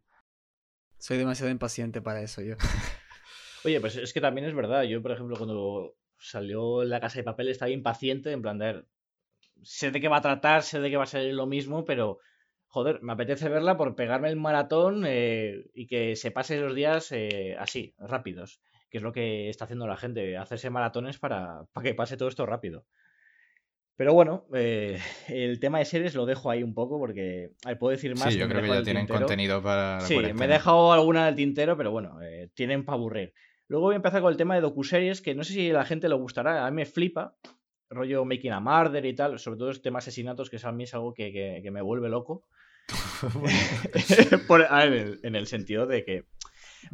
Soy 0.98 1.18
demasiado 1.20 1.52
impaciente 1.52 2.02
para 2.02 2.22
eso 2.24 2.42
yo. 2.42 2.56
Oye, 3.66 3.80
pues 3.80 3.98
es 3.98 4.12
que 4.14 4.22
también 4.22 4.48
es 4.48 4.56
verdad. 4.56 4.82
Yo, 4.84 5.00
por 5.02 5.12
ejemplo, 5.12 5.38
cuando 5.38 5.94
salió 6.20 6.84
La 6.84 7.00
Casa 7.00 7.20
de 7.20 7.24
Papel 7.24 7.50
estaba 7.50 7.72
impaciente, 7.72 8.32
en 8.32 8.42
plan 8.42 8.58
de... 8.58 8.66
ver, 8.66 8.86
Sé 9.62 9.92
de 9.92 10.00
qué 10.00 10.08
va 10.08 10.18
a 10.18 10.22
tratar, 10.22 10.64
sé 10.64 10.80
de 10.80 10.90
qué 10.90 10.98
va 10.98 11.04
a 11.04 11.08
ser 11.08 11.34
lo 11.34 11.48
mismo, 11.48 11.86
pero... 11.86 12.20
Joder, 12.72 13.02
me 13.02 13.14
apetece 13.14 13.50
verla 13.50 13.78
por 13.78 13.96
pegarme 13.96 14.30
el 14.30 14.36
maratón 14.36 15.04
eh, 15.08 15.66
y 15.74 15.88
que 15.88 16.16
se 16.16 16.30
pase 16.30 16.60
los 16.60 16.76
días 16.76 17.12
eh, 17.12 17.56
así, 17.58 17.96
rápidos. 17.98 18.62
Que 18.92 19.00
es 19.00 19.04
lo 19.04 19.12
que 19.12 19.50
está 19.50 19.66
haciendo 19.66 19.88
la 19.88 19.98
gente, 19.98 20.38
hacerse 20.38 20.70
maratones 20.70 21.18
para, 21.18 21.64
para 21.74 21.84
que 21.84 21.96
pase 21.96 22.16
todo 22.16 22.30
esto 22.30 22.46
rápido. 22.46 22.86
Pero 23.96 24.14
bueno, 24.14 24.46
eh, 24.54 25.00
el 25.30 25.60
tema 25.60 25.80
de 25.80 25.86
series 25.86 26.14
lo 26.14 26.28
dejo 26.28 26.52
ahí 26.52 26.62
un 26.62 26.76
poco 26.76 27.00
porque 27.00 27.50
ver, 27.66 27.80
puedo 27.80 27.92
decir 27.92 28.16
más. 28.16 28.32
Sí, 28.32 28.40
yo 28.40 28.48
creo 28.48 28.62
que 28.62 28.70
ya 28.70 28.84
tienen 28.84 29.08
tintero. 29.08 29.22
contenido 29.22 29.64
para 29.64 29.96
la 29.96 30.02
Sí, 30.02 30.16
me 30.36 30.46
he 30.46 30.48
dejado 30.48 30.94
alguna 30.94 31.26
del 31.26 31.36
tintero, 31.36 31.76
pero 31.76 31.90
bueno, 31.90 32.20
tienen 32.54 32.86
para 32.86 32.98
aburrir. 32.98 33.34
Luego 33.70 33.86
voy 33.86 33.94
a 33.94 33.98
empezar 33.98 34.22
con 34.22 34.32
el 34.32 34.38
tema 34.38 34.56
de 34.56 34.62
docuseries, 34.62 35.22
que 35.22 35.34
no 35.36 35.44
sé 35.44 35.54
si 35.54 35.70
a 35.70 35.74
la 35.74 35.86
gente 35.86 36.10
le 36.10 36.16
gustará, 36.16 36.66
a 36.66 36.70
mí 36.72 36.76
me 36.76 36.86
flipa, 36.86 37.36
rollo 37.90 38.26
Making 38.26 38.52
a 38.52 38.60
Murder 38.60 39.06
y 39.06 39.14
tal, 39.16 39.40
sobre 39.40 39.58
todo 39.60 39.70
el 39.70 39.82
tema 39.82 40.00
asesinatos, 40.00 40.50
que 40.50 40.58
a 40.62 40.72
mí 40.72 40.84
es 40.84 40.94
algo 40.94 41.14
que, 41.14 41.32
que- 41.32 41.60
que 41.64 41.72
me 41.72 41.82
vuelve 41.82 42.10
loco. 42.10 42.46
Por- 44.48 44.66
a 44.70 44.86
ver, 44.86 44.94
en 44.94 44.98
el- 45.08 45.20
en 45.24 45.36
el 45.36 45.48
sentido 45.48 45.86
de 45.86 46.04
que 46.04 46.26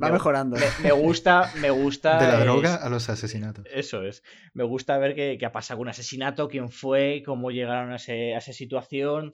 Va 0.02 0.08
Me- 0.08 0.14
mejorando. 0.14 0.58
me, 0.58 0.66
me 0.84 0.92
gusta, 0.92 1.52
me 1.62 1.70
gusta... 1.70 2.18
De 2.20 2.26
la 2.28 2.40
es- 2.40 2.44
droga 2.46 2.76
a 2.76 2.90
los 2.90 3.08
asesinatos. 3.10 3.66
Eso 3.72 4.02
es. 4.04 4.24
Me 4.54 4.64
gusta 4.64 4.98
ver 4.98 5.14
qué, 5.16 5.38
qué 5.40 5.46
ha 5.46 5.52
pasado 5.52 5.78
con 5.78 5.86
un 5.86 5.90
asesinato, 5.90 6.48
quién 6.50 6.70
fue, 6.70 7.22
cómo 7.26 7.52
llegaron 7.52 7.92
a, 7.92 7.98
ese- 7.98 8.34
a 8.34 8.40
esa 8.40 8.52
situación. 8.52 9.32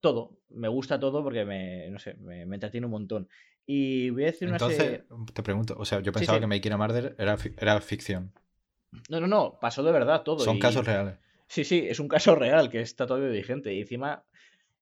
Todo. 0.00 0.36
Me 0.50 0.66
gusta 0.68 0.98
todo 0.98 1.22
porque 1.22 1.44
me, 1.44 1.88
no 1.90 1.98
sé, 2.00 2.14
me, 2.14 2.44
me 2.44 2.56
entretiene 2.56 2.86
un 2.86 2.92
montón. 2.92 3.28
Y 3.70 4.08
voy 4.08 4.22
a 4.22 4.26
decir 4.28 4.48
una 4.48 4.56
Entonces, 4.56 4.78
serie... 4.78 5.04
te 5.34 5.42
pregunto, 5.42 5.74
o 5.78 5.84
sea, 5.84 6.00
yo 6.00 6.10
pensaba 6.10 6.38
sí. 6.38 6.40
que 6.40 6.46
Making 6.46 6.72
a 6.72 6.76
Murder 6.78 7.14
era, 7.18 7.36
fi- 7.36 7.52
era 7.58 7.78
ficción. 7.82 8.32
No, 9.10 9.20
no, 9.20 9.26
no, 9.26 9.58
pasó 9.60 9.82
de 9.82 9.92
verdad 9.92 10.22
todo. 10.22 10.38
Son 10.42 10.56
y- 10.56 10.58
casos 10.58 10.86
reales. 10.86 11.18
Sí, 11.48 11.64
sí, 11.64 11.84
es 11.86 12.00
un 12.00 12.08
caso 12.08 12.34
real 12.34 12.70
que 12.70 12.80
está 12.80 13.06
todavía 13.06 13.28
vigente. 13.28 13.74
Y 13.74 13.82
encima 13.82 14.24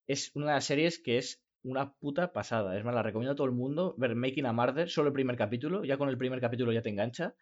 es 0.07 0.31
una 0.37 0.46
de 0.46 0.53
las 0.53 0.64
series 0.66 1.01
que 1.01 1.18
es 1.18 1.42
una 1.64 1.94
puta 1.94 2.33
pasada. 2.33 2.79
Es 2.79 2.85
más, 2.85 2.94
la 2.94 3.03
recomiendo 3.03 3.33
a 3.33 3.35
todo 3.35 3.49
el 3.49 3.53
mundo 3.55 3.96
ver 3.99 4.14
Making 4.14 4.46
a 4.46 4.53
Murder, 4.53 4.88
solo 4.88 5.09
el 5.09 5.12
primer 5.14 5.37
capítulo. 5.37 5.85
Ya 5.85 5.96
con 5.99 6.09
el 6.09 6.16
primer 6.16 6.40
capítulo 6.40 6.70
ya 6.72 6.83
te 6.83 6.90
engancha. 6.90 7.35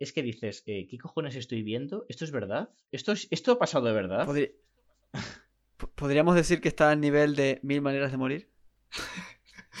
Es 0.00 0.12
que 0.12 0.24
dices, 0.24 0.64
eh, 0.66 0.88
¿qué 0.90 0.98
cojones 0.98 1.36
estoy 1.36 1.62
viendo? 1.62 2.04
¿Esto 2.08 2.24
es 2.24 2.32
verdad? 2.32 2.70
¿Esto, 2.90 3.12
es, 3.12 3.28
¿Esto 3.30 3.52
ha 3.52 3.58
pasado 3.60 3.86
de 3.86 3.92
verdad? 3.92 4.26
¿Podríamos 5.94 6.34
decir 6.34 6.60
que 6.60 6.66
está 6.68 6.90
al 6.90 7.00
nivel 7.00 7.36
de 7.36 7.60
Mil 7.62 7.80
Maneras 7.80 8.10
de 8.10 8.16
Morir? 8.18 8.48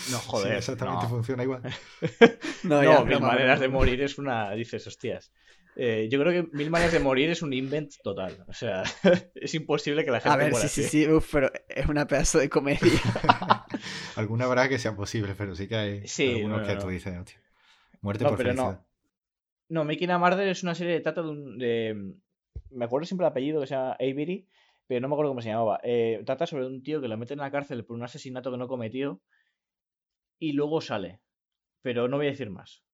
No, 0.06 0.18
Sí, 0.18 0.26
joder. 0.28 0.56
exactamente 0.58 1.06
no. 1.06 1.08
funciona 1.08 1.42
igual. 1.42 1.62
No, 2.62 2.82
No, 2.82 2.82
ya, 2.82 3.04
Mil 3.04 3.20
Maneras 3.20 3.60
de. 3.60 3.68
Morir 3.68 4.02
es 4.02 4.18
una... 4.18 4.50
Dices, 4.52 4.86
hostias. 4.86 5.32
Eh, 5.76 6.08
yo 6.10 6.20
creo 6.20 6.32
que 6.32 6.56
Mil 6.56 6.70
Maneras 6.70 6.92
de 6.92 7.00
Morir 7.00 7.30
es 7.30 7.42
un 7.42 7.52
invent 7.52 7.92
total. 8.02 8.44
O 8.48 8.52
sea, 8.52 8.82
es 9.34 9.54
imposible 9.54 10.04
que 10.04 10.10
la 10.10 10.20
gente 10.20 10.34
A 10.34 10.36
ver, 10.36 10.50
muera 10.50 10.68
sí, 10.68 10.68
sí, 10.68 10.82
así. 10.82 11.04
sí, 11.04 11.08
uf, 11.12 11.28
pero 11.32 11.50
es 11.68 11.86
una 11.86 12.06
pedazo 12.06 12.38
de 12.38 12.48
comedia. 12.48 12.80
Alguna 14.16 14.44
habrá 14.44 14.68
que 14.68 14.78
sea 14.78 14.94
posible, 14.96 15.34
pero 15.36 15.54
sí 15.54 15.68
que 15.68 15.76
hay 15.76 16.06
Sí, 16.06 16.26
algunos 16.34 16.60
no, 16.62 16.66
que 16.66 16.74
no, 16.74 16.80
tú 16.80 16.88
dices, 16.88 17.16
hostia. 17.18 17.40
Muerte 18.02 18.24
No, 18.24 18.30
por 18.30 18.38
pero 18.38 18.50
felicidad. 18.50 18.80
no. 18.80 18.86
No, 19.68 19.84
Making 19.84 20.10
a 20.10 20.18
Murder 20.18 20.48
es 20.48 20.62
una 20.62 20.74
serie 20.74 20.96
que 20.96 21.00
trata 21.02 21.22
de 21.22 21.28
un. 21.28 21.58
de- 21.58 22.14
me 22.70 22.84
acuerdo 22.84 23.06
siempre 23.06 23.26
el 23.26 23.30
apellido 23.30 23.60
que 23.60 23.66
se 23.66 23.74
llama 23.74 23.92
Avery, 23.94 24.46
pero 24.86 25.00
no 25.00 25.08
me 25.08 25.14
acuerdo 25.14 25.30
cómo 25.30 25.42
se 25.42 25.48
llamaba. 25.48 25.80
Eh, 25.82 26.22
trata 26.26 26.46
sobre 26.46 26.66
un 26.66 26.82
tío 26.82 27.00
que 27.00 27.08
lo 27.08 27.16
meten 27.16 27.38
en 27.38 27.44
la 27.44 27.50
cárcel 27.50 27.84
por 27.84 27.96
un 27.96 28.02
asesinato 28.02 28.50
que 28.50 28.58
no 28.58 28.68
cometió 28.68 29.20
y 30.38 30.52
luego 30.52 30.80
sale. 30.80 31.20
Pero 31.82 32.08
no 32.08 32.16
voy 32.16 32.26
a 32.26 32.30
decir 32.30 32.50
más. 32.50 32.84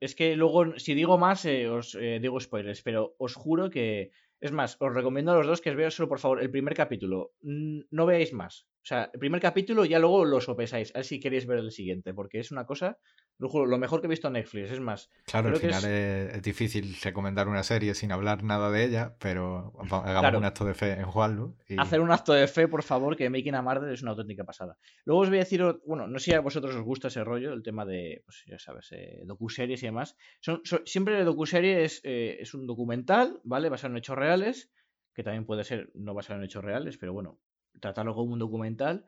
Es 0.00 0.14
que 0.14 0.34
luego, 0.34 0.78
si 0.78 0.94
digo 0.94 1.18
más, 1.18 1.44
eh, 1.44 1.68
os 1.68 1.94
eh, 1.94 2.18
digo 2.20 2.40
spoilers, 2.40 2.82
pero 2.82 3.14
os 3.18 3.34
juro 3.34 3.70
que. 3.70 4.12
Es 4.40 4.52
más, 4.52 4.78
os 4.80 4.94
recomiendo 4.94 5.32
a 5.32 5.36
los 5.36 5.46
dos 5.46 5.60
que 5.60 5.68
os 5.70 5.76
veáis 5.76 5.92
solo, 5.92 6.08
por 6.08 6.18
favor, 6.18 6.42
el 6.42 6.50
primer 6.50 6.74
capítulo. 6.74 7.34
No 7.42 8.06
veáis 8.06 8.32
más. 8.32 8.66
O 8.82 8.86
sea, 8.86 9.10
el 9.12 9.20
primer 9.20 9.40
capítulo 9.42 9.84
ya 9.84 9.98
luego 9.98 10.24
lo 10.24 10.40
sopesáis, 10.40 10.90
a 10.94 10.98
ver 10.98 11.04
si 11.04 11.20
queréis 11.20 11.46
ver 11.46 11.58
el 11.58 11.70
siguiente, 11.70 12.14
porque 12.14 12.38
es 12.38 12.50
una 12.50 12.64
cosa, 12.64 12.98
lo, 13.38 13.78
mejor 13.78 14.00
que 14.00 14.06
he 14.06 14.10
visto 14.10 14.28
en 14.28 14.34
Netflix, 14.34 14.70
es 14.70 14.80
más. 14.80 15.10
Claro, 15.24 15.50
al 15.50 15.56
final 15.56 15.84
es- 15.84 16.42
difícil 16.42 16.96
recomendar 17.02 17.46
una 17.48 17.62
serie 17.62 17.94
sin 17.94 18.10
hablar 18.10 18.42
nada 18.42 18.70
de 18.70 18.84
ella, 18.84 19.16
pero 19.18 19.72
hagamos 19.78 20.20
Claro. 20.20 20.38
un 20.38 20.44
acto 20.44 20.64
de 20.64 20.74
fe 20.74 20.92
en 20.92 21.04
jugarlo. 21.04 21.56
Y... 21.68 21.78
Hacer 21.78 22.00
un 22.00 22.10
acto 22.10 22.32
de 22.32 22.46
fe, 22.48 22.68
por 22.68 22.82
favor, 22.82 23.16
que 23.16 23.28
Making 23.28 23.54
a 23.54 23.62
Murder 23.62 23.92
es 23.92 24.00
una 24.02 24.12
auténtica 24.12 24.44
pasada. 24.44 24.78
Luego 25.04 25.22
os 25.22 25.28
voy 25.28 25.38
a 25.38 25.40
decir, 25.40 25.62
bueno, 25.86 26.06
no 26.06 26.18
sé 26.18 26.24
si 26.26 26.34
a 26.34 26.40
vosotros 26.40 26.74
os 26.74 26.82
gusta 26.82 27.08
ese 27.08 27.22
rollo, 27.22 27.52
el 27.52 27.62
tema 27.62 27.84
de, 27.84 28.22
pues 28.24 28.44
ya 28.46 28.58
sabes, 28.58 28.88
eh, 28.92 29.20
docuseries 29.24 29.82
y 29.82 29.86
demás. 29.86 30.16
Son, 30.40 30.62
son- 30.64 30.82
siempre 30.86 31.18
la 31.18 31.24
docuserie 31.24 31.84
es, 31.84 32.00
eh, 32.04 32.38
es 32.40 32.54
un 32.54 32.66
documental, 32.66 33.40
¿vale? 33.44 33.68
Basado 33.68 33.92
en 33.92 33.98
hechos 33.98 34.16
reales, 34.16 34.70
que 35.14 35.22
también 35.22 35.44
puede 35.44 35.64
ser 35.64 35.90
no 35.94 36.14
basado 36.14 36.38
en 36.38 36.44
hechos 36.46 36.64
reales, 36.64 36.96
pero 36.98 37.12
bueno, 37.12 37.38
tratarlo 37.80 38.14
como 38.14 38.32
un 38.32 38.38
documental. 38.38 39.06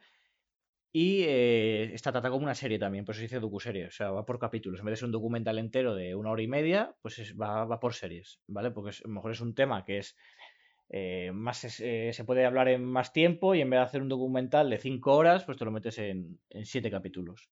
Y 0.94 1.22
eh, 1.22 1.85
está 1.94 2.12
tratada 2.12 2.31
como 2.33 2.44
una 2.44 2.55
serie 2.55 2.79
también, 2.79 3.05
por 3.07 3.14
eso 3.14 3.20
se 3.20 3.25
dice 3.27 3.40
docuserie, 3.40 3.87
o 3.87 3.90
sea, 3.90 4.11
va 4.11 4.27
por 4.27 4.38
capítulos. 4.38 4.81
En 4.81 4.85
vez 4.87 4.92
de 4.92 4.96
ser 4.96 5.07
un 5.07 5.12
documental 5.12 5.59
entero 5.59 5.94
de 5.94 6.14
una 6.14 6.31
hora 6.31 6.42
y 6.42 6.48
media, 6.48 6.94
pues 7.01 7.18
es- 7.18 7.35
va, 7.40 7.64
va 7.64 7.81
por 7.81 7.94
series, 7.94 8.40
¿vale? 8.46 8.70
Porque 8.70 8.90
es- 8.90 9.01
a 9.03 9.09
lo 9.09 9.14
mejor 9.14 9.31
es 9.33 9.40
un 9.40 9.55
tema 9.55 9.85
que 9.85 9.98
es 9.98 10.16
eh, 10.90 11.31
más 11.33 11.64
eh, 11.81 12.11
se 12.12 12.25
puede 12.25 12.44
hablar 12.44 12.68
en 12.68 12.85
más 12.85 13.12
tiempo 13.14 13.55
y 13.55 13.62
en 13.62 13.70
vez 13.70 13.79
de 13.79 13.85
hacer 13.85 14.03
un 14.03 14.09
documental 14.11 14.68
de 14.70 14.79
5 14.79 15.14
horas, 15.16 15.44
pues 15.44 15.57
te 15.59 15.64
lo 15.64 15.70
metes 15.70 15.98
en, 15.98 16.38
en 16.51 16.66
7 16.66 16.90
capítulos. 16.90 17.51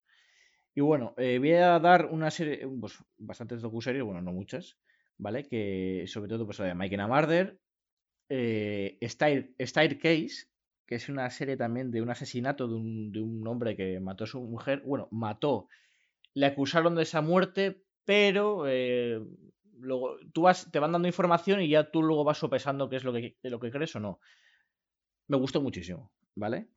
Y 0.75 0.81
bueno, 0.81 1.13
voy 1.17 1.53
a 1.53 1.79
dar 1.79 2.07
una 2.07 2.31
serie, 2.31 2.67
pues 2.79 2.97
bastantes 3.17 3.61
docuseries, 3.61 4.03
bueno, 4.03 4.21
no 4.21 4.31
muchas, 4.33 4.77
¿vale? 5.17 5.43
Que 5.43 6.05
sobre 6.07 6.29
todo, 6.29 6.45
pues 6.45 6.59
la 6.59 6.67
de 6.67 6.75
Mike 6.75 6.95
and 6.95 7.03
a 7.03 7.07
Murder, 7.07 7.59
Stair- 8.29 9.55
Staircase, 9.59 10.47
que 10.91 10.95
es 10.95 11.07
una 11.07 11.29
serie 11.29 11.55
también 11.55 11.89
de 11.89 12.01
un 12.01 12.09
asesinato 12.09 12.67
de 12.67 12.73
un, 12.73 13.13
de 13.13 13.21
un 13.21 13.47
hombre 13.47 13.77
que 13.77 14.01
mató 14.01 14.25
a 14.25 14.27
su 14.27 14.41
mujer, 14.41 14.81
bueno, 14.85 15.07
mató, 15.09 15.69
le 16.33 16.45
acusaron 16.45 16.95
de 16.95 17.03
esa 17.03 17.21
muerte, 17.21 17.85
pero 18.03 18.65
eh, 18.67 19.21
luego 19.79 20.17
tú 20.33 20.41
vas, 20.41 20.69
te 20.69 20.79
van 20.79 20.91
dando 20.91 21.07
información 21.07 21.61
y 21.61 21.69
ya 21.69 21.89
tú 21.89 22.03
luego 22.03 22.25
vas 22.25 22.39
sopesando 22.39 22.89
qué 22.89 22.97
es 22.97 23.05
lo 23.05 23.13
que, 23.13 23.37
lo 23.41 23.57
que 23.61 23.71
crees 23.71 23.95
o 23.95 24.01
no. 24.01 24.19
Me 25.29 25.37
gustó 25.37 25.61
muchísimo, 25.61 26.11
¿vale? 26.35 26.67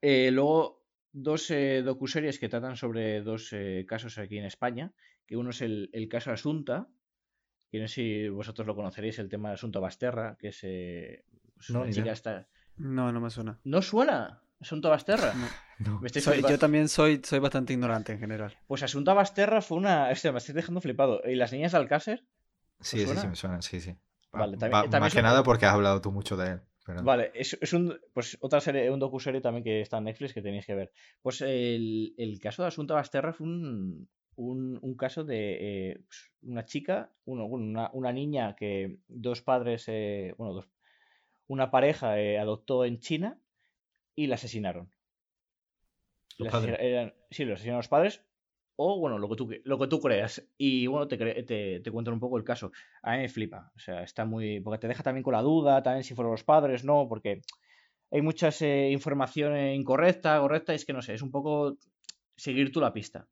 Eh, 0.00 0.30
luego, 0.30 0.86
dos 1.12 1.50
eh, 1.50 1.82
docuseries 1.82 2.38
que 2.38 2.48
tratan 2.48 2.76
sobre 2.78 3.20
dos 3.20 3.52
eh, 3.52 3.84
casos 3.86 4.16
aquí 4.16 4.38
en 4.38 4.46
España, 4.46 4.94
que 5.26 5.36
uno 5.36 5.50
es 5.50 5.60
el, 5.60 5.90
el 5.92 6.08
caso 6.08 6.32
Asunta, 6.32 6.88
que 7.70 7.80
no 7.80 7.86
sé 7.86 7.94
si 7.94 8.28
vosotros 8.30 8.66
lo 8.66 8.74
conoceréis, 8.74 9.18
el 9.18 9.28
tema 9.28 9.50
de 9.50 9.56
Asunto 9.56 9.82
Basterra, 9.82 10.38
que 10.40 10.48
es 10.48 10.60
pues 10.62 11.68
No, 11.68 11.82
una 11.82 11.90
chica 11.90 12.14
idea. 12.14 12.48
No, 12.80 13.12
no 13.12 13.20
me 13.20 13.30
suena. 13.30 13.58
¿No 13.64 13.82
suena? 13.82 14.42
Asunto 14.60 14.90
Basterra. 14.90 15.32
No. 15.34 16.00
No. 16.02 16.08
Soy- 16.20 16.42
yo 16.42 16.58
también 16.58 16.88
soy, 16.88 17.20
soy 17.24 17.38
bastante 17.38 17.72
ignorante 17.72 18.12
en 18.12 18.18
general. 18.18 18.56
Pues 18.66 18.82
Asunta 18.82 19.14
Basterra 19.14 19.62
fue 19.62 19.78
una... 19.78 20.08
Hostia, 20.10 20.32
me 20.32 20.38
estoy 20.38 20.54
dejando 20.54 20.80
flipado. 20.80 21.22
¿Y 21.24 21.34
las 21.34 21.52
niñas 21.52 21.72
de 21.72 21.78
Alcácer? 21.78 22.24
Sí, 22.80 23.02
¿Os 23.04 23.10
sí, 23.10 23.16
sí, 23.16 23.26
me 23.28 23.36
suena, 23.36 23.62
sí, 23.62 23.80
sí. 23.80 23.96
Vale, 24.32 24.56
Va- 24.56 24.58
también- 24.58 24.72
va- 24.72 24.82
también 24.82 25.00
más 25.02 25.14
que 25.14 25.22
nada 25.22 25.42
porque 25.42 25.66
has 25.66 25.72
hablado 25.74 26.00
tú 26.00 26.12
mucho 26.12 26.36
de 26.36 26.50
él. 26.52 26.60
pero- 26.84 27.02
Vale, 27.02 27.30
es, 27.34 27.56
es 27.60 27.72
un, 27.72 27.98
pues 28.12 28.36
otra 28.40 28.60
serie, 28.60 28.90
un 28.90 28.98
docuserie 29.00 29.40
también 29.40 29.64
que 29.64 29.80
está 29.80 29.98
en 29.98 30.04
Netflix 30.04 30.34
que 30.34 30.42
tenéis 30.42 30.66
que 30.66 30.74
ver. 30.74 30.92
Pues 31.22 31.40
el, 31.40 32.14
el 32.18 32.38
caso 32.40 32.62
de 32.62 32.68
Asunta 32.68 32.94
Basterra 32.94 33.32
fue 33.32 33.46
un, 33.46 34.08
un, 34.36 34.78
un 34.82 34.94
caso 34.96 35.24
de 35.24 35.90
eh, 35.92 36.00
pues, 36.06 36.30
una 36.42 36.64
chica, 36.64 37.10
uno, 37.24 37.48
bueno, 37.48 37.64
una, 37.66 37.90
una 37.94 38.12
niña 38.12 38.54
que 38.56 38.98
dos 39.08 39.40
padres, 39.42 39.84
eh, 39.88 40.34
bueno, 40.38 40.54
dos, 40.54 40.68
una 41.50 41.72
pareja 41.72 42.20
eh, 42.20 42.38
adoptó 42.38 42.84
en 42.84 43.00
China 43.00 43.36
y 44.14 44.28
la 44.28 44.36
asesinaron. 44.36 44.88
Los 46.38 46.54
asesina- 46.54 46.76
eran- 46.76 47.14
sí, 47.28 47.44
los 47.44 47.54
asesinaron 47.56 47.80
los 47.80 47.88
padres. 47.88 48.22
O 48.76 48.98
bueno, 49.00 49.18
lo 49.18 49.28
que 49.28 49.34
tú, 49.36 49.50
lo 49.64 49.78
que 49.78 49.88
tú 49.88 50.00
creas. 50.00 50.48
Y 50.56 50.86
bueno, 50.86 51.08
te, 51.08 51.18
te, 51.42 51.80
te 51.80 51.90
cuento 51.90 52.12
un 52.12 52.20
poco 52.20 52.38
el 52.38 52.44
caso. 52.44 52.70
A 53.02 53.12
mí 53.12 53.18
me 53.22 53.28
flipa. 53.28 53.72
O 53.74 53.78
sea, 53.80 54.02
está 54.04 54.24
muy. 54.24 54.60
Porque 54.60 54.78
te 54.78 54.86
deja 54.88 55.02
también 55.02 55.24
con 55.24 55.32
la 55.34 55.42
duda, 55.42 55.82
también 55.82 56.04
si 56.04 56.14
fueron 56.14 56.30
los 56.32 56.44
padres, 56.44 56.84
no, 56.84 57.08
porque 57.08 57.42
hay 58.12 58.22
muchas 58.22 58.62
eh, 58.62 58.88
información 58.90 59.56
eh, 59.56 59.74
incorrecta, 59.74 60.38
correcta, 60.38 60.72
y 60.72 60.76
es 60.76 60.84
que 60.84 60.92
no 60.92 61.02
sé, 61.02 61.14
es 61.14 61.22
un 61.22 61.32
poco 61.32 61.76
seguir 62.36 62.70
tú 62.70 62.80
la 62.80 62.92
pista. 62.92 63.26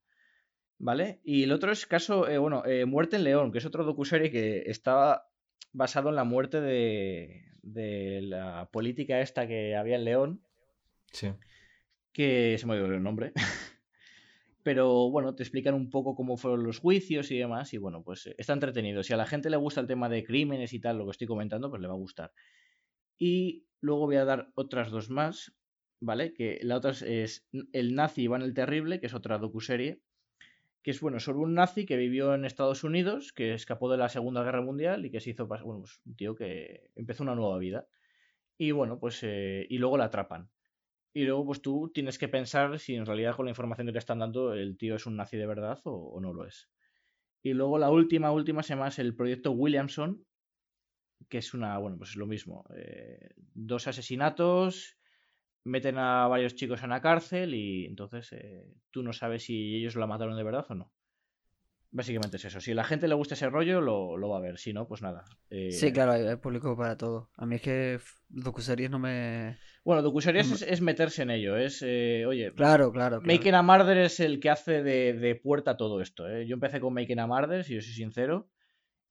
¿Vale? 0.81 1.21
Y 1.25 1.45
el 1.45 1.53
otro 1.53 1.71
es 1.73 1.87
caso, 1.87 2.29
eh, 2.29 2.39
bueno, 2.39 2.65
eh, 2.67 2.85
Muerte 2.85 3.17
en 3.17 3.25
León, 3.25 3.51
que 3.53 3.59
es 3.59 3.65
otro 3.65 3.85
docuserie 3.85 4.31
que 4.31 4.63
estaba 4.67 5.28
basado 5.73 6.09
en 6.09 6.17
la 6.17 6.25
muerte 6.25 6.61
de, 6.61 7.45
de 7.63 8.21
la 8.23 8.69
política 8.73 9.21
esta 9.21 9.47
que 9.47 9.77
había 9.77 9.97
en 9.97 10.05
León, 10.05 10.43
Sí. 11.13 11.29
que 12.13 12.57
se 12.59 12.67
me 12.67 12.73
ha 12.73 12.77
olvidado 12.77 12.95
el 12.97 13.03
nombre. 13.03 13.33
Pero 14.63 15.09
bueno, 15.11 15.35
te 15.35 15.43
explican 15.43 15.75
un 15.75 15.89
poco 15.89 16.15
cómo 16.15 16.37
fueron 16.37 16.63
los 16.65 16.79
juicios 16.79 17.31
y 17.31 17.39
demás. 17.39 17.73
Y 17.73 17.79
bueno, 17.79 18.03
pues 18.03 18.27
eh, 18.27 18.35
está 18.39 18.53
entretenido. 18.53 19.03
Si 19.03 19.13
a 19.13 19.17
la 19.17 19.25
gente 19.27 19.49
le 19.51 19.57
gusta 19.57 19.81
el 19.81 19.87
tema 19.87 20.09
de 20.09 20.25
crímenes 20.25 20.73
y 20.73 20.81
tal, 20.81 20.99
lo 20.99 21.05
que 21.07 21.13
estoy 21.13 21.27
comentando, 21.27 21.71
pues 21.71 21.81
le 21.81 21.89
va 21.89 21.95
a 21.95 21.99
gustar. 21.99 22.33
Y 23.17 23.65
luego 23.81 24.07
voy 24.07 24.17
a 24.17 24.25
dar 24.25 24.51
otras 24.55 24.91
dos 24.91 25.09
más, 25.09 25.55
¿vale? 26.01 26.35
Que 26.35 26.59
la 26.63 26.77
otra 26.77 26.91
es, 26.91 27.03
es 27.03 27.49
El 27.73 27.95
nazi 27.95 28.23
Iván 28.23 28.43
el 28.43 28.53
Terrible, 28.53 29.01
que 29.01 29.07
es 29.07 29.15
otra 29.15 29.39
docuserie. 29.39 30.03
Que 30.89 30.93
es, 30.93 31.03
bueno, 31.03 31.21
sobre 31.21 31.41
un 31.41 31.53
nazi 31.53 31.85
que 31.85 31.99
vivió 31.99 32.33
en 32.33 32.47
Estados 32.47 32.83
Unidos, 32.83 33.35
que 33.35 33.53
escapó 33.53 33.91
de 33.91 33.99
la 33.99 34.09
Segunda 34.09 34.43
Guerra 34.43 34.63
Mundial 34.63 35.05
y 35.05 35.11
que 35.11 35.21
se 35.21 35.29
hizo, 35.29 35.47
bueno, 35.47 35.81
pues 35.81 36.01
un 36.07 36.17
tío 36.17 36.35
que 36.35 36.93
empezó 36.97 37.25
una 37.25 37.35
nueva 37.35 37.59
vida. 37.59 37.87
Y 38.57 38.71
bueno, 38.71 38.99
pues, 38.99 39.23
eh, 39.23 39.67
y 39.69 39.77
luego 39.77 39.99
la 39.99 40.07
atrapan. 40.07 40.49
Y 41.13 41.25
luego, 41.25 41.45
pues 41.45 41.61
tú 41.61 41.91
tienes 41.93 42.17
que 42.17 42.29
pensar 42.29 42.79
si 42.79 42.95
en 42.95 43.05
realidad 43.05 43.37
con 43.37 43.45
la 43.45 43.51
información 43.51 43.87
que 43.87 43.93
te 43.93 43.99
están 43.99 44.21
dando 44.21 44.55
el 44.55 44.79
tío 44.79 44.97
es 44.97 45.05
un 45.05 45.17
nazi 45.17 45.37
de 45.37 45.47
verdad 45.47 45.79
o, 45.85 46.19
no 46.23 46.33
lo 46.33 46.47
es. 46.47 46.71
Y 47.43 47.53
luego 47.53 47.79
la 47.79 47.91
última, 47.91 48.33
última 48.33 48.63
se 48.63 48.75
llama 48.75 48.89
el 48.97 49.15
proyecto 49.15 49.51
Williamson, 49.51 50.25
que 51.29 51.37
es 51.37 51.53
una, 51.53 51.77
bueno, 51.77 51.99
pues 51.99 52.13
es 52.13 52.17
lo 52.17 52.27
mismo. 52.27 52.65
eh, 52.75 53.29
dos 53.53 53.89
asesinatos, 53.89 54.98
meten 55.65 55.99
a 55.99 56.27
varios 56.29 56.55
chicos 56.55 56.83
en 56.83 56.91
la 56.91 57.01
cárcel 57.01 57.55
y 57.55 57.87
entonces 57.87 58.33
eh, 58.33 58.65
tú 58.91 59.03
no 59.03 59.13
sabes 59.13 59.45
si 59.45 59.77
ellos 59.77 59.97
la 59.97 60.07
mataron 60.07 60.37
de 60.37 60.45
verdad 60.45 60.67
o 60.69 60.75
no. 60.75 60.93
Básicamente 61.91 62.37
es 62.37 62.45
eso. 62.45 62.61
Si 62.61 62.73
a 62.73 62.75
la 62.75 62.85
gente 62.85 63.09
le 63.09 63.15
gusta 63.15 63.33
ese 63.33 63.49
rollo, 63.49 63.81
lo, 63.81 64.19
lo 64.19 64.29
va 64.29 64.37
a 64.37 64.43
ver. 64.43 64.59
Si 64.59 64.75
no, 64.75 64.87
pues 64.87 65.01
nada. 65.01 65.25
Eh, 65.49 65.73
Sí, 65.73 65.91
claro, 65.91 66.13
hay, 66.13 66.27
hay 66.27 66.37
público 66.37 66.77
para 66.77 66.99
todo. 66.99 67.31
A 67.37 67.47
mí 67.47 67.57
es 67.57 67.63
que 67.63 67.99
docuseries 68.29 68.91
no 68.91 68.99
me... 68.99 69.57
Bueno, 69.85 70.03
docuseries 70.03 70.51
es, 70.53 70.63
es 70.63 70.81
meterse 70.83 71.23
en 71.23 71.31
ello. 71.31 71.57
Es, 71.57 71.83
eh, 71.83 72.27
oye, 72.27 72.53
Claro, 72.53 72.93
claro, 72.93 73.21
claro. 73.21 73.23
Making 73.23 73.55
a 73.55 73.63
Murder 73.63 73.97
es 73.97 74.21
el 74.21 74.39
que 74.39 74.51
hace 74.51 74.83
de, 74.83 75.15
de 75.15 75.35
puerta 75.37 75.79
todo 75.79 76.03
esto. 76.03 76.29
¿eh? 76.29 76.47
Yo 76.47 76.55
empecé 76.55 76.79
con 76.79 76.93
Making 76.93 77.21
a 77.21 77.27
Murder, 77.27 77.65
si 77.65 77.75
yo 77.75 77.81
soy 77.81 77.95
sincero, 77.95 78.51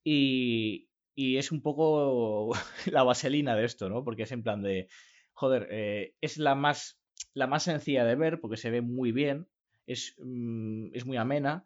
y, 0.04 0.88
y 1.16 1.38
es 1.38 1.52
un 1.52 1.64
poco 1.64 2.52
la 2.92 3.02
vaselina 3.02 3.56
de 3.56 3.66
esto, 3.66 3.90
¿no? 3.90 4.04
Porque 4.04 4.24
es 4.24 4.32
en 4.32 4.44
plan 4.44 4.62
de, 4.62 4.88
joder, 5.38 5.68
eh, 5.72 6.14
es 6.20 6.38
la 6.38 6.56
más, 6.56 7.00
la 7.34 7.48
más 7.48 7.64
sencilla 7.64 8.04
de 8.06 8.16
ver 8.16 8.40
porque 8.42 8.58
se 8.58 8.72
ve 8.72 8.82
muy 8.82 9.12
bien, 9.12 9.48
es, 9.86 10.16
mm, 10.18 10.88
es 10.94 11.06
muy 11.06 11.18
amena 11.18 11.64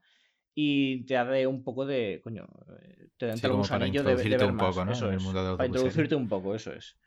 y 0.53 1.05
te 1.05 1.13
da 1.15 1.47
un 1.47 1.63
poco 1.63 1.85
de, 1.85 2.19
coño, 2.23 2.47
eh, 2.83 3.07
te 3.17 3.27
da 3.27 3.35
Sí, 3.37 3.47
un 3.47 3.57
gusanillo 3.59 4.03
de, 4.03 4.09
de 4.09 4.15
introducirte 4.17 4.37
ver 4.37 4.51
un 4.51 4.57
más. 4.57 4.75
poco, 4.75 4.85
¿no? 4.85 4.91
Eso 4.91 5.05
en 5.07 5.13
el 5.13 5.17
es, 5.17 5.23
mundo 5.23 5.39
de 5.43 5.45
la 5.51 5.57
para 5.57 5.67
introducirte 5.67 6.15
un 6.15 6.27
poco, 6.27 6.53
eso 6.53 6.73
es. 6.73 6.97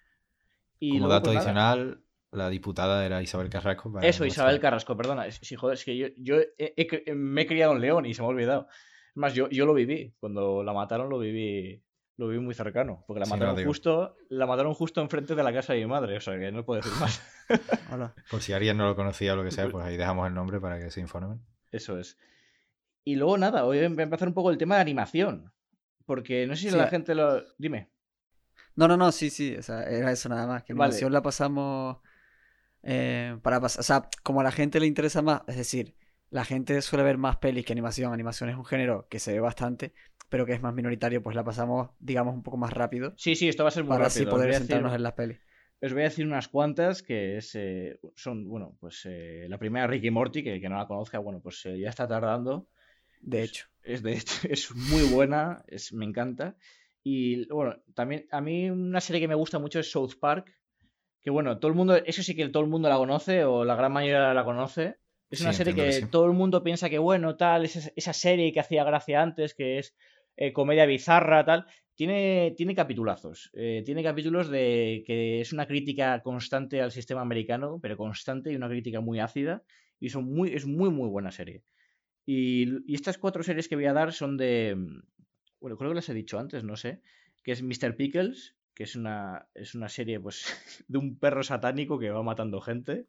Y 0.81 0.89
Como 0.91 1.07
luego, 1.07 1.13
dato 1.21 1.27
pues, 1.31 1.47
nada. 1.47 1.51
adicional, 1.53 2.01
la 2.33 2.49
diputada 2.51 3.07
era 3.07 3.23
Isabel 3.23 3.51
Carrasco. 3.51 3.93
para 3.93 4.07
Eso, 4.07 4.25
nuestra- 4.25 4.45
Isabel 4.45 4.61
Carrasco, 4.61 4.97
perdona. 4.97 5.27
es- 5.27 5.41
Sí, 5.43 5.55
joder, 5.57 5.75
es 5.75 5.85
que 5.85 5.97
yo, 5.97 6.09
yo 6.17 6.41
he- 6.41 6.75
he 6.77 6.87
cre- 6.89 7.15
me 7.15 7.43
he 7.43 7.47
criado 7.47 7.75
en 7.75 7.81
León 7.81 8.07
y 8.07 8.15
se 8.15 8.23
me 8.23 8.27
ha 8.27 8.31
olvidado. 8.31 8.67
Es 9.11 9.17
más, 9.17 9.35
yo, 9.35 9.49
yo 9.51 9.67
lo 9.67 9.75
viví. 9.75 10.15
Cuando 10.19 10.63
la 10.65 10.73
mataron 10.73 11.09
lo 11.11 11.19
viví, 11.19 11.81
lo 12.17 12.29
viví 12.29 12.43
muy 12.43 12.55
cercano. 12.55 13.05
Porque 13.07 13.21
la 13.21 13.27
Sí, 13.27 13.33
mataron 13.33 13.65
justo, 13.65 14.17
la 14.29 14.47
mataron 14.47 14.75
justo 14.75 15.01
enfrente 15.01 15.35
de 15.35 15.43
la 15.43 15.53
casa 15.53 15.73
de 15.73 15.81
mi 15.81 15.87
madre. 15.87 16.17
O 16.17 16.21
sea 16.21 16.39
que 16.39 16.53
no 16.53 16.65
puedo 16.65 16.81
decir 16.83 16.93
más. 17.01 17.23
Hola. 17.93 18.15
Por 18.31 18.41
si 18.41 18.53
alguien 18.53 18.77
no 18.77 18.87
lo 18.87 18.97
conocía 18.97 19.33
o 19.33 19.37
lo 19.37 19.45
que 19.45 19.51
sea, 19.51 19.69
pues 19.69 19.85
ahí 19.85 19.97
dejamos 19.97 20.27
el 20.29 20.35
nombre 20.35 20.61
para 20.61 20.79
que 20.79 20.91
se 20.91 21.01
informen. 21.01 21.41
Eso 21.73 21.99
es. 21.99 22.19
Y 23.05 23.17
luego 23.17 23.37
nada, 23.37 23.65
hoy 23.65 23.79
voy 23.89 24.01
a 24.01 24.03
empezar 24.05 24.29
un 24.29 24.35
poco 24.35 24.51
el 24.51 24.59
tema 24.59 24.77
de 24.77 24.81
animación. 24.83 25.53
Porque 26.07 26.47
no 26.47 26.55
sé 26.55 26.63
si 26.63 26.71
Sí, 26.71 26.77
la 26.77 26.85
a- 26.85 26.89
gente 26.89 27.15
lo. 27.15 27.43
Dime. 27.59 27.91
No, 28.77 28.89
no, 28.89 28.97
no, 28.97 29.11
sí, 29.13 29.31
sí, 29.31 29.57
o 29.57 29.63
sea, 29.63 29.85
era 29.85 30.11
eso 30.13 30.29
nada 30.29 30.47
más. 30.47 30.63
Que 30.65 30.73
Vale. 30.75 30.85
animación 30.89 31.13
la 31.13 31.23
pasamos 31.23 31.99
eh, 32.83 33.39
para 33.43 33.61
pasar, 33.61 33.81
o 33.81 33.83
sea, 33.83 34.09
como 34.23 34.41
a 34.41 34.45
la 34.45 34.53
gente 34.53 34.81
le 34.81 34.87
interesa 34.87 35.23
más, 35.23 35.43
es 35.47 35.57
decir, 35.57 35.97
la 36.31 36.45
gente 36.45 36.81
suele 36.83 37.05
ver 37.05 37.17
más 37.17 37.37
pelis 37.37 37.65
que 37.65 37.73
animación. 37.73 38.13
Animación 38.13 38.51
es 38.51 38.57
un 38.57 38.65
género 38.65 39.07
que 39.09 39.19
se 39.21 39.33
ve 39.33 39.41
bastante, 39.41 39.95
pero 40.29 40.47
que 40.47 40.53
es 40.53 40.63
más 40.63 40.75
minoritario, 40.75 41.23
pues 41.23 41.37
la 41.37 41.45
pasamos, 41.45 41.91
digamos, 41.99 42.35
un 42.35 42.43
poco 42.43 42.57
más 42.57 42.73
rápido 42.73 43.13
Sí, 43.17 43.35
sí, 43.37 43.49
esto 43.49 43.63
va 43.65 43.69
a 43.69 43.73
ser 43.73 43.85
muy 43.85 43.91
para 43.91 44.05
rápido. 44.05 44.23
así 44.23 44.25
Os 44.25 44.31
poder 44.31 44.51
a 44.51 44.59
decir- 44.59 44.77
en 44.97 45.03
las 45.03 45.13
pelis. 45.13 45.39
Os 45.83 45.93
voy 45.93 46.03
a 46.03 46.05
decir 46.05 46.27
unas 46.27 46.49
cuantas 46.49 47.03
que 47.03 47.37
es, 47.37 47.55
eh, 47.55 47.99
son, 48.17 48.49
bueno, 48.49 48.77
pues 48.81 49.03
eh, 49.05 49.47
la 49.49 49.59
primera 49.59 49.87
Ricky 49.87 50.11
Morty, 50.11 50.43
que, 50.43 50.61
que 50.61 50.69
no 50.69 50.77
la 50.77 50.87
conozca, 50.87 51.19
bueno, 51.19 51.41
pues 51.41 51.65
eh, 51.67 51.79
ya 51.79 51.91
está 51.91 52.09
tardando. 52.09 52.69
De 53.21 53.43
hecho, 53.43 53.67
Es, 53.83 54.03
de 54.03 54.15
hecho, 54.15 54.35
es 54.49 54.75
muy 54.75 55.03
buena, 55.03 55.63
es, 55.69 55.93
me 55.93 56.05
encanta. 56.07 56.57
Y 57.03 57.47
bueno, 57.53 57.77
también 57.95 58.27
a 58.31 58.41
mí 58.41 58.71
una 58.71 59.01
serie 59.01 59.21
que 59.21 59.29
me 59.29 59.35
gusta 59.35 59.59
mucho 59.59 59.79
es 59.81 59.91
South 59.91 60.15
Park, 60.21 60.57
Que 61.21 61.31
bueno, 61.31 61.59
todo 61.59 61.71
el 61.71 61.77
mundo, 61.77 61.97
eso 61.97 62.23
sí 62.23 62.35
que 62.37 62.49
todo 62.49 62.63
el 62.63 62.69
mundo 62.71 62.89
la 62.89 62.97
conoce, 62.97 63.45
o 63.45 63.65
la 63.65 63.77
gran 63.77 63.93
mayoría 63.93 64.33
la 64.35 64.45
conoce. 64.45 64.97
Es 65.31 65.41
una 65.41 65.53
Sí, 65.53 65.59
serie 65.59 65.75
que, 65.75 65.85
que 65.87 65.93
sí. 65.93 66.07
todo 66.07 66.27
el 66.27 66.33
mundo 66.33 66.63
piensa 66.63 66.89
que, 66.89 66.99
bueno, 66.99 67.37
tal, 67.37 67.65
esa, 67.65 67.91
esa 67.97 68.13
serie 68.13 68.53
que 68.53 68.61
hacía 68.61 68.85
gracia 68.85 69.21
antes, 69.23 69.55
que 69.55 69.79
es 69.79 69.95
eh, 70.37 70.53
comedia 70.53 70.87
bizarra, 70.87 71.45
tal, 71.45 71.67
tiene, 71.95 72.55
tiene 72.57 72.75
capitulazos. 72.75 73.51
Eh, 73.55 73.83
tiene 73.85 74.03
capítulos 74.03 74.49
de 74.49 75.05
que 75.07 75.41
es 75.41 75.53
una 75.53 75.67
crítica 75.67 76.21
constante 76.23 76.81
al 76.81 76.91
sistema 76.91 77.21
americano, 77.21 77.79
pero 77.81 77.97
constante 77.97 78.53
y 78.53 78.57
una 78.57 78.69
crítica 78.69 79.01
muy 79.01 79.21
ácida. 79.21 79.63
Y 80.01 80.11
son 80.11 80.25
muy, 80.25 80.53
es 80.53 80.67
muy, 80.67 80.91
muy 80.91 81.09
buena 81.09 81.31
serie. 81.31 81.63
Y, 82.27 82.93
estas 82.93 83.19
cuatro 83.19 83.43
series 83.43 83.69
que 83.69 83.77
voy 83.77 83.87
a 83.87 83.93
dar 83.93 84.13
son 84.13 84.37
de. 84.37 84.77
Bueno, 85.61 85.77
creo 85.77 85.91
que 85.91 85.97
las 85.97 86.09
he 86.09 86.15
dicho 86.15 86.39
antes, 86.39 86.65
no 86.65 86.77
sé. 86.77 87.01
Que 87.43 87.53
es 87.53 87.63
Mr. 87.63 87.97
Pickles, 87.97 88.57
que 88.75 88.85
es 88.85 88.97
una, 88.97 89.47
es 89.55 89.75
una 89.75 89.89
serie, 89.89 90.19
pues, 90.19 90.45
de 90.89 90.99
un 90.99 91.19
perro 91.19 91.43
satánico 91.43 91.99
que 91.99 92.11
va 92.11 92.23
matando 92.23 92.61
gente. 92.61 93.07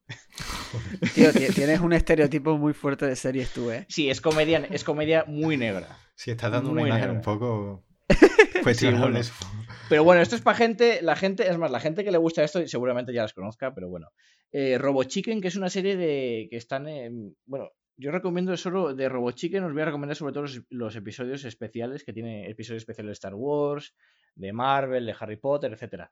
Tío, 1.16 1.32
ti- 1.32 1.48
tienes 1.54 1.80
un 1.80 1.94
estereotipo 1.94 2.58
muy 2.58 2.74
fuerte 2.74 3.06
de 3.06 3.16
series 3.16 3.52
tú, 3.52 3.72
¿eh? 3.72 3.86
Sí, 3.90 4.10
es 4.10 4.22
comedia, 4.22 4.66
es 4.72 4.84
comedia 4.84 5.26
muy 5.28 5.58
negra. 5.58 5.98
Sí, 6.16 6.32
estás 6.32 6.52
dando 6.52 6.72
una 6.72 6.82
Muy 6.82 6.90
imagen 6.90 7.06
negra. 7.08 7.18
un 7.18 7.22
poco 7.24 7.84
cuestionable. 8.64 9.08
bueno. 9.12 9.24
supongo. 9.24 9.64
Pero 9.90 10.04
bueno, 10.04 10.22
esto 10.22 10.36
es 10.36 10.42
para 10.42 10.58
gente, 10.58 11.02
la 11.02 11.16
gente, 11.16 11.48
es 11.50 11.58
más, 11.58 11.70
la 11.72 11.80
gente 11.80 12.04
que 12.04 12.12
le 12.12 12.18
gusta 12.18 12.44
esto 12.44 12.66
seguramente 12.68 13.14
ya 13.14 13.22
las 13.24 13.34
conozca, 13.34 13.74
pero 13.74 13.90
bueno. 13.90 14.10
Eh, 14.52 14.78
Robo 14.78 15.04
Chicken, 15.04 15.42
que 15.42 15.50
es 15.50 15.56
una 15.56 15.70
serie 15.70 15.96
de 15.98 16.48
que 16.50 16.58
están 16.58 16.88
en, 16.88 17.36
bueno, 17.46 17.70
yo 17.98 18.12
recomiendo 18.12 18.56
solo 18.58 18.94
de 18.96 19.08
Robo 19.10 19.32
Chicken, 19.32 19.64
os 19.64 19.74
voy 19.74 19.82
a 19.82 19.86
recomendar 19.86 20.16
sobre 20.16 20.34
todo 20.34 20.44
los, 20.44 20.62
los 20.70 20.96
episodios 20.96 21.46
especiales, 21.46 22.04
que 22.04 22.14
tiene 22.14 22.50
episodios 22.50 22.82
especiales 22.82 23.10
de 23.10 23.14
Star 23.14 23.36
Wars, 23.36 23.94
de 24.36 24.52
Marvel, 24.54 25.06
de 25.06 25.16
Harry 25.20 25.38
Potter, 25.38 25.72
etcétera. 25.74 26.12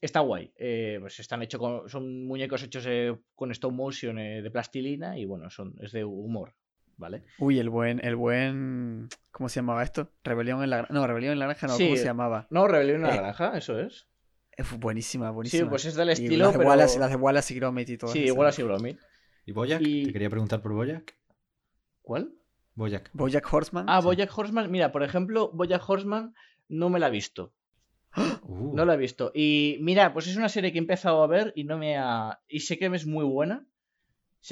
Está 0.00 0.20
guay. 0.20 0.52
eh, 0.56 0.96
pues 1.00 1.20
están 1.20 1.42
hechos 1.42 1.60
con, 1.60 1.88
son 1.88 2.24
muñecos 2.26 2.62
hechos 2.62 2.84
eh, 2.88 3.14
con 3.34 3.50
stop 3.50 3.72
motion 3.72 4.18
eh, 4.18 4.40
de 4.42 4.50
plastilina 4.50 5.18
y 5.18 5.24
bueno, 5.26 5.50
son, 5.50 5.74
es 5.80 5.92
de 5.92 6.04
humor, 6.04 6.54
¿vale? 6.96 7.24
Uy, 7.38 7.58
el 7.58 7.68
buen, 7.68 8.00
el 8.04 8.16
buen. 8.16 9.08
¿Cómo 9.30 9.48
se 9.50 9.56
llamaba 9.60 9.82
esto? 9.82 10.10
Rebelión 10.24 10.62
en 10.62 10.70
la 10.70 10.78
Granja. 10.78 10.94
No, 10.94 11.06
Rebelión 11.06 11.32
en 11.34 11.38
la 11.38 11.44
Granja 11.46 11.66
no, 11.66 11.74
Sí, 11.74 11.84
¿cómo 11.84 11.96
se 11.96 12.04
llamaba? 12.04 12.46
No, 12.50 12.66
Rebelión 12.66 12.96
en 13.02 13.08
la 13.08 13.14
Eh, 13.14 13.18
Granja, 13.18 13.56
eso 13.58 13.78
es. 13.78 14.06
Eh, 14.56 14.64
fue 14.64 14.78
buenísima, 14.78 15.30
buenísima. 15.30 15.64
Sí, 15.64 15.68
pues 15.68 15.84
es 15.84 15.94
del 15.94 16.08
Y 16.08 16.12
estilo, 16.12 16.44
las 16.46 16.52
de 16.54 16.58
pero... 16.58 16.70
Wallace, 16.70 16.98
las 16.98 17.10
de 17.10 17.16
Wallace 17.16 17.54
y 17.54 17.56
Gromit 17.58 17.88
y 17.90 17.98
todo 17.98 18.10
Sí, 18.12 18.20
igual 18.20 18.48
así 18.48 18.62
Gromit. 18.62 18.98
¿Y 19.44 19.52
Boyac? 19.52 19.80
Y- 19.82 20.06
Te 20.06 20.12
quería 20.12 20.30
preguntar 20.30 20.62
por 20.62 20.72
Boyac. 20.72 21.14
¿Cuál? 22.02 22.32
Boyac. 22.74 23.10
Bojack 23.12 23.52
Horseman. 23.52 23.84
Ah, 23.88 24.00
Sí. 24.00 24.06
Bojack 24.06 24.36
Horseman. 24.38 24.70
Mira, 24.70 24.92
por 24.92 25.02
ejemplo, 25.02 25.50
Bojack 25.52 25.86
Horseman 25.88 26.34
no 26.68 26.88
me 26.88 26.98
la 26.98 27.08
he 27.08 27.10
visto. 27.10 27.52
Uh, 28.16 28.74
No 28.74 28.84
la 28.84 28.94
he 28.94 28.96
visto. 28.96 29.30
Y 29.34 29.78
mira, 29.80 30.12
pues 30.12 30.26
es 30.26 30.36
una 30.36 30.48
serie 30.48 30.72
que 30.72 30.78
he 30.78 30.80
empezado 30.80 31.22
a 31.22 31.26
ver 31.26 31.52
y 31.56 31.64
no 31.64 31.78
me 31.78 31.96
ha. 31.98 32.40
Y 32.48 32.60
sé 32.60 32.78
que 32.78 32.86
es 32.86 33.06
muy 33.06 33.24
buena. 33.24 33.66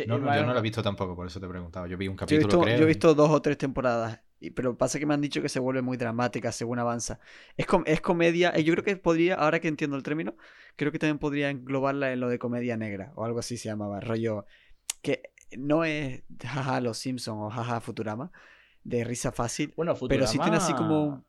No, 0.05 0.19
no, 0.19 0.27
me 0.27 0.31
ha- 0.33 0.37
yo 0.41 0.47
no 0.47 0.53
la 0.53 0.59
he 0.61 0.63
visto 0.63 0.83
tampoco, 0.83 1.17
por 1.17 1.27
eso 1.27 1.41
te 1.41 1.47
he 1.47 1.49
preguntado. 1.49 1.87
Yo 1.87 1.97
vi 1.97 2.09
un 2.09 2.15
Yo 2.15 2.37
he, 2.37 2.39
capítulo, 2.39 2.49
visto, 2.49 2.61
creo. 2.61 2.77
yo 2.79 2.83
he 2.85 2.85
y- 2.85 2.89
visto 2.89 3.15
dos 3.15 3.31
o 3.31 3.41
tres 3.43 3.57
temporadas, 3.59 4.21
pero 4.55 4.77
pasa 4.77 4.99
que 4.99 5.07
me 5.07 5.15
han 5.15 5.21
dicho 5.21 5.41
que 5.43 5.49
se 5.49 5.61
vuelve 5.61 5.83
muy 5.83 5.97
dramática 5.97 6.53
según 6.53 6.79
avanza. 6.79 7.19
Es, 7.57 7.67
com- 7.67 7.85
es 7.87 8.01
comedia, 8.01 8.53
y 8.59 8.65
yo 8.65 8.75
creo 8.75 8.85
que 8.85 8.97
podría, 8.97 9.35
ahora 9.37 9.61
que 9.61 9.69
entiendo 9.69 9.97
el 9.97 10.03
término, 10.03 10.37
creo 10.77 10.93
que 10.93 10.99
también 10.99 11.19
podría 11.19 11.51
englobarla 11.51 12.13
en 12.13 12.21
lo 12.21 12.29
de 12.29 12.39
comedia 12.39 12.77
negra, 12.77 13.13
o 13.17 13.25
algo 13.25 13.39
así 13.41 13.57
se 13.57 13.69
llamaba, 13.69 14.01
rollo, 14.01 14.45
que 15.03 15.23
no 15.57 15.85
es 15.85 16.23
jaja 16.43 16.81
Los 16.81 16.99
Simpson 16.99 17.39
o 17.41 17.51
jaja 17.51 17.81
Futurama, 17.81 18.31
de 18.85 19.05
risa 19.05 19.33
fácil, 19.33 19.73
Bueno, 19.77 19.97
Futurama... 19.97 20.21
pero 20.21 20.31
sí 20.31 20.39
tiene 20.39 20.57
así 20.59 20.75
como... 20.75 21.25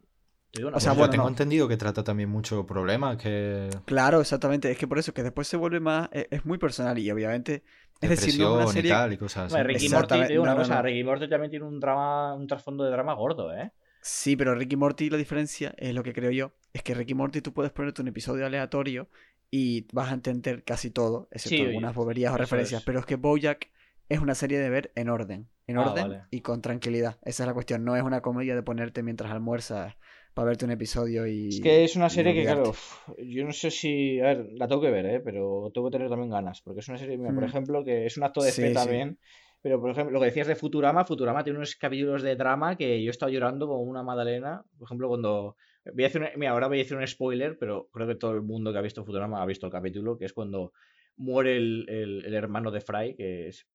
Te 0.52 0.60
digo 0.60 0.70
una 0.70 0.78
o 0.78 0.80
sea, 0.80 0.94
bueno, 0.94 1.10
tengo 1.12 1.24
no. 1.26 1.30
entendido 1.30 1.68
que 1.68 1.78
trata 1.78 2.04
también 2.04 2.30
mucho 2.30 2.66
problemas, 2.66 3.18
que 3.18 3.70
Claro, 3.86 4.20
exactamente, 4.22 4.72
es 4.72 4.78
que 4.78 4.88
por 4.88 4.98
eso 5.00 5.14
que 5.14 5.24
después 5.24 5.48
se 5.48 5.58
vuelve 5.58 5.80
más, 5.80 6.10
es, 6.12 6.28
es 6.32 6.46
muy 6.46 6.58
personal 6.58 6.98
y 6.98 7.10
obviamente, 7.12 7.64
es 8.02 8.10
decir, 8.10 8.38
no 8.40 8.60
es 8.62 8.66
una 8.66 8.66
depresión 8.66 8.70
y 8.70 8.74
serie... 8.74 8.92
tal 8.92 9.14
y 9.14 9.18
cosas 9.18 9.46
así. 9.46 9.54
Hombre, 9.56 9.74
Ricky 9.74 9.90
Morty, 9.90 10.24
digo 10.28 10.44
una 10.44 10.56
No, 10.56 10.58
cosa. 10.58 10.76
no. 10.76 10.82
Ricky 10.82 11.04
Morty 11.04 11.30
también 11.30 11.52
tiene 11.52 11.66
un 11.66 11.80
drama, 11.80 12.34
un 12.34 12.48
trasfondo 12.48 12.84
de 12.84 12.92
drama 12.92 13.14
gordo, 13.14 13.54
¿eh? 13.54 13.72
Sí, 14.02 14.36
pero 14.36 14.56
Ricky 14.56 14.76
Morty 14.78 15.10
la 15.10 15.18
diferencia 15.18 15.74
es 15.78 15.94
lo 15.94 16.04
que 16.04 16.14
creo 16.14 16.32
yo, 16.32 16.54
es 16.74 16.84
que 16.84 16.94
Ricky 16.94 17.14
Morty 17.14 17.42
tú 17.42 17.54
puedes 17.54 17.72
ponerte 17.72 18.02
un 18.02 18.08
episodio 18.08 18.46
aleatorio 18.46 19.10
y 19.52 19.88
vas 19.94 20.10
a 20.12 20.14
entender 20.14 20.64
casi 20.64 20.90
todo, 20.92 21.28
excepto 21.32 21.58
Sí, 21.58 21.66
algunas 21.66 21.94
boberías 21.96 22.34
o 22.34 22.38
referencias, 22.38 22.82
es. 22.82 22.86
pero 22.86 23.00
es 23.00 23.06
que 23.06 23.16
BoJack 23.18 23.70
es 24.08 24.20
una 24.20 24.36
serie 24.36 24.58
de 24.60 24.70
ver 24.70 24.92
en 24.96 25.10
orden, 25.10 25.50
en 25.68 25.78
Ah, 25.78 25.92
orden 25.92 26.08
vale. 26.10 26.24
y 26.32 26.42
con 26.42 26.62
tranquilidad. 26.62 27.18
Esa 27.24 27.44
es 27.44 27.48
la 27.48 27.54
cuestión, 27.54 27.84
no 27.84 27.96
es 27.96 28.04
una 28.04 28.22
comedia 28.22 28.56
de 28.56 28.64
ponerte 28.64 29.04
mientras 29.04 29.32
almuerzas 29.32 29.96
para 30.34 30.48
verte 30.50 30.66
un 30.66 30.72
episodio 30.72 31.28
y 31.28 31.50
Es 31.50 31.60
que 31.62 31.84
es 31.84 31.96
una 31.96 32.10
serie 32.10 32.34
que, 32.34 32.44
claro, 32.44 32.74
yo 33.18 33.44
no 33.46 33.52
sé 33.52 33.72
si. 33.72 34.20
A 34.22 34.26
ver, 34.28 34.48
la 34.54 34.68
tengo 34.68 34.82
que 34.82 34.92
ver, 34.92 35.06
¿eh? 35.06 35.20
Pero 35.20 35.72
tengo 35.74 35.88
que 35.90 35.94
tener 35.98 36.10
también 36.10 36.30
ganas. 36.30 36.62
Porque 36.62 36.80
es 36.82 36.88
una 36.88 36.98
serie, 36.98 37.18
mira, 37.18 37.34
por 37.34 37.44
Mm. 37.44 37.48
ejemplo, 37.48 37.84
que 37.84 38.06
es 38.06 38.18
un 38.18 38.24
acto 38.24 38.42
de 38.42 38.52
Sí, 38.52 38.62
fe 38.62 38.68
sí. 38.70 38.74
también. 38.74 39.20
Pero, 39.62 39.82
por 39.82 39.92
ejemplo, 39.92 40.14
lo 40.14 40.20
que 40.22 40.28
decías 40.28 40.48
de 40.48 40.56
Futurama, 40.56 41.04
Futurama 41.04 41.44
tiene 41.44 41.58
unos 41.60 41.76
capítulos 41.76 42.22
de 42.22 42.36
drama 42.38 42.78
que 42.78 43.04
yo 43.04 43.10
he 43.10 43.12
estado 43.12 43.32
llorando 43.32 43.68
como 43.68 43.82
una 43.82 44.04
magdalena. 44.04 44.64
Por 44.78 44.86
ejemplo, 44.88 45.08
cuando. 45.10 45.58
Voy 45.94 46.04
a 46.04 46.08
hacer 46.08 46.22
un- 46.22 46.30
Mira, 46.40 46.52
ahora 46.52 46.68
voy 46.68 46.78
a 46.78 46.84
decir 46.84 46.96
un 46.96 47.06
spoiler, 47.08 47.58
pero 47.58 47.90
creo 47.92 48.08
que 48.08 48.16
todo 48.16 48.32
el 48.32 48.42
mundo 48.42 48.72
que 48.72 48.78
ha 48.78 48.82
visto 48.82 49.04
Futurama 49.04 49.42
ha 49.42 49.46
visto 49.46 49.66
el 49.66 49.72
capítulo, 49.72 50.18
que 50.18 50.26
es 50.26 50.34
cuando 50.34 50.72
muere 51.18 51.58
el, 51.58 51.86
el- 51.90 52.26
el 52.26 52.34
hermano 52.34 52.72
de 52.72 52.82
Fry, 52.82 53.16
que 53.16 53.48
es. 53.50 53.68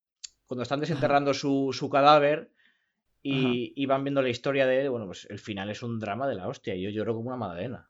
Cuando 0.47 0.63
están 0.63 0.81
desenterrando 0.81 1.35
su, 1.35 1.71
su 1.73 1.89
cadáver 1.91 2.51
y, 3.25 3.73
y 3.75 3.87
van 3.87 4.05
viendo 4.05 4.23
la 4.23 4.29
historia 4.29 4.67
de 4.67 4.83
él, 4.83 4.91
bueno, 4.91 5.07
pues 5.07 5.27
el 5.31 5.39
final 5.39 5.71
es 5.71 5.83
un 5.83 5.99
drama 5.99 6.29
de 6.29 6.35
la 6.37 6.47
hostia. 6.47 6.75
Y 6.75 6.83
yo 6.83 6.91
lloro 6.91 7.15
como 7.15 7.35
una. 7.35 7.89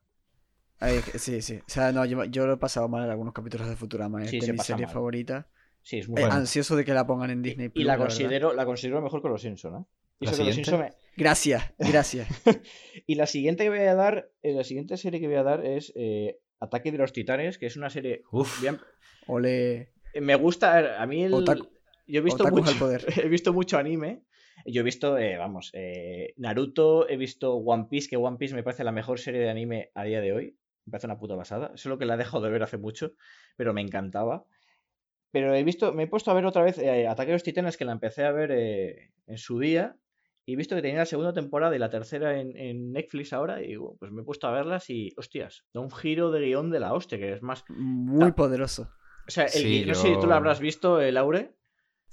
Ay, 0.80 1.01
que- 1.05 1.18
sí, 1.18 1.43
sí. 1.43 1.57
O 1.59 1.62
sea, 1.66 1.93
no, 1.93 2.05
yo, 2.05 2.24
yo 2.24 2.47
lo 2.47 2.55
he 2.55 2.57
pasado 2.57 2.89
mal 2.89 3.05
en 3.05 3.11
algunos 3.11 3.32
capítulos 3.35 3.68
de 3.68 3.76
Futurama, 3.76 4.22
es 4.24 4.30
Sí, 4.30 4.39
de 4.41 4.47
se 4.47 4.53
mis 4.53 4.59
pasa 4.59 4.72
series 4.74 4.89
mal. 4.89 4.95
favoritas. 4.95 5.47
Sí, 5.82 5.99
es 5.99 6.09
muy 6.09 6.18
Eh, 6.20 6.24
buena. 6.24 6.37
ansioso 6.37 6.76
de 6.76 6.85
que 6.85 6.95
la 6.95 7.07
pongan 7.07 7.30
en 7.30 7.43
Disney 7.43 7.66
Y 7.66 7.68
Plus, 7.70 7.85
la 7.85 7.93
la 7.93 7.97
verdad. 7.99 8.07
considero, 8.16 8.53
la 8.55 8.64
considero 8.64 9.03
mejor 9.03 9.20
que 9.22 9.28
los 9.28 9.43
Simpson, 9.43 9.74
¿eh? 9.82 9.85
Y, 10.20 10.24
¿La 10.26 10.30
eso 10.30 10.39
que 10.43 10.47
los 10.47 10.55
siguiente? 10.55 10.70
Simpson 10.70 10.80
me- 10.80 10.93
Gracias, 11.16 11.72
gracias. 11.78 12.28
y 13.07 13.14
la 13.16 13.26
siguiente 13.26 13.64
que 13.64 13.70
voy 13.70 13.78
a 13.80 13.95
dar, 13.95 14.30
eh, 14.43 14.53
la 14.55 14.64
siguiente 14.64 14.97
serie 14.97 15.20
que 15.20 15.26
voy 15.26 15.37
a 15.37 15.43
dar 15.43 15.64
es 15.66 15.93
eh, 15.97 16.39
Ataque 16.61 16.91
de 16.93 16.99
los 16.99 17.12
Titanes, 17.12 17.59
que 17.59 17.66
es 17.66 17.76
una 17.76 17.91
serie. 17.91 18.22
Uf, 18.32 18.61
bien- 18.62 18.78
Ole. 19.26 19.93
eh, 20.14 20.20
Me 20.20 20.35
gusta, 20.37 21.01
a 21.03 21.07
mí 21.07 21.24
el. 21.24 21.32
Otaku- 21.32 21.68
yo 22.07 22.20
he 22.20 22.22
visto 22.22 22.43
otakus 22.43 22.61
mucho, 22.61 22.72
al 22.72 22.78
poder. 22.78 23.05
he 23.24 23.28
visto 23.28 23.53
mucho 23.53 23.76
anime. 23.78 24.22
Yo 24.65 24.81
he 24.81 24.85
visto, 24.85 25.19
eh, 25.19 25.37
vamos, 25.37 25.71
eh, 25.75 26.35
Naruto, 26.37 27.09
he 27.09 27.17
visto 27.17 27.55
One 27.55 27.87
Piece, 27.91 28.09
que 28.09 28.17
One 28.17 28.39
Piece 28.39 28.55
me 28.55 28.62
parece 28.62 28.85
la 28.85 28.93
mejor 28.93 29.19
serie 29.19 29.41
de 29.41 29.51
anime 29.51 29.91
a 29.95 30.05
día 30.05 30.21
de 30.21 30.33
hoy. 30.33 30.57
Me 30.87 30.91
parece 30.91 31.07
una 31.07 31.19
puta 31.19 31.37
pasada. 31.37 31.73
Solo 31.77 31.99
que 31.99 32.07
la 32.07 32.15
he 32.15 32.19
dejado 32.19 32.43
de 32.43 32.51
ver 32.51 32.62
hace 32.62 32.79
mucho, 32.79 33.12
pero 33.57 33.73
me 33.73 33.81
encantaba. 33.81 34.45
Pero 35.31 35.53
he 35.55 35.65
visto, 35.65 35.93
me 35.93 36.05
he 36.05 36.07
puesto 36.07 36.31
a 36.31 36.35
ver 36.35 36.47
otra 36.47 36.62
vez 36.62 36.79
eh, 36.79 37.09
Ataque 37.09 37.33
a 37.33 37.35
los 37.35 37.43
Titanes, 37.43 37.77
que 37.77 37.85
la 37.85 37.93
empecé 37.93 38.25
a 38.25 38.33
ver 38.33 38.53
eh, 38.53 39.11
en 39.27 39.39
su 39.39 39.59
día. 39.59 39.97
Y 40.47 40.53
he 40.53 40.57
visto 40.57 40.77
que 40.77 40.83
tenía 40.83 40.99
la 40.99 41.07
segunda 41.07 41.33
temporada 41.33 41.75
y 41.75 41.79
la 41.79 41.91
tercera 41.91 42.39
en, 42.39 42.57
en 42.57 42.93
Netflix 42.93 43.33
ahora. 43.33 43.62
Y 43.62 43.69
digo, 43.69 43.97
pues 43.99 44.12
me 44.12 44.23
he 44.23 44.25
puesto 44.25 44.47
a 44.47 44.53
verlas 44.53 44.89
y, 44.91 45.12
hostias, 45.17 45.65
da 45.73 45.81
un 45.81 45.91
giro 45.91 46.31
de 46.31 46.41
guion 46.41 46.71
de 46.71 46.81
la 46.81 46.93
hostia, 46.93 47.19
que 47.19 47.33
es 47.33 47.43
más. 47.43 47.65
Muy 47.69 48.33
poderoso. 48.33 48.91
O 49.27 49.31
sea, 49.31 49.45
el 49.47 49.51
Sí, 49.51 49.85
no 49.87 49.95
sé 49.95 50.15
si 50.15 50.21
tú 50.21 50.27
lo 50.27 50.35
habrás 50.35 50.61
visto, 50.61 51.01
eh, 51.01 51.11
Laure. 51.11 51.55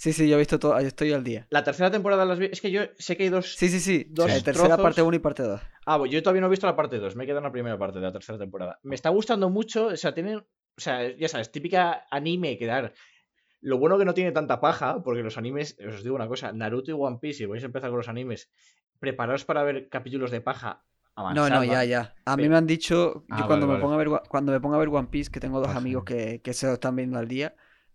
Sí, 0.02 0.14
sí, 0.14 0.28
yo 0.28 0.36
he 0.36 0.40
visto 0.40 0.58
todo, 0.58 0.82
yo 0.82 0.88
estoy 0.88 1.14
al 1.14 1.24
día. 1.24 1.46
La 1.52 1.64
tercera 1.64 1.92
temporada 1.92 2.26
las 2.26 2.40
vi. 2.40 2.48
Es 2.52 2.60
que 2.60 2.72
yo 2.72 2.82
sé 2.98 3.16
que 3.16 3.22
hay 3.22 3.30
dos. 3.30 3.54
Sí, 3.54 3.70
sí, 3.70 3.80
sí. 3.80 4.08
Dos 4.10 4.44
tercera 4.44 4.76
parte 4.76 5.04
1 5.04 5.16
y 5.16 5.20
parte 5.20 5.44
2. 5.44 5.62
Ah, 5.86 6.00
pues 6.00 6.10
yo 6.10 6.24
todavía 6.24 6.42
no 6.42 6.48
he 6.48 6.50
visto 6.50 6.66
la 6.66 6.76
parte 6.76 6.98
2, 6.98 7.16
me 7.16 7.24
he 7.24 7.28
quedado 7.28 7.38
en 7.38 7.44
la 7.44 7.52
primera 7.52 7.78
parte 7.78 8.00
de 8.00 8.06
la 8.08 8.12
tercera 8.12 8.40
temporada. 8.40 8.80
Me 8.82 8.96
está 8.96 9.10
gustando 9.10 9.52
mucho, 9.52 9.86
o 9.86 9.96
sea, 9.96 10.12
tienen, 10.12 10.38
o 10.38 10.46
sea, 10.76 11.16
ya 11.16 11.28
sabes, 11.28 11.52
típica 11.52 12.08
anime 12.10 12.58
que 12.58 12.66
dar. 12.66 12.94
Lo 13.60 13.78
bueno 13.78 14.00
que 14.00 14.06
no 14.06 14.16
tiene 14.16 14.32
tanta 14.32 14.60
paja, 14.60 15.04
porque 15.04 15.22
los 15.22 15.38
animes, 15.38 15.78
os 15.88 16.02
digo 16.02 16.16
una 16.16 16.28
cosa, 16.28 16.52
Naruto 16.52 16.90
y 16.90 16.96
One 16.98 17.20
Piece, 17.22 17.38
si 17.38 17.46
vais 17.46 17.62
a 17.62 17.68
empezar 17.68 17.92
con 17.92 17.98
los 17.98 18.10
animes, 18.10 18.50
preparaos 18.98 19.46
para 19.46 19.62
ver 19.62 19.88
capítulos 19.88 20.32
de 20.32 20.42
paja 20.42 20.84
No, 21.16 21.48
no, 21.48 21.64
ya, 21.64 21.84
ya. 21.84 22.16
A 22.26 22.38
mí 22.38 22.50
me 22.50 22.58
han 22.58 22.66
dicho, 22.66 23.24
yo 23.28 23.36
Ah, 23.36 23.46
cuando, 23.46 23.68
vale, 23.68 23.68
me 23.68 23.74
vale. 23.74 23.82
pongo 23.84 23.94
a 23.94 23.98
ver, 24.20 24.28
cuando 24.28 24.52
me 24.52 24.60
pongo 24.60 24.74
a 24.74 24.80
ver 24.80 24.90
One 24.90 25.10
Piece, 25.12 25.30
que 25.30 25.40
tengo 25.40 25.60
dos 25.60 25.76
amigos 25.76 26.06
que, 26.06 26.42
que 26.42 26.54
se 26.54 26.66
lo 26.66 26.74
están 26.74 26.96
viendo 26.96 27.20
al 27.20 27.28
día, 27.28 27.54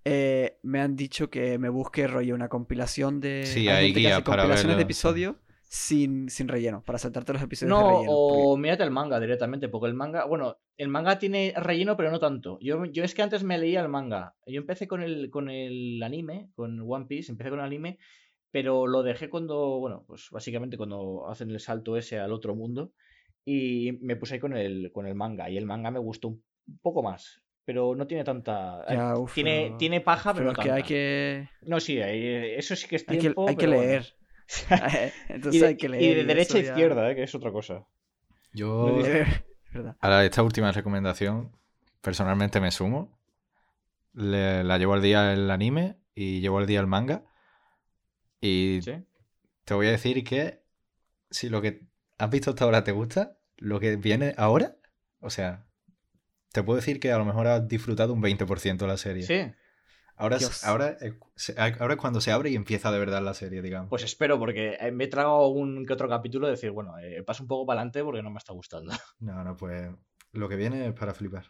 eh, 0.09 0.59
me 0.63 0.81
han 0.81 0.95
dicho 0.95 1.29
que 1.31 1.59
me 1.59 1.69
busque 1.69 2.07
rollo 2.07 2.35
una 2.35 2.49
compilación 2.49 3.21
de... 3.21 3.43
Sí, 3.45 3.67
hay 3.69 3.93
guía 3.93 4.23
para 4.23 4.43
compilaciones 4.43 4.63
de 4.63 4.69
verlo, 4.69 4.83
episodios 4.83 5.37
sin, 5.69 6.31
sin 6.31 6.47
relleno, 6.47 6.85
para 6.85 6.99
saltarte 6.99 7.33
los 7.33 7.43
episodios 7.43 7.71
No, 7.77 7.79
de 7.79 7.93
relleno. 7.93 8.13
porque- 8.13 8.43
o 8.47 8.57
mírate 8.57 8.85
el 8.85 8.93
manga 8.93 9.19
directamente, 9.19 9.69
porque 9.69 9.89
el 9.89 9.95
manga, 9.95 10.25
bueno, 10.25 10.59
el 10.77 10.89
manga 10.89 11.19
tiene 11.19 11.53
relleno, 11.57 11.97
pero 11.97 12.13
no 12.13 12.21
tanto. 12.21 12.59
Yo, 12.61 12.85
yo 12.85 13.03
es 13.03 13.15
que 13.15 13.23
antes 13.23 13.43
me 13.43 13.59
leía 13.59 13.81
el 13.81 13.89
manga. 13.89 14.37
Yo 14.47 14.61
empecé 14.61 14.87
con 14.87 15.03
el, 15.03 15.29
con 15.31 15.51
el 15.51 16.01
anime, 16.05 16.51
con 16.55 16.79
One 16.89 17.07
Piece, 17.07 17.33
empecé 17.33 17.51
con 17.51 17.59
el 17.59 17.65
anime, 17.67 17.99
pero 18.53 18.87
lo 18.87 19.03
dejé 19.03 19.29
cuando, 19.29 19.81
bueno, 19.81 20.05
pues 20.07 20.29
básicamente 20.31 20.77
cuando 20.77 21.27
hacen 21.29 21.51
el 21.51 21.59
salto 21.59 21.97
ese 21.97 22.21
al 22.21 22.33
otro 22.33 22.55
mundo. 22.55 22.93
Y 23.45 23.99
me 24.03 24.17
puse 24.17 24.35
ahí 24.35 24.41
con 24.41 24.57
el, 24.57 24.91
con 24.93 25.07
el 25.07 25.15
manga. 25.15 25.51
Y 25.51 25.57
el 25.57 25.67
manga 25.67 25.91
me 25.91 25.99
gustó 25.99 26.29
un 26.29 26.43
poco 26.81 27.03
más. 27.03 27.43
Pero 27.67 27.95
no 27.95 28.07
tiene 28.07 28.25
tanta. 28.25 28.83
Ya, 28.89 29.11
eh, 29.11 29.19
uf, 29.19 29.35
tiene, 29.35 29.65
pero- 29.67 29.77
tiene 29.77 30.01
paja, 30.01 30.33
pero, 30.33 30.47
Pero 30.47 30.53
no 30.57 30.59
es 30.63 30.65
que 30.67 30.73
hay 30.73 30.83
que, 30.85 31.49
No, 31.63 31.81
sí, 31.81 32.01
hay- 32.01 32.55
eso 32.55 32.75
sí 32.77 32.87
que 32.89 32.97
es 32.97 33.05
hay 33.09 33.17
que, 33.17 33.21
tiempo. 33.21 33.47
hay 33.49 33.57
que 33.57 33.67
bueno. 33.67 33.83
leer. 33.83 34.15
y, 35.29 35.33
Entonces 35.33 35.61
de, 35.61 35.67
hay 35.67 35.77
que 35.77 35.89
leer. 35.91 36.03
y 36.03 36.15
de 36.15 36.25
derecha 36.25 36.57
a 36.59 36.61
ya- 36.63 36.69
izquierda, 36.71 37.11
eh, 37.11 37.15
que 37.17 37.25
es 37.25 37.35
otra 37.35 37.51
cosa. 37.53 37.85
yo 38.55 38.87
a 40.01 40.25
esta 40.25 40.43
última 40.43 40.73
recomendación 40.73 41.53
personalmente 42.01 42.61
me 42.61 42.71
sumo. 42.71 43.19
le- 44.15 44.65
la 44.65 44.79
llevo 44.79 44.95
al 44.95 45.03
día 45.03 45.33
el 45.35 45.51
anime 45.51 45.97
y 46.15 46.41
llevo 46.41 46.59
al 46.59 46.67
día 46.67 46.81
el 46.81 46.87
manga. 46.87 47.25
Y 48.41 48.81
¿Sí? 48.83 48.93
te 49.65 49.75
voy 49.75 49.89
a 49.89 49.91
decir 49.91 50.23
que 50.25 50.63
si 51.31 51.49
lo 51.49 51.61
que 51.61 51.83
has 52.19 52.31
visto 52.31 52.51
hasta 52.51 52.65
ahora 52.65 52.85
te 52.85 52.93
gusta, 52.93 53.37
lo 53.57 53.81
que 53.81 53.97
viene 53.97 54.35
ahora, 54.39 54.77
o 55.21 55.29
sea, 55.31 55.66
te 56.57 56.63
puedo 56.65 56.77
decir 56.77 56.99
que 57.01 57.13
a 57.13 57.19
lo 57.19 57.25
mejor 57.25 57.47
has 57.47 57.69
disfrutado 57.69 58.13
un 58.13 58.21
20% 58.23 58.77
de 58.79 58.87
la 58.87 58.97
serie. 58.97 59.23
Sí. 59.23 59.41
Ahora, 60.17 60.39
Dios. 60.39 60.65
ahora, 60.65 60.97
se- 61.35 61.55
ahora 61.59 61.95
es 61.95 62.01
cuando 62.01 62.21
se 62.23 62.33
abre 62.33 62.49
y 62.51 62.57
empieza 62.57 62.91
de 62.91 62.99
verdad 62.99 63.23
la 63.23 63.35
serie, 63.35 63.61
digamos. 63.61 63.91
Pues 63.91 64.03
espero, 64.03 64.39
porque 64.39 64.77
eh, 64.81 64.91
me 64.91 65.05
he 65.05 65.09
tragado 65.09 65.49
un 65.49 65.85
que 65.85 65.93
otro 65.93 66.09
capítulo 66.09 66.47
de 66.47 66.53
decir, 66.53 66.71
bueno, 66.71 66.99
eh, 66.99 67.23
paso 67.23 67.43
un 67.43 67.49
poco 67.49 67.67
para 67.67 67.81
adelante 67.81 68.03
porque 68.03 68.23
no 68.23 68.31
me 68.31 68.39
está 68.39 68.53
gustando. 68.55 68.93
No, 69.21 69.45
no, 69.45 69.57
pues 69.57 69.91
lo 70.33 70.49
que 70.49 70.57
viene 70.57 70.87
es 70.87 70.93
para 70.95 71.13
flipar. 71.15 71.45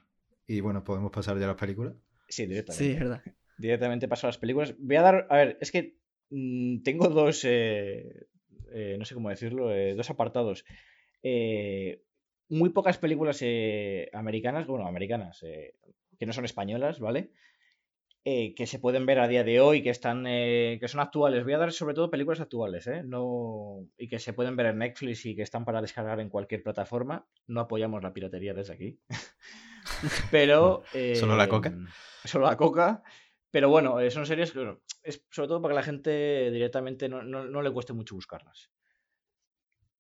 Y 0.49 0.61
bueno, 0.61 0.83
podemos 0.85 1.11
pasar 1.13 1.39
ya 1.39 1.45
a 1.45 1.49
las 1.49 1.57
películas. 1.57 1.95
Sí, 2.29 2.47
directamente. 2.47 2.85
Sí, 2.85 2.91
es 2.93 2.99
verdad. 2.99 3.23
Directamente 3.59 4.09
paso 4.09 4.27
a 4.27 4.31
las 4.31 4.39
películas. 4.39 4.75
Voy 4.79 4.97
a 4.97 5.03
dar, 5.03 5.27
a 5.31 5.37
ver, 5.37 5.59
es 5.61 5.71
que 5.71 5.99
mm, 6.31 6.83
tengo 6.83 7.09
dos, 7.09 7.43
eh, 7.45 8.27
eh, 8.73 8.97
no 8.99 9.05
sé 9.05 9.15
cómo 9.15 9.31
decirlo, 9.31 9.73
eh, 9.73 9.95
dos 9.95 10.11
apartados. 10.11 10.65
Eh, 11.23 12.03
muy 12.49 12.71
pocas 12.71 12.99
películas 12.99 13.39
eh, 13.43 14.09
americanas, 14.13 14.67
bueno, 14.67 14.87
americanas, 14.87 15.43
eh, 15.43 15.75
que 16.19 16.27
no 16.27 16.33
son 16.33 16.45
españolas, 16.45 17.01
¿vale? 17.01 17.31
Eh, 18.29 18.55
que 18.57 18.67
se 18.67 18.81
pueden 18.81 19.07
ver 19.07 19.21
a 19.21 19.29
día 19.29 19.45
de 19.45 19.61
hoy, 19.61 19.85
que 19.85 19.91
están, 19.91 20.25
eh, 20.27 20.79
que 20.81 20.89
son 20.89 20.99
actuales. 21.01 21.45
Voy 21.45 21.53
a 21.53 21.59
dar 21.59 21.73
sobre 21.73 21.95
todo 21.95 22.11
películas 22.11 22.41
actuales, 22.41 22.87
¿eh? 22.89 23.03
No, 23.05 23.87
y 23.97 24.09
que 24.09 24.19
se 24.19 24.33
pueden 24.33 24.57
ver 24.57 24.67
en 24.67 24.79
Netflix 24.79 25.25
y 25.27 25.37
que 25.37 25.43
están 25.43 25.65
para 25.65 25.81
descargar 25.81 26.19
en 26.19 26.29
cualquier 26.29 26.63
plataforma. 26.65 27.25
No 27.47 27.61
apoyamos 27.61 28.03
la 28.03 28.13
piratería 28.13 28.53
desde 28.53 28.73
aquí. 28.73 28.99
Pero... 30.33 30.83
¿Solo 31.15 31.37
la 31.37 31.45
eh, 31.45 31.49
coca? 31.49 31.73
Solo 32.25 32.47
la 32.47 32.57
coca. 32.57 33.03
Pero 33.53 33.69
bueno, 33.69 34.01
eh, 34.01 34.11
son 34.11 34.27
series 34.27 34.51
que 34.51 34.59
bueno, 34.59 34.81
es 35.05 35.25
sobre 35.31 35.49
todo 35.49 35.63
para 35.63 35.73
que 35.73 35.77
la 35.77 35.83
gente 35.85 36.51
directamente 36.51 37.09
no, 37.09 37.23
no- 37.23 37.47
no 37.47 37.63
le 37.63 37.71
cueste 37.71 37.93
mucho 37.93 38.17
buscarlas. 38.17 38.71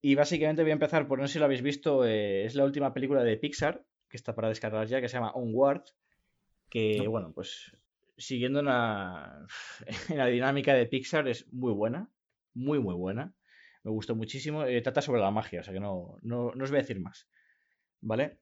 Y 0.03 0.15
básicamente 0.15 0.63
voy 0.63 0.71
a 0.71 0.75
empezar 0.75 1.09
por, 1.09 1.19
no 1.19 1.27
sé 1.27 1.35
si 1.35 1.39
lo 1.39 1.47
habéis 1.47 1.63
visto, 1.63 2.05
eh, 2.05 2.45
es 2.45 2.55
la 2.55 2.65
última 2.65 2.93
película 2.95 3.25
de 3.25 3.37
Pixar, 3.37 3.85
que 4.09 4.17
está 4.17 4.35
para 4.35 4.49
descargar 4.49 4.87
ya, 4.87 5.01
que 5.01 5.09
se 5.09 5.17
llama 5.17 5.33
Onward, 5.33 5.83
que 6.69 7.03
No. 7.05 7.11
bueno, 7.11 7.33
pues 7.33 7.73
siguiendo 8.17 8.61
en 8.61 8.67
la, 8.67 9.47
dinámica 10.31 10.75
de 10.75 10.87
Pixar 10.87 11.29
es 11.29 11.51
muy 11.53 11.73
buena, 11.73 12.09
muy 12.55 12.79
muy 12.79 12.95
buena. 12.95 13.35
Me 13.83 13.91
gustó 13.91 14.15
muchísimo. 14.15 14.65
eh, 14.65 14.81
trata 14.83 15.01
sobre 15.03 15.21
la 15.21 15.31
magia, 15.31 15.61
o 15.61 15.63
sea 15.65 15.73
que 15.75 15.81
no, 15.81 16.19
no, 16.23 16.53
no 16.55 16.65
os 16.65 16.71
voy 16.71 16.79
a 16.79 16.83
decir 16.83 17.01
más. 17.01 17.29
¿Vale? 18.01 18.39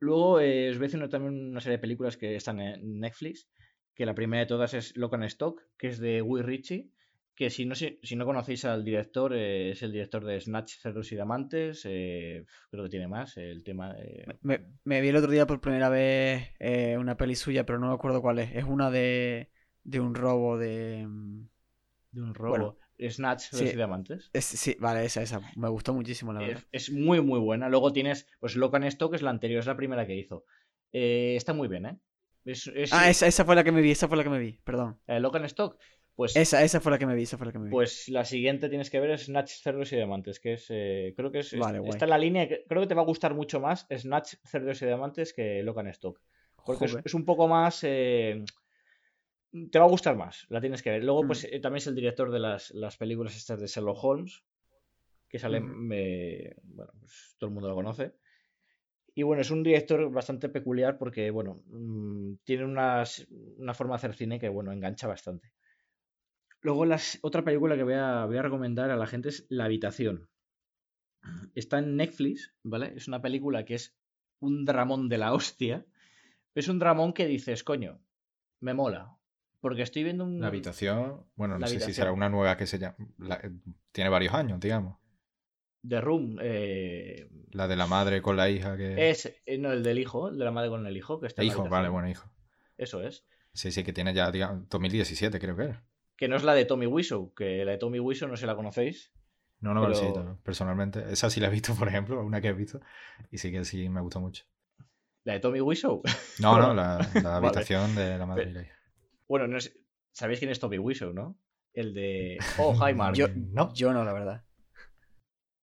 Luego 0.00 0.40
eh, 0.40 0.70
os 0.70 0.76
voy 0.76 0.84
a 0.84 0.88
decir 0.88 0.98
una- 1.00 1.08
también 1.08 1.50
una 1.50 1.60
serie 1.60 1.78
de 1.78 1.80
películas 1.82 2.16
que 2.16 2.36
están 2.36 2.60
en 2.60 3.00
Netflix, 3.00 3.48
que 3.94 4.06
la 4.06 4.14
primera 4.14 4.40
de 4.40 4.46
todas 4.46 4.74
es 4.74 4.96
Lock 4.96 5.14
and 5.14 5.24
Stock, 5.24 5.62
que 5.78 5.88
es 5.88 5.98
de 5.98 6.20
Will 6.22 6.44
Ritchie, 6.44 6.90
que 7.34 7.50
si 7.50 7.64
no, 7.66 7.74
si, 7.74 7.98
si 8.02 8.16
no 8.16 8.24
conocéis 8.24 8.64
al 8.64 8.84
director, 8.84 9.34
eh, 9.34 9.70
es 9.72 9.82
el 9.82 9.92
director 9.92 10.24
de 10.24 10.40
Snatch, 10.40 10.74
Cerdos 10.78 11.10
y 11.12 11.16
Diamantes, 11.16 11.82
eh, 11.84 12.44
creo 12.70 12.84
que 12.84 12.90
tiene 12.90 13.08
más, 13.08 13.36
el 13.36 13.62
tema 13.64 13.92
de... 13.94 14.24
Me, 14.42 14.60
me 14.84 15.00
vi 15.00 15.08
el 15.08 15.16
otro 15.16 15.30
día 15.30 15.46
por 15.46 15.60
primera 15.60 15.88
vez 15.88 16.50
eh, 16.60 16.96
una 16.98 17.16
peli 17.16 17.34
suya, 17.34 17.66
pero 17.66 17.78
no 17.78 17.88
me 17.88 17.94
acuerdo 17.94 18.22
cuál 18.22 18.38
es. 18.38 18.54
Es 18.54 18.64
una 18.64 18.90
de, 18.90 19.50
de 19.82 20.00
un 20.00 20.14
robo 20.14 20.58
de... 20.58 21.04
mm, 21.08 21.48
de 22.12 22.20
un 22.22 22.34
robo. 22.34 22.50
bueno, 22.50 22.78
Snatch, 23.10 23.50
Cerdos 23.50 23.68
sí. 23.68 23.74
y 23.74 23.76
Diamantes. 23.76 24.30
es- 24.32 24.44
sí, 24.44 24.76
vale, 24.78 25.04
esa, 25.04 25.20
esa. 25.22 25.40
Me 25.56 25.68
gustó 25.68 25.92
muchísimo, 25.92 26.32
la 26.32 26.40
verdad. 26.40 26.62
Es, 26.70 26.88
es 26.88 26.94
muy, 26.96 27.20
muy 27.20 27.40
buena. 27.40 27.68
Luego 27.68 27.92
tienes, 27.92 28.28
pues 28.38 28.54
Lock 28.54 28.76
and 28.76 28.84
Stock 28.84 29.12
es 29.14 29.22
la 29.22 29.30
anterior, 29.30 29.58
es 29.58 29.66
la 29.66 29.76
primera 29.76 30.06
que 30.06 30.14
hizo. 30.14 30.44
Eh, 30.92 31.34
está 31.36 31.52
muy 31.52 31.66
bien, 31.66 31.86
¿eh? 31.86 31.98
Es, 32.44 32.70
Ah, 32.92 33.08
esa, 33.08 33.26
esa 33.26 33.44
fue 33.44 33.56
la 33.56 33.64
que 33.64 33.72
me 33.72 33.80
vi, 33.80 33.90
esa 33.90 34.06
fue 34.06 34.16
la 34.16 34.22
que 34.22 34.28
me 34.30 34.38
vi, 34.38 34.60
perdón. 34.64 35.00
eh, 35.06 35.18
Lock 35.18 35.36
and 35.36 35.46
Stock, 35.46 35.76
pues... 36.16 36.36
Esa, 36.36 36.62
esa 36.62 36.80
fue 36.80 36.92
la 36.92 36.98
que 36.98 37.06
me 37.06 37.14
vi, 37.14 37.22
esa 37.22 37.36
fue 37.36 37.46
la 37.46 37.52
que 37.52 37.58
me 37.58 37.66
vi. 37.66 37.70
Pues 37.70 38.08
la 38.08 38.24
siguiente 38.24 38.68
tienes 38.68 38.90
que 38.90 39.00
ver 39.00 39.10
es 39.10 39.24
Snatch, 39.26 39.52
Cerdos 39.62 39.92
y 39.92 39.96
Diamantes, 39.96 40.40
que 40.40 40.54
es, 40.54 40.66
eh, 40.70 41.12
creo 41.16 41.30
que 41.32 41.40
es, 41.40 41.52
es- 41.52 41.60
Vale, 41.60 41.78
guay. 41.78 41.90
está 41.90 42.04
en 42.04 42.10
la 42.10 42.18
línea, 42.18 42.48
que 42.48 42.64
creo 42.68 42.82
que 42.82 42.88
te 42.88 42.94
va 42.94 43.02
a 43.02 43.06
gustar 43.06 43.34
mucho 43.34 43.60
más 43.60 43.86
Snatch, 43.90 44.34
Cerdos 44.44 44.80
y 44.82 44.86
Diamantes 44.86 45.32
que 45.32 45.62
Lock 45.62 45.78
and 45.78 45.88
Stock. 45.88 46.20
Porque 46.64 46.86
es, 47.04 47.14
un 47.14 47.24
poco 47.24 47.46
más... 47.48 47.80
eh, 47.82 48.44
te 49.70 49.78
va 49.78 49.84
a 49.84 49.88
gustar 49.88 50.16
más, 50.16 50.46
la 50.48 50.60
tienes 50.60 50.82
que 50.82 50.90
ver. 50.90 51.04
Luego, 51.04 51.22
Mm. 51.24 51.26
pues 51.26 51.44
eh, 51.44 51.60
también 51.60 51.78
es 51.78 51.86
el 51.86 51.94
director 51.94 52.30
de 52.30 52.38
las, 52.40 52.70
las 52.72 52.96
películas 52.96 53.36
estas 53.36 53.60
de 53.60 53.66
Sherlock 53.66 54.02
Holmes, 54.02 54.42
que 55.28 55.38
sale, 55.38 55.60
me- 55.60 56.54
bueno, 56.62 56.92
pues 57.00 57.36
todo 57.38 57.48
el 57.48 57.54
mundo 57.54 57.68
lo 57.68 57.74
conoce. 57.74 58.14
Y 59.16 59.22
bueno, 59.22 59.42
es 59.42 59.50
un 59.52 59.62
director 59.62 60.10
bastante 60.10 60.48
peculiar 60.48 60.98
porque, 60.98 61.30
bueno, 61.30 61.62
mm, 61.66 62.34
tiene 62.44 62.64
unas- 62.64 63.26
una 63.58 63.74
forma 63.74 63.94
de 63.94 63.96
hacer 63.96 64.14
cine 64.14 64.40
que, 64.40 64.48
bueno, 64.48 64.72
engancha 64.72 65.06
bastante. 65.06 65.52
Luego, 66.64 66.86
las, 66.86 67.18
otra 67.20 67.44
película 67.44 67.76
que 67.76 67.82
voy 67.82 67.92
a, 67.94 68.24
voy 68.24 68.38
a 68.38 68.42
recomendar 68.42 68.90
a 68.90 68.96
la 68.96 69.06
gente 69.06 69.28
es 69.28 69.46
La 69.50 69.66
Habitación. 69.66 70.28
Está 71.54 71.78
en 71.78 71.96
Netflix, 71.96 72.54
¿vale? 72.62 72.94
Es 72.96 73.06
una 73.06 73.20
película 73.20 73.66
que 73.66 73.74
es 73.74 73.94
un 74.40 74.64
dramón 74.64 75.10
de 75.10 75.18
la 75.18 75.34
hostia. 75.34 75.84
Es 76.54 76.68
un 76.68 76.78
dramón 76.78 77.12
que 77.12 77.26
dices, 77.26 77.64
coño, 77.64 78.00
me 78.60 78.72
mola. 78.72 79.14
Porque 79.60 79.82
estoy 79.82 80.04
viendo 80.04 80.24
un... 80.24 80.40
La 80.40 80.46
habitación, 80.48 81.26
bueno, 81.36 81.54
no 81.54 81.60
La 81.60 81.66
sé 81.66 81.80
si 81.80 81.92
será 81.92 82.12
una 82.12 82.30
nueva 82.30 82.56
que 82.56 82.66
se 82.66 82.78
llama. 82.78 82.96
la- 83.18 83.42
tiene 83.92 84.08
varios 84.10 84.32
años, 84.32 84.58
digamos. 84.58 84.98
The 85.86 86.00
Room. 86.00 86.38
eh, 86.40 87.28
La 87.52 87.68
de 87.68 87.76
la 87.76 87.86
madre 87.86 88.22
con 88.22 88.36
la 88.38 88.48
hija 88.48 88.74
que. 88.78 89.10
es, 89.10 89.26
eh, 89.44 89.58
no, 89.58 89.70
el 89.70 89.82
del 89.82 89.98
hijo, 89.98 90.28
el 90.30 90.38
de 90.38 90.44
la 90.46 90.50
madre 90.50 90.70
con 90.70 90.86
el 90.86 90.96
hijo, 90.96 91.20
que 91.20 91.26
está 91.26 91.42
en 91.42 91.48
la 91.48 91.52
hijo, 91.54 91.68
vale, 91.68 91.90
bueno, 91.90 92.08
hijo. 92.08 92.30
Eso 92.78 93.02
es. 93.02 93.26
Sí, 93.52 93.70
sí, 93.70 93.84
que 93.84 93.92
tiene 93.92 94.14
ya, 94.14 94.30
digamos, 94.32 94.66
2017, 94.70 95.38
creo 95.38 95.56
que 95.56 95.64
era. 95.64 95.84
Que 96.16 96.28
no 96.28 96.36
es 96.36 96.44
la 96.44 96.54
de 96.54 96.64
Tommy 96.64 96.86
Wiseau, 96.86 97.34
que 97.34 97.64
la 97.64 97.72
de 97.72 97.78
Tommy 97.78 97.98
Wiseau 98.00 98.28
no 98.28 98.36
sé 98.36 98.42
si 98.42 98.46
la 98.46 98.54
conocéis. 98.56 99.12
No, 99.60 99.72
no, 99.74 99.82
Pero- 99.82 99.94
sí, 99.94 100.06
no, 100.14 100.40
personalmente. 100.42 101.04
Esa 101.10 101.30
sí 101.30 101.40
la 101.40 101.46
he 101.48 101.50
visto, 101.50 101.74
por 101.74 101.88
ejemplo, 101.88 102.22
una 102.24 102.40
que 102.40 102.48
he 102.48 102.52
visto. 102.52 102.80
Y 103.30 103.38
sí 103.38 103.50
que 103.50 103.64
sí 103.64 103.88
me 103.88 104.00
gustó 104.00 104.20
mucho. 104.20 104.44
La 105.24 105.32
de 105.34 105.40
Tommy 105.40 105.60
Wiseau. 105.60 106.02
No, 106.40 106.58
no, 106.58 106.74
la, 106.74 106.98
la 107.14 107.38
vale. 107.40 107.46
habitación 107.46 107.94
de 107.94 108.18
la 108.18 108.26
madre 108.26 108.50
hija. 108.50 108.78
bueno, 109.26 109.46
no 109.48 109.56
es- 109.56 109.74
sabéis 110.12 110.38
quién 110.38 110.50
es 110.50 110.60
Tommy 110.60 110.78
Wiseau, 110.78 111.12
¿no? 111.12 111.38
El 111.72 111.94
de 111.94 112.38
Oh, 112.58 112.74
hi 112.74 112.94
Mark. 112.94 113.16
Yo- 113.16 113.28
No. 113.34 113.72
Yo 113.74 113.92
no, 113.92 114.04
la 114.04 114.12
verdad. 114.12 114.44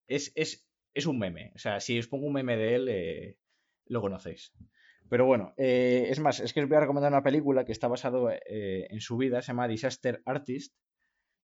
es, 0.07 0.31
es, 0.35 0.67
es 0.93 1.05
un 1.05 1.19
meme. 1.19 1.51
O 1.55 1.59
sea, 1.59 1.79
si 1.79 1.97
os 1.99 2.07
pongo 2.07 2.25
un 2.27 2.33
meme 2.33 2.57
de 2.57 2.75
él, 2.75 2.87
eh, 2.89 3.37
lo 3.85 4.01
conocéis. 4.01 4.53
Pero 5.11 5.25
bueno, 5.25 5.53
eh, 5.57 6.07
es 6.07 6.21
más, 6.21 6.39
es 6.39 6.53
que 6.53 6.61
os 6.61 6.69
voy 6.69 6.77
a 6.77 6.79
recomendar 6.79 7.11
una 7.11 7.21
película 7.21 7.65
que 7.65 7.73
está 7.73 7.89
basado 7.89 8.31
eh, 8.31 8.87
en 8.89 9.01
su 9.01 9.17
vida, 9.17 9.41
se 9.41 9.47
llama 9.47 9.67
Disaster 9.67 10.21
Artist, 10.23 10.73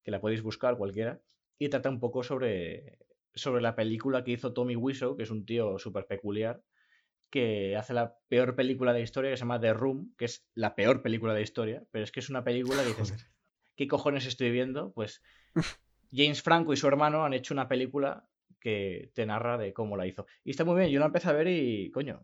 que 0.05 0.09
la 0.09 0.22
podéis 0.22 0.41
buscar 0.41 0.78
cualquiera, 0.78 1.20
y 1.59 1.68
trata 1.68 1.89
un 1.89 1.99
poco 1.99 2.24
sobre, 2.24 2.97
sobre 3.36 3.61
la 3.61 3.76
película 3.76 4.24
que 4.24 4.32
hizo 4.32 4.53
Tommy 4.53 4.78
Wiseau, 4.78 5.18
que 5.18 5.24
es 5.24 5.32
un 5.32 5.45
tío 5.45 5.78
súper 5.80 6.05
peculiar, 6.05 6.63
que 7.30 7.76
hace 7.76 7.93
la 7.93 8.15
peor 8.30 8.55
película 8.55 8.93
de 8.93 8.99
la 8.99 9.03
historia, 9.03 9.32
que 9.32 9.36
se 9.36 9.41
llama 9.41 9.59
The 9.59 9.74
Room, 9.74 10.15
que 10.18 10.24
es 10.24 10.47
la 10.53 10.74
peor 10.74 11.01
película 11.01 11.34
de 11.34 11.39
la 11.39 11.43
historia, 11.43 11.84
pero 11.91 12.05
es 12.05 12.13
que 12.13 12.22
es 12.22 12.30
una 12.30 12.45
película 12.45 12.84
que 12.84 12.88
dices, 12.88 13.11
Joder. 13.11 13.26
¿qué 13.76 13.86
cojones 13.89 14.28
estoy 14.28 14.49
viendo? 14.49 14.93
Pues 14.93 15.22
James 16.13 16.41
Franco 16.41 16.72
y 16.72 16.78
su 16.78 16.88
hermano 16.88 17.26
han 17.26 17.34
hecho 17.34 17.53
una 17.53 17.68
película 17.68 18.30
que 18.61 19.11
te 19.13 19.26
narra 19.26 19.57
de 19.57 19.74
cómo 19.74 19.97
la 19.97 20.07
hizo. 20.07 20.26
Y 20.45 20.51
está 20.51 20.63
muy 20.63 20.80
bien, 20.80 20.89
yo 20.89 21.01
la 21.01 21.07
empecé 21.07 21.28
a 21.28 21.34
ver 21.34 21.49
y, 21.49 21.91
coño, 21.91 22.24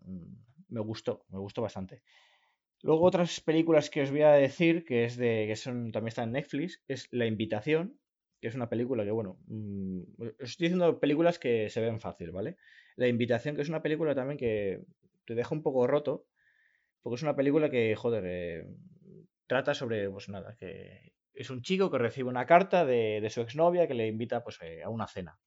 me 0.73 0.81
gustó, 0.81 1.25
me 1.29 1.39
gustó 1.39 1.61
bastante. 1.61 2.03
Luego 2.81 3.05
otras 3.05 3.39
películas 3.39 3.89
que 3.89 4.01
os 4.01 4.11
voy 4.11 4.23
a 4.23 4.33
decir, 4.33 4.83
que 4.85 5.05
es 5.05 5.15
de 5.17 5.45
que 5.47 5.55
son 5.55 5.91
también 5.91 6.09
está 6.09 6.23
en 6.23 6.33
Netflix, 6.33 6.83
es 6.87 7.07
La 7.11 7.25
Invitación, 7.25 7.97
que 8.41 8.49
es 8.49 8.55
una 8.55 8.69
película 8.69 9.05
que, 9.05 9.11
bueno, 9.11 9.37
mm, 9.47 10.01
os 10.19 10.49
estoy 10.51 10.67
diciendo 10.67 10.99
películas 10.99 11.39
que 11.39 11.69
se 11.69 11.81
ven 11.81 11.99
fácil, 11.99 12.31
¿vale? 12.31 12.57
La 12.97 13.07
Invitación, 13.07 13.55
que 13.55 13.61
es 13.61 13.69
una 13.69 13.81
película 13.81 14.15
también 14.15 14.37
que 14.37 14.81
te 15.25 15.35
deja 15.35 15.55
un 15.55 15.63
poco 15.63 15.87
roto, 15.87 16.25
porque 17.01 17.15
es 17.15 17.23
una 17.23 17.35
película 17.35 17.69
que, 17.69 17.95
joder, 17.95 18.23
eh, 18.27 18.65
trata 19.47 19.73
sobre, 19.73 20.09
pues 20.09 20.29
nada, 20.29 20.55
que 20.57 21.13
es 21.33 21.49
un 21.49 21.61
chico 21.61 21.89
que 21.91 21.97
recibe 21.97 22.29
una 22.29 22.45
carta 22.45 22.85
de, 22.85 23.19
de 23.21 23.29
su 23.29 23.41
exnovia 23.41 23.87
que 23.87 23.93
le 23.93 24.07
invita 24.07 24.43
pues, 24.43 24.59
eh, 24.61 24.83
a 24.83 24.89
una 24.89 25.07
cena. 25.07 25.39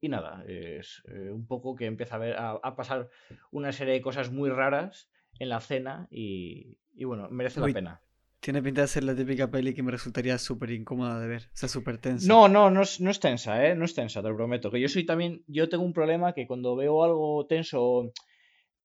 Y 0.00 0.08
nada, 0.08 0.42
es 0.46 1.02
eh, 1.08 1.30
un 1.30 1.46
poco 1.46 1.76
que 1.76 1.84
empieza 1.84 2.16
a, 2.16 2.18
ver, 2.18 2.36
a, 2.36 2.52
a 2.52 2.74
pasar 2.74 3.08
una 3.50 3.70
serie 3.72 3.94
de 3.94 4.00
cosas 4.00 4.30
muy 4.30 4.48
raras 4.48 5.10
en 5.38 5.50
la 5.50 5.60
cena 5.60 6.08
y, 6.10 6.78
y 6.94 7.04
bueno, 7.04 7.28
merece 7.30 7.60
la 7.60 7.68
pena. 7.68 8.00
Tiene 8.40 8.62
pinta 8.62 8.80
de 8.80 8.86
ser 8.88 9.04
la 9.04 9.14
típica 9.14 9.50
peli 9.50 9.74
que 9.74 9.82
me 9.82 9.90
resultaría 9.90 10.38
súper 10.38 10.70
incómoda 10.70 11.20
de 11.20 11.28
ver. 11.28 11.42
O 11.52 11.56
sea, 11.56 11.68
súper 11.68 11.98
tensa. 11.98 12.26
No, 12.26 12.48
no, 12.48 12.70
no 12.70 12.80
es, 12.80 12.98
no 12.98 13.10
es 13.10 13.20
tensa, 13.20 13.66
¿eh? 13.66 13.74
No 13.74 13.84
es 13.84 13.94
tensa, 13.94 14.22
te 14.22 14.30
lo 14.30 14.36
prometo. 14.36 14.70
Que 14.70 14.80
yo 14.80 14.88
soy 14.88 15.04
también, 15.04 15.44
yo 15.46 15.68
tengo 15.68 15.84
un 15.84 15.92
problema 15.92 16.32
que 16.32 16.46
cuando 16.46 16.74
veo 16.74 17.04
algo 17.04 17.44
tenso, 17.46 18.10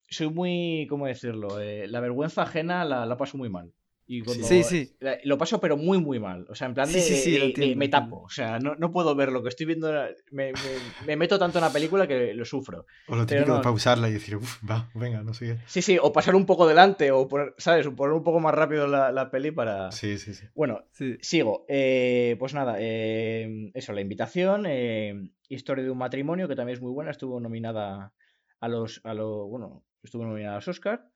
soy 0.10 0.30
muy, 0.30 0.88
¿cómo 0.90 1.08
decirlo? 1.08 1.62
Eh, 1.62 1.88
la 1.88 2.02
vergüenza 2.02 2.42
ajena 2.42 2.84
la, 2.84 3.06
la 3.06 3.16
paso 3.16 3.38
muy 3.38 3.50
mal. 3.50 3.72
Y 4.08 4.22
cuando, 4.22 4.46
Sí, 4.46 4.64
sí. 4.64 4.96
Lo 5.24 5.38
paso, 5.38 5.60
pero 5.60 5.78
muy, 5.78 5.98
muy 6.00 6.20
mal. 6.20 6.46
O 6.50 6.54
sea, 6.54 6.68
en 6.68 6.76
plan 6.76 6.92
de, 6.92 7.00
Sí, 7.02 7.36
entiendo, 7.38 7.76
me 7.76 7.88
tapo. 7.90 8.22
O 8.22 8.30
sea, 8.30 8.60
no, 8.60 8.76
no 8.76 8.92
puedo 8.92 9.16
ver 9.16 9.32
lo 9.32 9.42
que 9.42 9.50
estoy 9.50 9.66
viendo. 9.66 9.92
Me, 10.32 10.52
me- 10.54 10.96
me 11.06 11.16
meto 11.16 11.40
tanto 11.40 11.58
en 11.58 11.64
la 11.66 11.74
película 11.74 12.08
que 12.08 12.34
lo 12.36 12.46
sufro. 12.46 12.86
O 13.08 13.16
lo 13.16 13.26
Pero 13.26 13.40
típico 13.40 13.50
no. 13.54 13.58
de 13.58 13.64
pausarla 13.64 14.08
y 14.08 14.14
decir, 14.14 14.36
uff, 14.36 14.60
va, 14.70 14.92
venga, 14.94 15.24
no 15.24 15.34
sé 15.34 15.46
qué. 15.48 15.58
Sí, 15.66 15.82
sí, 15.82 15.98
o 16.00 16.14
pasar 16.14 16.36
un 16.36 16.46
poco 16.46 16.68
delante, 16.68 17.10
o 17.12 17.28
poner, 17.28 17.56
¿sabes? 17.58 17.88
O 17.88 17.96
poner 17.96 18.14
un 18.14 18.24
poco 18.24 18.40
más 18.40 18.54
rápido 18.54 18.86
la, 18.88 19.12
la 19.12 19.32
peli 19.32 19.50
para. 19.50 19.92
Sí, 19.92 20.20
sí, 20.20 20.36
sí. 20.36 20.46
Bueno, 20.54 20.84
Sí. 20.92 21.18
Sigo. 21.22 21.66
Eh, 21.68 22.36
pues 22.38 22.54
nada, 22.54 22.76
eh, 22.78 23.72
eso, 23.74 23.92
la 23.92 24.02
invitación, 24.02 24.66
eh, 24.68 25.32
historia 25.50 25.84
de 25.84 25.90
un 25.90 25.98
matrimonio, 25.98 26.48
que 26.48 26.56
también 26.56 26.76
es 26.76 26.82
muy 26.82 26.92
buena, 26.92 27.10
estuvo 27.10 27.40
nominada 27.40 28.14
a 28.60 28.68
los, 28.68 29.02
a 29.04 29.16
lo, 29.16 29.48
bueno, 29.48 29.84
estuvo 30.04 30.24
nominada 30.26 30.54
a 30.54 30.58
los 30.58 30.68
Oscar. 30.68 31.10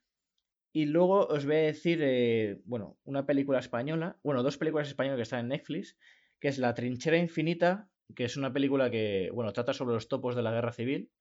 Y 0.71 0.85
luego 0.85 1.25
os 1.27 1.45
voy 1.45 1.55
a 1.55 1.59
decir, 1.59 1.99
eh, 2.01 2.61
bueno, 2.65 2.97
una 3.03 3.25
película 3.25 3.59
española, 3.59 4.19
bueno, 4.23 4.43
dos 4.43 4.57
películas 4.57 4.87
españolas 4.87 5.17
que 5.17 5.23
están 5.23 5.39
en 5.41 5.47
Netflix, 5.49 5.97
que 6.39 6.47
es 6.47 6.59
La 6.59 6.73
Trinchera 6.73 7.17
Infinita, 7.17 7.89
que 8.15 8.25
es 8.25 8.37
una 8.37 8.53
película 8.53 8.89
que, 8.91 9.29
bueno, 9.33 9.51
trata 9.51 9.73
sobre 9.73 9.95
los 9.95 10.07
topos 10.07 10.35
de 10.35 10.43
la 10.43 10.51
guerra 10.51 10.71
civil. 10.71 11.11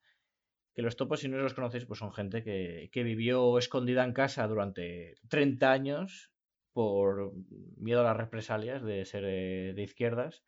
Que 0.75 0.83
los 0.83 0.97
topos, 0.97 1.21
si 1.21 1.29
no 1.29 1.39
los 1.39 1.55
conocéis, 1.55 1.87
pues 1.87 1.99
son 1.99 2.13
gente 2.13 2.45
que, 2.45 2.89
que 2.93 3.03
vivió 3.03 3.59
escondida 3.59 4.05
en 4.05 4.13
casa 4.13 4.47
durante 4.47 5.15
30 5.29 5.73
años 5.73 6.31
por 6.73 7.33
miedo 7.77 8.03
a 8.03 8.05
las 8.05 8.17
represalias 8.17 8.85
de 8.85 9.05
ser 9.05 9.25
eh, 9.27 9.73
de 9.75 9.83
izquierdas. 9.83 10.45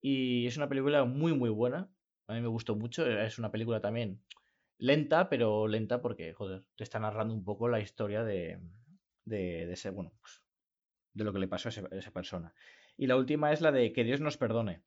Y 0.00 0.46
es 0.46 0.56
una 0.56 0.68
película 0.68 1.04
muy, 1.04 1.32
muy 1.32 1.50
buena. 1.50 1.90
A 2.26 2.34
mí 2.34 2.40
me 2.40 2.48
gustó 2.48 2.74
mucho. 2.74 3.06
Es 3.06 3.38
una 3.38 3.52
película 3.52 3.80
también 3.80 4.20
lenta, 4.78 5.28
pero 5.28 5.66
lenta 5.68 6.00
porque, 6.00 6.32
joder, 6.34 6.64
te 6.76 6.84
está 6.84 6.98
narrando 6.98 7.34
un 7.34 7.44
poco 7.44 7.68
la 7.68 7.80
historia 7.80 8.22
de, 8.24 8.58
de, 9.24 9.66
de 9.66 9.72
ese, 9.72 9.90
bueno, 9.90 10.12
pues, 10.20 10.42
de 11.14 11.24
lo 11.24 11.32
que 11.32 11.38
le 11.40 11.48
pasó 11.48 11.68
a, 11.68 11.70
ese- 11.70 11.84
a 11.90 11.96
esa 11.96 12.12
persona. 12.12 12.54
Y 12.96 13.06
la 13.06 13.16
última 13.16 13.52
es 13.52 13.60
la 13.60 13.72
de 13.72 13.92
Que 13.92 14.04
Dios 14.04 14.20
nos 14.20 14.36
perdone. 14.36 14.82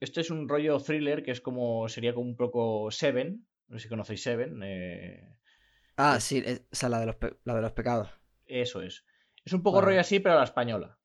Este 0.00 0.20
es 0.20 0.30
un 0.30 0.48
rollo 0.48 0.78
thriller 0.80 1.22
que 1.22 1.30
es 1.30 1.40
como, 1.40 1.88
sería 1.88 2.14
como 2.14 2.28
un 2.28 2.36
poco 2.36 2.90
Seven. 2.90 3.46
No 3.68 3.78
sé 3.78 3.84
si 3.84 3.88
conocéis 3.88 4.22
Seven. 4.22 4.60
eh, 4.64 5.36
Ah, 5.96 6.18
sí, 6.20 6.42
es- 6.44 6.62
o 6.72 6.74
sea, 6.74 6.88
la 6.88 7.00
de 7.00 7.06
los, 7.06 7.16
la 7.44 7.54
de 7.54 7.62
los 7.62 7.72
pecados. 7.72 8.08
Eso 8.46 8.82
es. 8.82 9.04
Es 9.44 9.52
un 9.52 9.62
poco 9.62 9.76
Vale. 9.76 9.86
rollo 9.88 10.00
así, 10.00 10.20
pero 10.20 10.34
a 10.34 10.38
la 10.38 10.44
española. 10.44 10.98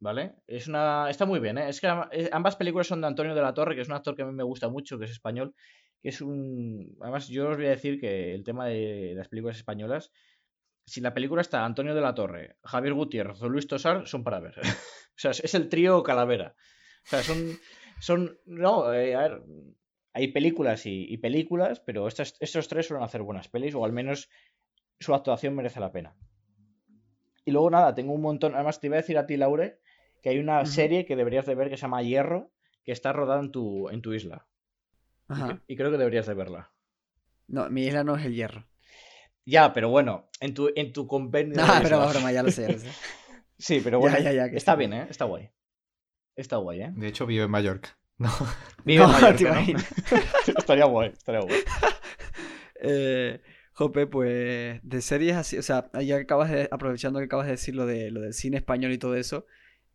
¿Vale? 0.00 0.36
Es 0.46 0.68
una. 0.68 1.10
Está 1.10 1.26
muy 1.26 1.40
bien, 1.40 1.58
¿eh? 1.58 1.68
Es 1.68 1.80
que 1.80 1.88
eh, 2.12 2.30
ambas 2.32 2.54
películas 2.54 2.86
son 2.86 3.00
de 3.00 3.08
Antonio 3.08 3.34
de 3.34 3.42
la 3.42 3.52
Torre, 3.52 3.74
que 3.74 3.80
es 3.80 3.88
un 3.88 3.94
actor 3.94 4.14
que 4.14 4.22
a 4.22 4.26
mí 4.26 4.32
me 4.32 4.44
gusta 4.44 4.68
mucho, 4.68 4.96
que 4.98 5.06
es 5.06 5.10
español. 5.10 5.54
Que 6.02 6.10
es 6.10 6.20
un. 6.20 6.96
Además, 7.00 7.28
yo 7.28 7.48
os 7.50 7.56
voy 7.56 7.66
a 7.66 7.70
decir 7.70 8.00
que 8.00 8.34
el 8.34 8.44
tema 8.44 8.66
de 8.66 9.14
las 9.16 9.28
películas 9.28 9.56
españolas. 9.56 10.12
Si 10.86 11.00
la 11.02 11.12
película 11.12 11.42
está 11.42 11.64
Antonio 11.64 11.94
de 11.94 12.00
la 12.00 12.14
Torre, 12.14 12.56
Javier 12.64 12.94
Gutiérrez 12.94 13.42
o 13.42 13.48
Luis 13.48 13.66
Tosar, 13.66 14.06
son 14.06 14.24
para 14.24 14.40
ver. 14.40 14.54
o 14.62 15.16
sea, 15.16 15.32
es- 15.32 15.54
el 15.54 15.68
trío 15.68 16.02
Calavera. 16.02 16.54
O 17.04 17.08
sea, 17.08 17.22
son. 17.22 17.58
Son. 18.00 18.38
No, 18.46 18.92
eh, 18.94 19.14
a 19.14 19.20
ver. 19.28 19.42
Hay 20.14 20.28
películas 20.32 20.86
y, 20.86 21.04
y 21.12 21.18
películas, 21.18 21.80
pero 21.80 22.08
estas, 22.08 22.34
estos 22.40 22.66
tres 22.68 22.86
suelen 22.86 23.04
hacer 23.04 23.22
buenas 23.22 23.48
pelis, 23.48 23.74
o 23.74 23.84
al 23.84 23.92
menos 23.92 24.28
su 24.98 25.14
actuación 25.14 25.54
merece 25.54 25.78
la 25.78 25.92
pena. 25.92 26.16
Y 27.44 27.50
luego 27.52 27.70
nada, 27.70 27.94
tengo 27.94 28.12
un 28.14 28.22
montón. 28.22 28.54
Además, 28.54 28.80
te 28.80 28.88
iba 28.88 28.96
a 28.96 29.00
decir 29.00 29.16
a 29.16 29.26
ti, 29.26 29.36
Laure, 29.36 29.78
que 30.22 30.30
hay 30.30 30.38
una 30.38 30.64
serie 30.66 31.04
que 31.06 31.14
deberías 31.14 31.46
de 31.46 31.54
ver 31.54 31.68
que 31.70 31.76
se 31.76 31.82
llama 31.82 32.02
Hierro, 32.02 32.50
que 32.84 32.90
está 32.92 33.12
rodada 33.12 33.40
en 33.40 33.52
tu, 33.52 33.88
en 33.90 34.02
tu 34.02 34.12
isla. 34.12 34.47
Y, 35.28 35.32
Ajá. 35.32 35.46
cre- 35.48 35.60
y 35.66 35.76
creo 35.76 35.90
que 35.90 35.98
deberías 35.98 36.26
de 36.26 36.34
verla. 36.34 36.72
No, 37.46 37.68
mi 37.70 37.84
isla 37.86 38.04
no 38.04 38.16
es 38.16 38.24
el 38.24 38.34
hierro. 38.34 38.66
Ya, 39.44 39.72
pero 39.72 39.88
bueno, 39.88 40.28
en 40.40 40.52
tu, 40.54 40.70
en 40.76 40.92
tu 40.92 41.06
convenio. 41.06 41.56
Ah, 41.60 41.80
pero 41.82 41.96
islas. 41.96 42.10
broma, 42.12 42.32
ya 42.32 42.42
lo 42.42 42.50
sé, 42.50 42.62
ya 42.62 42.72
lo 42.72 42.78
sé. 42.78 42.88
Sí, 43.60 43.80
pero 43.82 43.98
bueno. 43.98 44.16
ya, 44.20 44.32
ya, 44.32 44.50
que 44.50 44.56
está 44.56 44.72
sí. 44.74 44.78
bien, 44.78 44.92
¿eh? 44.92 45.06
Está 45.10 45.24
guay. 45.24 45.50
Está 46.36 46.58
guay, 46.58 46.82
¿eh? 46.82 46.92
De 46.94 47.08
hecho, 47.08 47.26
vive 47.26 47.44
en 47.44 47.50
Mallorca. 47.50 47.98
No. 48.18 48.30
Vive 48.84 49.02
en 49.04 49.10
No, 49.10 49.20
Mallorca, 49.20 49.60
¿no? 49.62 49.78
estaría 50.58 50.84
guay, 50.84 51.08
estaría 51.10 51.40
guay. 51.40 51.60
Eh, 52.80 53.40
Jope, 53.72 54.06
pues 54.06 54.80
de 54.82 55.02
series 55.02 55.36
así, 55.36 55.56
o 55.58 55.62
sea, 55.62 55.90
ya 55.94 56.16
que 56.16 56.22
acabas 56.22 56.50
de, 56.50 56.68
aprovechando 56.70 57.18
que 57.20 57.26
acabas 57.26 57.46
de 57.46 57.52
decir 57.52 57.74
lo 57.76 57.86
de 57.86 58.10
lo 58.10 58.20
del 58.20 58.34
cine 58.34 58.56
español 58.56 58.92
y 58.92 58.98
todo 58.98 59.14
eso, 59.16 59.46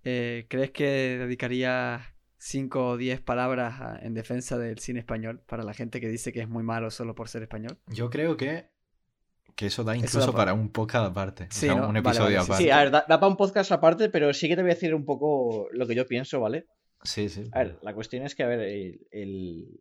eh, 0.03 0.45
¿crees 0.49 0.71
que 0.71 0.85
dedicarías 1.19 2.01
5 2.45 2.87
o 2.89 2.97
10 2.97 3.21
palabras 3.21 3.79
a- 3.79 3.99
en 4.01 4.13
defensa 4.13 4.57
del 4.57 4.77
cine 4.79 4.99
español 4.99 5.41
para 5.47 5.63
la 5.63 5.73
gente 5.73 6.01
que 6.01 6.09
dice 6.09 6.33
que 6.33 6.41
es 6.41 6.49
muy 6.49 6.61
malo 6.63 6.91
solo 6.91 7.15
por 7.15 7.29
ser 7.29 7.41
español? 7.43 7.77
Yo 7.87 8.09
creo 8.09 8.35
que, 8.35 8.65
que 9.55 9.67
eso 9.67 9.85
da 9.85 9.95
Eso 9.95 10.05
incluso 10.05 10.31
da 10.33 10.37
para 10.37 10.53
un 10.53 10.69
podcast 10.69 11.09
aparte. 11.11 11.43
o 11.45 11.47
Sí, 11.51 11.67
sea, 11.67 11.75
¿no? 11.75 11.87
un 11.87 11.95
episodio 11.95 12.25
vale, 12.25 12.37
aparte. 12.37 12.63
Sí, 12.63 12.69
a 12.69 12.77
ver, 12.79 12.91
da, 12.91 13.05
para 13.07 13.27
un 13.27 13.37
podcast 13.37 13.71
aparte, 13.71 14.09
pero 14.09 14.33
sí 14.33 14.49
que 14.49 14.57
te 14.57 14.61
voy 14.61 14.71
a 14.71 14.73
decir 14.73 14.93
un 14.93 15.05
poco 15.05 15.69
lo 15.71 15.87
que 15.87 15.95
yo 15.95 16.05
pienso, 16.05 16.41
¿vale? 16.41 16.67
Sí, 17.03 17.29
sí. 17.29 17.43
A 17.53 17.59
ver, 17.63 17.79
la 17.81 17.93
cuestión 17.93 18.25
es 18.25 18.35
que, 18.35 18.43
a 18.43 18.47
ver, 18.47 18.59
el, 18.59 19.07
el- 19.11 19.79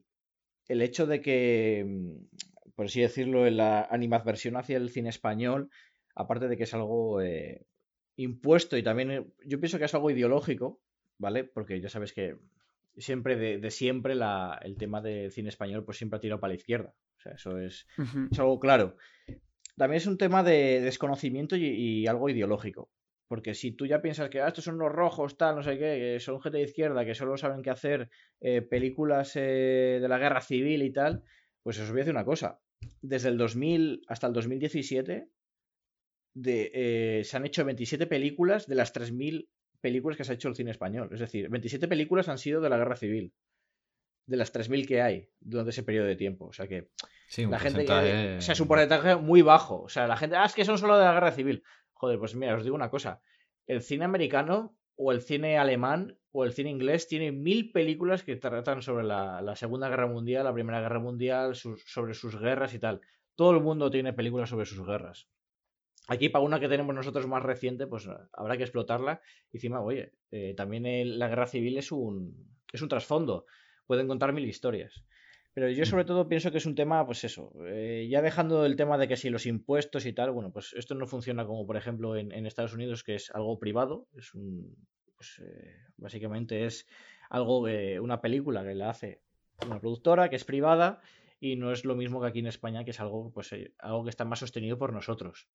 el 0.68 0.82
hecho 0.82 1.06
de 1.06 1.20
que, 1.20 1.84
mm, 1.84 2.72
por 2.76 2.86
así 2.86 3.00
decirlo, 3.00 3.48
la 3.50 3.82
animadversión 3.90 4.56
hacia 4.56 4.76
el 4.76 4.90
cine 4.90 5.08
español, 5.08 5.68
aparte 6.14 6.46
de 6.46 6.56
que 6.56 6.62
es 6.62 6.74
algo 6.74 7.20
eh, 7.20 7.66
impuesto 8.16 8.76
y 8.76 8.84
también 8.84 9.10
eh, 9.10 9.26
yo 9.44 9.58
pienso 9.58 9.78
que 9.80 9.86
es 9.86 9.94
algo 9.94 10.10
ideológico, 10.12 10.80
¿vale? 11.22 11.44
Porque 11.44 11.80
ya 11.80 11.88
sabes 11.88 12.12
que 12.12 12.36
siempre, 12.98 13.36
de, 13.36 13.58
de 13.58 13.70
siempre, 13.70 14.14
la- 14.14 14.58
el 14.62 14.76
tema 14.76 15.00
del 15.00 15.30
cine 15.30 15.48
español, 15.48 15.84
pues 15.84 15.96
siempre 15.96 16.16
ha 16.18 16.20
tirado 16.20 16.40
para 16.40 16.50
la 16.50 16.56
izquierda. 16.56 16.94
O 17.16 17.20
sea, 17.22 17.32
eso 17.32 17.58
es, 17.58 17.86
algo 18.38 18.58
claro. 18.58 18.96
También 19.76 19.98
es 19.98 20.06
un 20.06 20.18
tema 20.18 20.42
de 20.42 20.80
desconocimiento 20.80 21.56
y, 21.56 21.64
y 21.66 22.06
algo 22.08 22.28
ideológico. 22.28 22.90
Porque 23.28 23.54
si 23.54 23.72
tú 23.72 23.86
ya 23.86 24.02
piensas 24.02 24.28
que 24.28 24.40
ah, 24.42 24.48
estos 24.48 24.64
son 24.64 24.76
los 24.76 24.92
rojos, 24.92 25.38
tal, 25.38 25.56
no 25.56 25.62
sé 25.62 25.78
qué, 25.78 25.96
que 25.98 26.20
son 26.20 26.42
gente 26.42 26.58
de 26.58 26.64
izquierda, 26.64 27.04
que 27.06 27.14
solo 27.14 27.36
saben 27.38 27.62
qué 27.62 27.70
hacer 27.70 28.10
eh, 28.40 28.60
películas 28.60 29.32
eh, 29.36 29.98
de 30.02 30.08
la 30.08 30.18
guerra 30.18 30.40
civil 30.42 30.82
y 30.82 30.92
tal, 30.92 31.22
pues 31.62 31.78
os 31.78 31.88
voy 31.88 31.98
a 31.98 32.02
decir 32.02 32.12
una 32.12 32.26
cosa. 32.26 32.60
Desde 33.00 33.28
el 33.30 33.38
2000 33.38 34.02
hasta 34.08 34.26
el 34.26 34.32
2017 34.34 35.28
de, 36.34 36.70
eh, 36.74 37.24
se 37.24 37.36
han 37.36 37.46
hecho 37.46 37.64
27 37.64 38.06
películas 38.06 38.66
de 38.66 38.74
las 38.74 38.92
3.000 38.92 39.48
películas 39.83 40.16
que 40.16 40.24
se 40.24 40.33
ha 40.33 40.35
hecho 40.37 40.49
el 40.49 40.55
cine 40.55 40.70
español. 40.70 41.11
Es 41.12 41.20
decir, 41.20 41.51
27 41.51 41.87
películas 41.89 42.28
han 42.30 42.39
sido 42.39 42.62
de 42.62 42.70
la 42.70 42.78
guerra 42.78 42.97
civil. 42.97 43.35
De 44.24 44.37
las 44.37 44.53
3.000 44.53 44.87
que 44.87 45.03
hay 45.03 45.28
durante 45.41 45.70
ese 45.70 45.83
periodo 45.83 46.07
de 46.07 46.16
tiempo. 46.16 46.47
O 46.47 46.53
sea 46.53 46.66
que 46.68 46.89
Sí, 47.28 47.45
la 47.47 47.59
gente 47.59 47.85
que- 47.85 48.37
o 48.39 48.41
sea, 48.41 48.53
es 48.53 48.61
un 48.61 48.68
porcentaje 48.68 49.16
muy 49.16 49.43
bajo. 49.43 49.83
O 49.83 49.89
sea, 49.89 50.07
la 50.07 50.16
gente, 50.16 50.37
ah, 50.37 50.45
es 50.45 50.55
que 50.55 50.64
son 50.64 50.78
solo 50.78 50.97
de 50.97 51.05
la 51.05 51.12
guerra 51.12 51.33
civil. 51.33 51.62
Joder, 51.93 52.18
pues 52.18 52.35
mira, 52.35 52.55
os 52.55 52.62
digo 52.62 52.76
una 52.76 52.89
cosa. 52.91 53.20
El 53.66 53.83
cine 53.83 54.05
americano 54.05 54.76
o 54.97 55.12
el 55.12 55.22
cine 55.22 55.59
alemán 55.59 56.16
o 56.30 56.45
el 56.45 56.53
cine 56.53 56.70
inglés 56.70 57.09
tiene 57.09 57.33
mil 57.33 57.72
películas 57.72 58.22
que 58.22 58.37
tratan 58.37 58.80
sobre 58.83 59.05
la, 59.05 59.43
la 59.43 59.57
Segunda 59.57 59.89
Guerra 59.89 60.07
Mundial, 60.07 60.45
la 60.45 60.55
Primera 60.55 60.80
Guerra 60.80 60.99
Mundial, 61.01 61.55
sobre 61.57 62.14
sus 62.14 62.39
guerras 62.39 62.72
y 62.74 62.78
tal. 62.78 63.01
Todo 63.35 63.51
el 63.53 63.61
mundo 63.62 63.91
tiene 63.91 64.12
películas 64.12 64.49
sobre 64.51 64.66
sus 64.66 64.87
guerras. 64.87 65.26
Aquí, 66.09 66.28
para 66.28 66.44
una 66.44 66.59
que 66.59 66.68
tenemos 66.68 66.94
nosotros 66.94 67.26
más 67.26 67.42
reciente, 67.42 67.86
pues 67.86 68.09
habrá 68.32 68.57
que 68.57 68.64
explotarla. 68.64 69.20
Y 69.53 69.59
encima, 69.59 69.80
oye, 69.80 70.12
eh, 70.30 70.55
también 70.57 70.84
el- 70.86 71.18
la 71.18 71.28
guerra 71.28 71.46
civil 71.46 71.78
es 71.78 71.92
un, 71.92 72.34
es 72.72 72.82
un 72.82 72.88
trasfondo. 72.88 73.46
Pueden 73.86 74.09
contar 74.09 74.32
mil 74.32 74.44
historias. 74.46 75.05
Pero 75.55 75.68
yo 75.68 75.84
sobre 75.84 76.05
todo 76.07 76.28
pienso 76.28 76.50
que 76.50 76.59
es 76.59 76.66
un 76.66 76.74
tema, 76.74 77.05
pues 77.05 77.24
eso, 77.24 77.53
eh, 77.66 78.09
ya 78.11 78.22
dejando 78.22 78.64
el 78.64 78.74
tema 78.74 78.96
de 78.96 79.07
que 79.07 79.18
si 79.18 79.28
los 79.28 79.44
impuestos 79.44 80.07
y 80.07 80.14
tal, 80.14 80.30
bueno, 80.30 80.50
pues 80.50 80.72
esto 80.72 80.94
no 80.94 81.07
funciona 81.07 81.44
como 81.46 81.66
por 81.66 81.76
ejemplo 81.76 82.16
en, 82.16 82.32
en 82.32 82.46
Estados 82.46 82.72
Unidos, 82.72 83.05
que 83.05 83.16
es 83.16 83.30
algo 83.32 83.59
privado, 83.59 84.09
es 84.16 84.32
un, 84.34 84.74
pues 85.14 85.42
eh, 85.44 85.76
básicamente 85.98 86.64
es 86.64 86.86
algo, 87.28 87.68
eh, 87.68 88.00
una 88.00 88.22
película 88.22 88.64
que 88.64 88.74
la 88.74 88.88
hace 88.90 89.20
una 89.66 89.78
productora, 89.78 90.30
que 90.30 90.36
es 90.36 90.44
privada, 90.44 91.03
y 91.38 91.57
no 91.57 91.70
es 91.70 91.84
lo 91.84 91.96
mismo 91.96 92.20
que 92.22 92.28
aquí 92.28 92.38
en 92.38 92.46
España, 92.46 92.84
que 92.84 92.92
es 92.92 93.00
algo, 93.00 93.30
pues, 93.32 93.55
algo 93.78 94.05
que 94.05 94.11
está 94.11 94.24
más 94.24 94.38
sostenido 94.38 94.78
por 94.78 94.92
nosotros. 94.94 95.48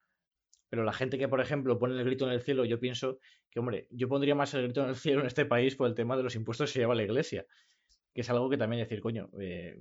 Pero 0.70 0.84
la 0.84 0.94
gente 0.94 1.18
que, 1.18 1.28
por 1.28 1.42
ejemplo, 1.42 1.80
pone 1.80 1.98
el 1.98 2.04
grito 2.04 2.26
en 2.26 2.32
el 2.32 2.42
cielo, 2.42 2.66
yo 2.66 2.80
pienso 2.80 3.20
que, 3.50 3.60
hombre, 3.60 3.88
yo 3.92 4.10
pondría 4.10 4.36
más 4.36 4.54
el 4.54 4.64
grito 4.64 4.84
en 4.84 4.90
el 4.90 4.96
cielo 4.96 5.22
en 5.22 5.28
este 5.28 5.46
país 5.46 5.76
por 5.76 5.88
el 5.88 5.96
tema 5.96 6.18
de 6.18 6.24
los 6.24 6.36
impuestos 6.36 6.70
que 6.70 6.74
se 6.74 6.80
lleva 6.80 6.96
la 6.96 7.04
iglesia 7.04 7.46
que 8.18 8.22
es 8.22 8.30
algo 8.32 8.50
que 8.50 8.58
también 8.58 8.82
decir, 8.82 9.00
coño, 9.00 9.30
eh, 9.40 9.78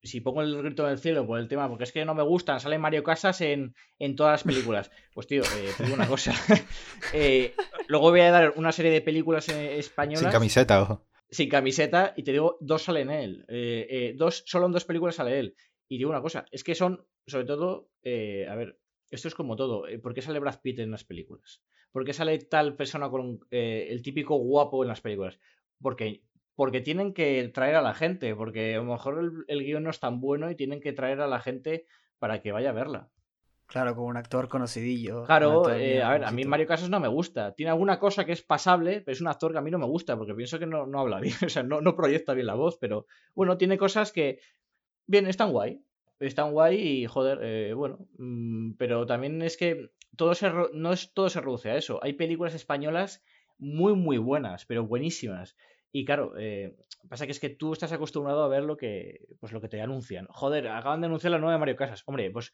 si 0.00 0.20
pongo 0.20 0.42
el 0.42 0.62
grito 0.62 0.86
en 0.86 0.92
el 0.92 1.00
cielo 1.00 1.26
por 1.26 1.40
el 1.40 1.48
tema, 1.48 1.68
porque 1.68 1.82
es 1.82 1.90
que 1.90 2.04
no 2.04 2.14
me 2.14 2.22
gustan, 2.22 2.60
sale 2.60 2.78
Mario 2.78 3.02
Casas 3.02 3.40
en, 3.40 3.74
en 3.98 4.14
todas 4.14 4.34
las 4.34 4.44
películas. 4.44 4.92
Pues 5.12 5.26
tío, 5.26 5.42
eh, 5.42 5.70
te 5.76 5.82
digo 5.82 5.96
una 5.96 6.06
cosa. 6.06 6.32
Eh, 7.12 7.52
luego 7.88 8.10
voy 8.10 8.20
a 8.20 8.30
dar 8.30 8.54
una 8.54 8.70
serie 8.70 8.92
de 8.92 9.00
películas 9.00 9.48
españolas 9.48 10.20
Sin 10.20 10.30
camiseta, 10.30 10.82
ojo. 10.82 11.04
sin 11.28 11.48
camiseta 11.48 12.14
y 12.16 12.22
te 12.22 12.30
digo, 12.30 12.58
dos 12.60 12.84
salen 12.84 13.10
él. 13.10 13.44
Eh, 13.48 14.14
dos, 14.16 14.44
solo 14.46 14.66
en 14.66 14.72
dos 14.72 14.84
películas 14.84 15.16
sale 15.16 15.40
él. 15.40 15.56
Y 15.88 15.98
digo 15.98 16.10
una 16.10 16.22
cosa, 16.22 16.46
es 16.52 16.62
que 16.62 16.76
son, 16.76 17.04
sobre 17.26 17.44
todo, 17.44 17.90
eh, 18.04 18.46
a 18.48 18.54
ver, 18.54 18.78
esto 19.12 19.28
es 19.28 19.34
como 19.34 19.54
todo. 19.54 19.86
eh, 19.86 19.98
¿Por 19.98 20.14
qué 20.14 20.22
sale 20.22 20.40
Brad 20.40 20.60
Pitt 20.60 20.80
en 20.80 20.90
las 20.90 21.04
películas? 21.04 21.62
¿Por 21.92 22.04
qué 22.04 22.12
sale 22.12 22.38
tal 22.38 22.74
persona 22.76 23.08
con 23.10 23.40
eh, 23.50 23.86
el 23.90 24.02
típico 24.02 24.36
guapo 24.36 24.82
en 24.82 24.88
las 24.88 25.00
películas? 25.00 25.38
Porque, 25.80 26.24
porque 26.56 26.80
tienen 26.80 27.14
que 27.14 27.48
traer 27.54 27.76
a 27.76 27.82
la 27.82 27.94
gente, 27.94 28.34
porque 28.34 28.74
a 28.74 28.78
lo 28.78 28.84
mejor 28.84 29.18
el, 29.20 29.44
el 29.46 29.64
guion 29.64 29.84
no 29.84 29.90
es 29.90 30.00
tan 30.00 30.20
bueno 30.20 30.50
y 30.50 30.56
tienen 30.56 30.80
que 30.80 30.92
traer 30.92 31.20
a 31.20 31.28
la 31.28 31.40
gente 31.40 31.86
para 32.18 32.40
que 32.40 32.52
vaya 32.52 32.70
a 32.70 32.72
verla. 32.72 33.10
Claro, 33.72 33.96
con 33.96 34.04
un 34.04 34.18
actor 34.18 34.48
conocidillo. 34.48 35.24
Claro, 35.24 35.70
eh, 35.70 36.02
a 36.02 36.10
ver, 36.10 36.24
a 36.24 36.30
mí 36.30 36.44
Mario 36.44 36.66
Casas 36.66 36.90
no 36.90 37.00
me 37.00 37.08
gusta. 37.08 37.54
Tiene 37.54 37.70
alguna 37.70 37.98
cosa 37.98 38.26
que 38.26 38.32
es 38.32 38.42
pasable, 38.42 39.00
pero 39.00 39.14
es 39.14 39.22
un 39.22 39.28
actor 39.28 39.50
que 39.50 39.56
a 39.56 39.62
mí 39.62 39.70
no 39.70 39.78
me 39.78 39.86
gusta, 39.86 40.14
porque 40.14 40.34
pienso 40.34 40.58
que 40.58 40.66
no, 40.66 40.86
habla 41.00 41.20
bien, 41.20 41.36
o 41.42 41.48
sea, 41.48 41.62
no, 41.62 41.80
no 41.80 41.96
proyecta 41.96 42.34
bien 42.34 42.48
la 42.48 42.54
voz, 42.54 42.76
pero 42.78 43.06
bueno, 43.34 43.56
tiene 43.56 43.78
cosas 43.78 44.12
que, 44.12 44.40
bien, 45.06 45.26
están 45.26 45.52
guay. 45.52 45.82
Están 46.22 46.52
guay 46.52 46.76
y, 46.76 47.06
joder, 47.06 47.40
eh, 47.42 47.74
bueno, 47.74 48.06
mm, 48.18 48.72
pero 48.78 49.06
también 49.06 49.42
es 49.42 49.56
que 49.56 49.90
todo 50.16 50.34
se, 50.34 50.50
no 50.72 50.92
es, 50.92 51.12
todo 51.14 51.28
se 51.28 51.40
reduce 51.40 51.70
a 51.70 51.76
eso. 51.76 52.00
Hay 52.02 52.14
películas 52.14 52.54
españolas 52.54 53.24
muy, 53.58 53.94
muy 53.94 54.18
buenas, 54.18 54.64
pero 54.66 54.86
buenísimas. 54.86 55.56
Y 55.90 56.04
claro, 56.04 56.34
eh, 56.38 56.76
pasa 57.08 57.26
que 57.26 57.32
es 57.32 57.40
que 57.40 57.50
tú 57.50 57.72
estás 57.72 57.92
acostumbrado 57.92 58.42
a 58.42 58.48
ver 58.48 58.62
lo 58.62 58.76
que, 58.76 59.26
pues 59.40 59.52
lo 59.52 59.60
que 59.60 59.68
te 59.68 59.80
anuncian. 59.80 60.26
Joder, 60.30 60.68
acaban 60.68 61.00
de 61.00 61.06
anunciar 61.06 61.32
la 61.32 61.38
nueva 61.38 61.54
de 61.54 61.58
Mario 61.58 61.76
Casas. 61.76 62.02
Hombre, 62.06 62.30
pues 62.30 62.52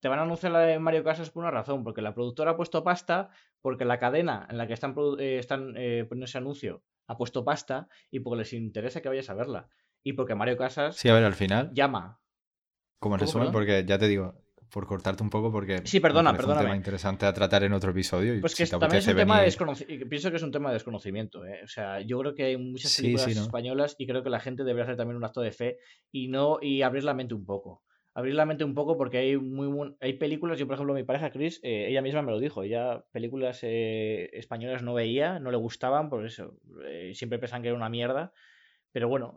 te 0.00 0.08
van 0.08 0.18
a 0.18 0.22
anunciar 0.22 0.52
la 0.52 0.60
de 0.60 0.78
Mario 0.78 1.04
Casas 1.04 1.30
por 1.30 1.42
una 1.42 1.50
razón, 1.50 1.84
porque 1.84 2.02
la 2.02 2.14
productora 2.14 2.52
ha 2.52 2.56
puesto 2.56 2.82
pasta, 2.82 3.30
porque 3.60 3.84
la 3.84 3.98
cadena 3.98 4.46
en 4.50 4.58
la 4.58 4.66
que 4.66 4.72
están, 4.72 4.94
eh, 5.18 5.38
están 5.38 5.74
poniendo 5.74 6.24
ese 6.24 6.38
anuncio 6.38 6.82
ha 7.06 7.16
puesto 7.16 7.44
pasta 7.44 7.88
y 8.10 8.20
porque 8.20 8.38
les 8.38 8.52
interesa 8.52 9.02
que 9.02 9.08
vayas 9.08 9.28
a 9.28 9.34
verla. 9.34 9.68
Y 10.02 10.14
porque 10.14 10.34
Mario 10.34 10.56
Casas. 10.56 10.96
Sí, 10.96 11.08
a 11.08 11.14
ver, 11.14 11.24
al 11.24 11.34
final. 11.34 11.70
Llama. 11.74 12.21
Como 13.02 13.16
resumen, 13.16 13.50
porque 13.50 13.84
ya 13.84 13.98
te 13.98 14.06
digo, 14.06 14.34
por 14.70 14.86
cortarte 14.86 15.22
un 15.22 15.28
poco, 15.28 15.50
porque. 15.50 15.82
Sí, 15.84 15.98
perdona, 15.98 16.32
perdona. 16.32 16.54
Es 16.54 16.60
un 16.60 16.64
tema 16.66 16.76
interesante 16.76 17.26
a 17.26 17.32
tratar 17.32 17.64
en 17.64 17.72
otro 17.72 17.90
episodio. 17.90 18.40
pues 18.40 18.54
que 18.54 18.66
también 18.66 18.96
es 18.96 19.08
un 19.08 19.16
tema 19.16 19.40
de 19.40 19.46
desconocimiento. 19.46 20.08
Pienso 20.08 20.30
que 20.30 20.36
es 20.36 20.42
un 20.42 20.52
tema 20.52 20.68
de 20.70 20.74
desconocimiento. 20.74 21.44
¿eh? 21.44 21.60
O 21.64 21.68
sea, 21.68 22.00
yo 22.00 22.18
creo 22.20 22.34
que 22.34 22.44
hay 22.44 22.56
muchas 22.56 22.96
películas 22.96 23.26
españolas 23.26 23.96
y 23.98 24.06
creo 24.06 24.22
que 24.22 24.30
la 24.30 24.38
gente 24.38 24.62
debería 24.62 24.84
hacer 24.84 24.96
también 24.96 25.16
un 25.16 25.24
acto 25.24 25.40
de 25.40 25.50
fe 25.50 25.78
y 26.12 26.28
no 26.28 26.58
y 26.62 26.82
abrir 26.82 27.04
la 27.04 27.12
mente 27.12 27.34
un 27.34 27.44
poco 27.44 27.82
abrir 28.14 28.34
la 28.34 28.46
mente 28.46 28.64
un 28.64 28.74
poco 28.74 28.96
porque 28.96 29.18
hay 29.18 29.36
muy 29.36 29.94
hay 30.00 30.14
películas, 30.14 30.58
yo 30.58 30.66
por 30.66 30.74
ejemplo 30.74 30.94
mi 30.94 31.04
pareja 31.04 31.30
Chris, 31.30 31.60
eh, 31.62 31.86
ella 31.88 32.02
misma 32.02 32.22
me 32.22 32.32
lo 32.32 32.40
dijo, 32.40 32.62
ella 32.62 33.04
películas 33.10 33.60
eh, 33.62 34.28
españolas 34.32 34.82
no 34.82 34.94
veía, 34.94 35.38
no 35.38 35.50
le 35.50 35.56
gustaban, 35.56 36.10
por 36.10 36.26
eso 36.26 36.58
eh, 36.84 37.12
siempre 37.14 37.38
pensaban 37.38 37.62
que 37.62 37.68
era 37.68 37.76
una 37.76 37.88
mierda, 37.88 38.32
pero 38.92 39.08
bueno, 39.08 39.34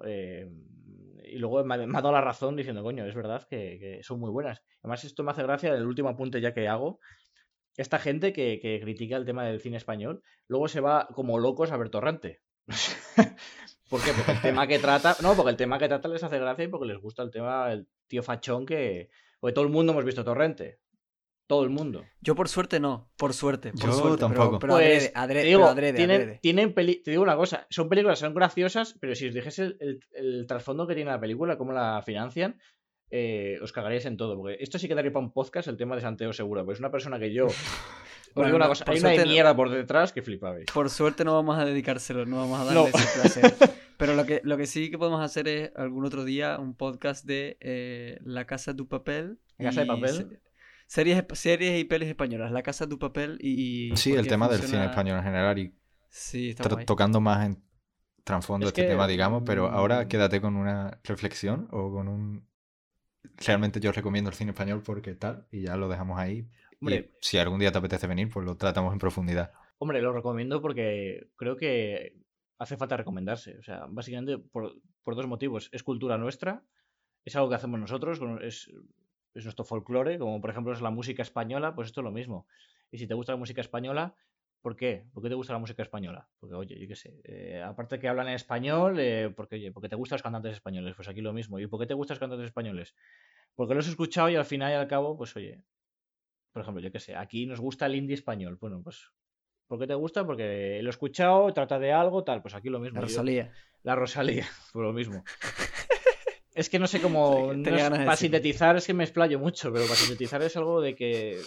y 1.27 1.37
luego 1.37 1.63
me, 1.63 1.75
ha 1.75 1.77
dado 1.87 2.11
la 2.11 2.21
razón 2.21 2.55
diciendo, 2.55 2.83
coño, 2.83 3.05
es 3.05 3.15
verdad 3.15 3.45
que, 3.49 3.99
son 4.03 4.19
muy 4.19 4.29
buenas. 4.29 4.63
Además 4.81 5.03
esto 5.03 5.23
me 5.23 5.31
hace 5.31 5.43
gracia, 5.43 5.73
el 5.73 5.85
último 5.85 6.09
apunte 6.09 6.41
ya 6.41 6.53
que 6.53 6.67
hago, 6.67 6.99
esta 7.77 7.99
gente 7.99 8.33
que, 8.33 8.79
critica 8.81 9.17
el 9.17 9.25
tema 9.25 9.45
del 9.45 9.61
cine 9.61 9.77
español, 9.77 10.23
luego 10.47 10.67
se 10.67 10.81
va 10.81 11.07
como 11.13 11.39
locos 11.39 11.71
a 11.71 11.77
ver 11.77 11.89
Torrente. 11.89 12.41
Porque 13.89 14.09
el 14.09 14.41
tema 14.41 14.67
que 14.67 14.79
trata. 14.79 15.15
No, 15.21 15.35
porque 15.35 15.51
el 15.51 15.57
tema 15.57 15.77
que 15.77 15.87
trata 15.87 16.07
les 16.07 16.23
hace 16.23 16.39
gracia 16.39 16.65
y 16.65 16.67
porque 16.67 16.87
les 16.87 16.97
gusta 16.97 17.21
el 17.21 17.29
tema, 17.29 17.71
el 17.71 17.87
tío 18.07 18.23
fachón 18.23 18.65
que. 18.65 19.09
Porque 19.39 19.53
todo 19.53 19.63
el 19.63 19.71
mundo 19.71 19.91
hemos 19.91 20.03
visto 20.03 20.23
Torrente. 20.23 20.79
Todo 21.47 21.63
el 21.63 21.69
mundo. 21.69 22.03
Yo 22.21 22.33
por 22.33 22.49
suerte 22.49 22.79
no, 22.79 23.11
por 23.17 23.33
suerte. 23.33 23.71
Por 23.71 23.81
Yo 23.81 23.93
suerte, 23.93 24.19
tampoco. 24.19 24.57
Pero, 24.57 24.73
pues, 24.73 25.11
adrede, 25.13 25.41
te 25.41 25.47
digo, 25.47 25.75
tienen, 25.75 26.39
tienen 26.41 26.73
te 26.73 27.11
digo 27.11 27.21
una 27.21 27.35
cosa, 27.35 27.67
son 27.69 27.87
películas, 27.87 28.17
son 28.17 28.33
graciosas, 28.33 28.97
pero 28.99 29.13
si 29.13 29.27
os 29.27 29.33
dijese 29.33 29.75
el, 29.79 30.45
trasfondo 30.47 30.87
que 30.87 30.95
tiene 30.95 31.11
la 31.11 31.19
película, 31.19 31.55
cómo 31.57 31.71
la 31.71 32.01
financian, 32.03 32.59
eh, 33.11 33.59
os 33.61 33.71
cagaríais 33.71 34.07
en 34.07 34.17
todo. 34.17 34.35
Porque 34.37 34.57
esto 34.59 34.79
sí 34.79 34.87
quedaría 34.87 35.13
para 35.13 35.23
un 35.23 35.33
podcast, 35.33 35.67
el 35.67 35.77
tema 35.77 35.95
de 35.95 36.01
Santiago 36.01 36.33
Segura. 36.33 36.65
Pues 36.65 36.77
es 36.77 36.79
una 36.79 36.89
persona 36.89 37.19
que 37.19 37.31
yo 37.31 37.45
una 38.35 38.67
cosa, 38.67 38.85
hay 38.87 38.99
una 38.99 39.25
mierda 39.25 39.55
por 39.55 39.69
detrás 39.69 40.11
que 40.11 40.23
flipabais. 40.23 40.65
Por 40.73 40.89
suerte 40.89 41.23
no 41.23 41.33
vamos 41.33 41.59
a 41.59 41.65
dedicárselo, 41.65 42.25
no 42.25 42.37
vamos 42.37 42.59
a 42.59 42.65
darle 42.65 42.89
ese 42.89 43.19
placer. 43.19 43.55
Pero 43.97 44.13
lo 44.15 44.25
que, 44.25 44.41
lo 44.43 44.57
que 44.57 44.65
sí 44.65 44.91
que 44.91 44.97
podemos 44.97 45.21
hacer 45.21 45.47
es 45.47 45.71
algún 45.75 46.05
otro 46.05 46.25
día 46.25 46.57
un 46.59 46.75
podcast 46.75 47.25
de 47.25 47.57
eh, 47.61 48.19
La 48.25 48.45
Casa 48.45 48.73
de 48.73 48.83
Papel. 48.83 49.39
¿La 49.57 49.69
Casa 49.69 49.81
de 49.81 49.87
Papel? 49.87 50.39
Series, 50.85 51.23
series 51.33 51.79
y 51.79 51.83
pelis 51.83 52.09
españolas. 52.09 52.51
La 52.51 52.63
Casa 52.63 52.85
de 52.85 52.97
Papel 52.97 53.37
y... 53.41 53.95
sí, 53.95 54.13
el 54.13 54.27
tema 54.27 54.47
del 54.47 54.61
cine 54.61 54.85
español 54.85 55.17
en 55.17 55.23
general 55.23 55.59
y 55.59 55.75
sí, 56.09 56.55
tocando 56.85 57.21
más 57.21 57.45
en 57.45 57.63
trasfondo 58.23 58.67
este 58.67 58.87
tema, 58.87 59.07
digamos, 59.07 59.43
pero 59.45 59.67
ahora 59.67 60.07
quédate 60.07 60.41
con 60.41 60.55
una 60.55 60.99
reflexión 61.03 61.67
o 61.71 61.91
con 61.91 62.07
un... 62.07 62.47
Realmente 63.37 63.79
yo 63.79 63.91
recomiendo 63.91 64.29
el 64.29 64.35
cine 64.35 64.51
español 64.51 64.81
porque 64.83 65.15
tal, 65.15 65.47
y 65.51 65.63
ya 65.63 65.75
lo 65.75 65.89
dejamos 65.89 66.19
ahí 66.19 66.47
Hombre, 66.81 67.11
si 67.21 67.37
algún 67.37 67.59
día 67.59 67.71
te 67.71 67.77
apetece 67.77 68.07
venir, 68.07 68.29
pues 68.29 68.45
lo 68.45 68.57
tratamos 68.57 68.93
en 68.93 68.99
profundidad. 68.99 69.51
Hombre, 69.77 70.01
lo 70.01 70.13
recomiendo 70.13 70.61
porque 70.61 71.27
creo 71.35 71.57
que 71.57 72.17
hace 72.57 72.77
falta 72.77 72.97
recomendarse. 72.97 73.57
O 73.57 73.63
sea, 73.63 73.85
básicamente 73.89 74.37
por, 74.37 74.75
dos 75.03 75.27
motivos. 75.27 75.69
Es 75.71 75.83
cultura 75.83 76.17
nuestra, 76.17 76.63
es 77.23 77.35
algo 77.35 77.49
que 77.49 77.55
hacemos 77.55 77.79
nosotros, 77.79 78.19
es, 78.41 78.71
nuestro 79.43 79.65
folclore, 79.65 80.17
como 80.17 80.39
por 80.39 80.49
ejemplo 80.49 80.71
es 80.71 80.81
la 80.81 80.91
música 80.91 81.21
española, 81.21 81.75
pues 81.75 81.87
esto 81.87 82.01
es 82.01 82.05
lo 82.05 82.11
mismo. 82.11 82.47
Y 82.91 82.97
si 82.97 83.07
te 83.07 83.13
gusta 83.13 83.33
la 83.33 83.37
música 83.37 83.61
española, 83.61 84.15
¿por 84.61 84.75
qué? 84.75 85.05
¿Por 85.13 85.21
qué 85.21 85.29
te 85.29 85.35
gusta 85.35 85.53
la 85.53 85.59
música 85.59 85.83
española? 85.83 86.27
Porque, 86.39 86.55
oye, 86.55 86.79
yo 86.79 86.87
qué 86.87 86.95
sé, 86.95 87.19
eh, 87.23 87.61
aparte 87.61 87.99
que 87.99 88.07
hablan 88.07 88.29
en 88.29 88.33
español, 88.35 88.97
eh, 88.99 89.31
porque, 89.35 89.55
oye, 89.55 89.71
porque 89.71 89.89
te 89.89 89.95
gustan 89.95 90.15
los 90.15 90.23
cantantes 90.23 90.53
españoles, 90.53 90.95
pues 90.95 91.07
aquí 91.07 91.21
lo 91.21 91.33
mismo. 91.33 91.59
¿Y 91.59 91.67
por 91.67 91.79
qué 91.79 91.85
te 91.85 91.93
gustan 91.93 92.15
los 92.15 92.19
cantantes 92.19 92.47
españoles? 92.47 92.95
Porque 93.53 93.75
los 93.75 93.87
he 93.87 93.91
escuchado 93.91 94.29
y 94.29 94.35
al 94.35 94.45
final 94.45 94.71
y 94.71 94.75
al 94.75 94.87
cabo, 94.87 95.17
pues 95.17 95.35
oye, 95.35 95.61
por 96.55 96.61
ejemplo, 96.61 96.81
yo 96.81 96.89
qué 96.89 97.01
sé, 97.01 97.15
aquí 97.15 97.45
nos 97.45 97.59
gusta 97.59 97.85
el 97.85 97.95
indie 97.95 98.15
español. 98.15 98.57
Bueno, 98.59 98.81
pues, 98.81 99.11
¿por 99.67 99.77
qué 99.77 99.87
te 99.87 99.93
gusta? 99.93 100.25
Porque 100.25 100.79
lo 100.81 100.87
he 100.87 100.89
escuchado, 100.89 101.53
trata 101.53 101.77
de 101.79 101.91
algo, 101.91 102.23
tal. 102.23 102.41
Pues 102.41 102.55
aquí 102.55 102.69
lo 102.69 102.79
mismo. 102.79 102.95
La 102.95 103.01
Rosalía. 103.01 103.51
la 103.83 103.95
Rosalía, 103.95 104.45
por 104.73 104.85
lo 104.85 104.93
mismo. 104.93 105.23
Es 106.55 106.69
que 106.69 106.79
no 106.79 106.87
sé 106.87 107.01
cómo. 107.01 107.51
para 107.63 108.15
sintetizar 108.15 108.77
es 108.77 108.87
que 108.87 108.93
me 108.93 109.03
explayo 109.03 109.37
mucho, 109.39 109.73
pero 109.73 109.83
para 109.85 109.97
sintetizar 109.97 110.41
es 110.41 110.55
algo 110.55 110.79
de 110.79 110.95
que 110.95 111.37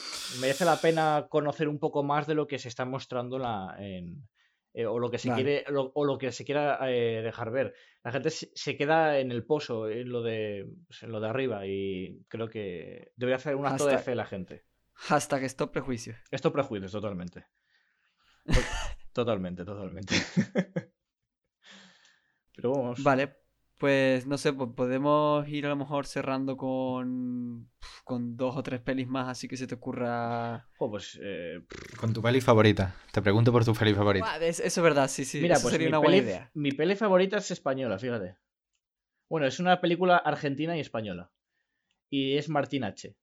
merece 0.41 0.67
la 0.67 0.79
pena 0.79 1.27
conocer 1.31 1.67
un 1.67 1.79
poco 1.79 2.03
más 2.03 2.27
de 2.27 2.35
lo 2.35 2.47
que 2.47 2.59
se 2.59 2.69
está 2.69 2.85
mostrando 2.85 3.39
en, 3.79 4.29
eh, 4.75 4.85
o 4.85 4.99
lo 4.99 5.11
que 5.11 5.17
se 5.17 5.33
quiere 5.33 5.65
o 5.71 6.05
lo 6.05 6.19
que 6.19 6.31
se 6.31 6.45
quiera 6.45 6.79
eh, 6.91 7.23
dejar 7.23 7.51
ver. 7.51 7.75
La 8.05 8.13
gente 8.13 8.29
se, 8.29 8.77
queda 8.77 9.19
en 9.19 9.33
el 9.33 9.47
pozo, 9.47 9.89
en 9.89 10.11
lo 10.11 10.23
de 10.23 10.71
pues, 10.87 11.03
en 11.03 11.11
lo 11.11 11.21
de 11.21 11.29
arriba 11.29 11.67
y 11.67 12.23
creo 12.29 12.51
que 12.51 13.13
debería 13.17 13.37
hacer 13.37 13.57
un 13.57 13.67
acto 13.67 13.87
de 13.87 13.97
fe 13.97 14.15
la 14.15 14.27
gente. 14.27 14.67
Hashtag 14.93 15.45
stop 15.45 15.73
prejuicios. 15.73 16.19
Stop 16.31 16.53
prejuicios, 16.53 16.93
totalmente. 16.93 17.47
totalmente, 19.15 19.65
totalmente. 19.65 20.15
Pero 22.55 22.73
vamos. 22.73 23.03
Vale, 23.03 23.48
pues 23.79 24.27
no 24.27 24.37
sé, 24.39 24.53
pues 24.53 24.71
podemos 24.75 25.49
ir 25.49 25.67
a 25.67 25.69
lo 25.69 25.77
mejor 25.77 26.07
cerrando 26.07 26.57
con, 26.57 27.71
con 28.05 28.37
dos 28.37 28.57
o 28.57 28.63
tres 28.63 28.81
pelis 28.81 29.07
más, 29.07 29.29
así 29.29 29.47
que 29.47 29.57
se 29.57 29.67
te 29.67 29.77
ocurra. 29.77 30.69
pues. 30.79 31.19
Eh, 31.23 31.61
con 31.97 32.13
tu 32.13 32.21
peli 32.21 32.41
favorita. 32.41 32.97
Te 33.13 33.23
pregunto 33.23 33.53
por 33.53 33.65
tu 33.65 33.75
peli 33.75 33.95
favorita. 33.95 34.37
eso 34.39 34.63
es 34.63 34.79
verdad, 34.81 35.09
sí, 35.09 35.25
sí. 35.25 35.41
Mira, 35.41 35.59
pues 35.61 35.73
sería 35.73 35.89
una 35.89 35.99
buena 35.99 36.17
idea. 36.17 36.51
Mi 36.55 36.73
peli 36.73 36.97
favorita 36.97 37.39
es 37.39 37.51
española, 37.51 37.99
fíjate. 37.99 38.37
Bueno, 39.29 39.47
es 39.47 39.61
una 39.61 39.81
película 39.81 40.17
argentina 40.17 40.77
y 40.77 40.81
española. 40.81 41.31
Y 42.11 42.37
es 42.37 42.49
Martín 42.49 42.85
H. 42.85 43.15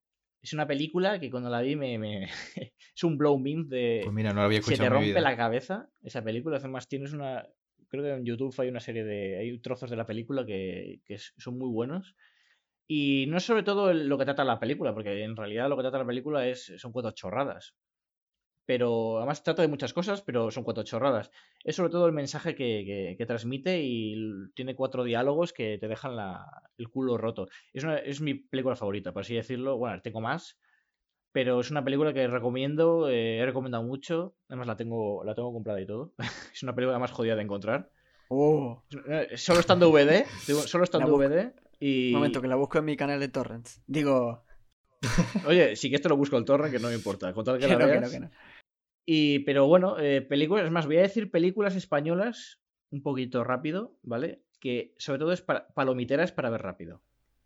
Es 0.41 0.53
una 0.53 0.67
película 0.67 1.19
que 1.19 1.31
cuando 1.31 1.49
la 1.49 1.61
vi 1.61 1.75
me. 1.75 2.23
es 2.95 3.03
un 3.03 3.17
blow 3.17 3.37
mint 3.39 3.67
de. 3.67 4.01
Pues 4.03 4.13
mira, 4.13 4.31
no 4.31 4.41
había 4.41 4.59
escuchado. 4.59 4.83
Se 4.83 4.89
te 4.89 4.89
rompe 4.89 5.21
la 5.21 5.35
cabeza 5.35 5.89
esa 6.03 6.23
película. 6.23 6.57
Además, 6.57 6.87
tienes 6.87 7.13
una. 7.13 7.47
Creo 7.89 8.03
que 8.03 8.11
en 8.11 8.25
YouTube 8.25 8.55
hay 8.59 8.69
una 8.69 8.79
serie 8.79 9.03
de. 9.03 9.37
Hay 9.37 9.57
trozos 9.59 9.89
de 9.89 9.95
la 9.95 10.05
película 10.05 10.45
que, 10.45 11.01
que 11.05 11.17
son 11.17 11.57
muy 11.57 11.69
buenos. 11.69 12.15
Y 12.87 13.25
no 13.29 13.37
es 13.37 13.43
sobre 13.43 13.63
todo 13.63 13.93
lo 13.93 14.17
que 14.17 14.25
trata 14.25 14.43
la 14.43 14.59
película, 14.59 14.93
porque 14.93 15.23
en 15.23 15.35
realidad 15.35 15.69
lo 15.69 15.77
que 15.77 15.83
trata 15.83 15.99
la 15.99 16.05
película 16.05 16.47
es, 16.47 16.73
son 16.77 16.91
cuatro 16.91 17.11
chorradas 17.11 17.75
pero 18.65 19.17
además 19.17 19.43
trata 19.43 19.61
de 19.61 19.67
muchas 19.67 19.93
cosas, 19.93 20.21
pero 20.21 20.49
son 20.51 20.63
cuatro 20.63 20.83
chorradas. 20.83 21.31
Es 21.63 21.75
sobre 21.75 21.91
todo 21.91 22.07
el 22.07 22.13
mensaje 22.13 22.55
que, 22.55 23.23
transmite 23.27 23.81
y 23.83 24.15
tiene 24.55 24.75
cuatro 24.75 25.03
diálogos 25.03 25.53
que 25.53 25.77
te 25.77 25.87
dejan 25.87 26.13
el 26.77 26.89
culo 26.89 27.17
roto. 27.17 27.47
Es, 27.73 27.83
es 27.83 28.21
mi 28.21 28.33
película 28.33 28.75
favorita, 28.75 29.13
por 29.13 29.21
así 29.21 29.35
decirlo. 29.35 29.77
Bueno, 29.77 30.01
tengo 30.01 30.21
más, 30.21 30.57
pero 31.35 31.59
es 31.59 31.69
una 31.69 31.83
película 31.83 32.13
que 32.13 32.29
recomiendo, 32.29 33.09
eh, 33.09 33.39
he 33.39 33.45
recomendado 33.45 33.83
mucho. 33.83 34.37
Además 34.47 34.67
la 34.67 34.77
tengo, 34.77 35.21
la 35.25 35.35
tengo 35.35 35.51
comprada 35.51 35.81
y 35.81 35.85
todo. 35.85 36.13
es 36.53 36.63
una 36.63 36.73
película 36.73 36.97
más 36.97 37.11
jodida 37.11 37.35
de 37.35 37.41
encontrar. 37.41 37.91
Oh. 38.29 38.81
Eh, 39.09 39.35
solo 39.35 39.59
está 39.59 39.73
en 39.73 39.81
DVD, 39.81 40.25
solo 40.65 40.85
está 40.85 40.97
en 40.97 41.07
DVD. 41.07 41.53
Y... 41.77 42.07
Un 42.13 42.19
momento, 42.19 42.41
que 42.41 42.47
la 42.47 42.55
busco 42.55 42.77
en 42.77 42.85
mi 42.85 42.95
canal 42.95 43.19
de 43.19 43.27
torrents. 43.27 43.83
Digo... 43.85 44.45
Oye, 45.45 45.75
si 45.75 45.89
que 45.89 45.97
esto 45.97 46.07
lo 46.07 46.15
busco 46.15 46.37
el 46.37 46.45
torrent, 46.45 46.73
que 46.73 46.79
no 46.79 46.87
me 46.87 46.95
importa. 46.95 47.33
Con 47.33 47.43
que, 47.59 47.67
la 47.67 47.85
veas... 47.85 48.09
que 48.09 48.21
no, 48.21 48.29
y, 49.05 49.39
pero 49.39 49.67
bueno, 49.67 49.99
eh, 49.99 50.21
películas, 50.21 50.63
es 50.63 50.71
más, 50.71 50.85
voy 50.85 50.99
a 50.99 51.01
decir 51.01 51.31
películas 51.31 51.75
españolas 51.75 52.61
un 52.91 53.03
poquito 53.03 53.43
rápido, 53.43 53.97
¿vale? 54.03 54.41
Que 54.61 54.93
sobre 54.99 55.19
todo 55.19 55.33
es 55.33 55.41
para, 55.41 55.67
palomiteras 55.73 56.31
para 56.31 56.49
ver 56.49 56.61
rápido. 56.61 57.01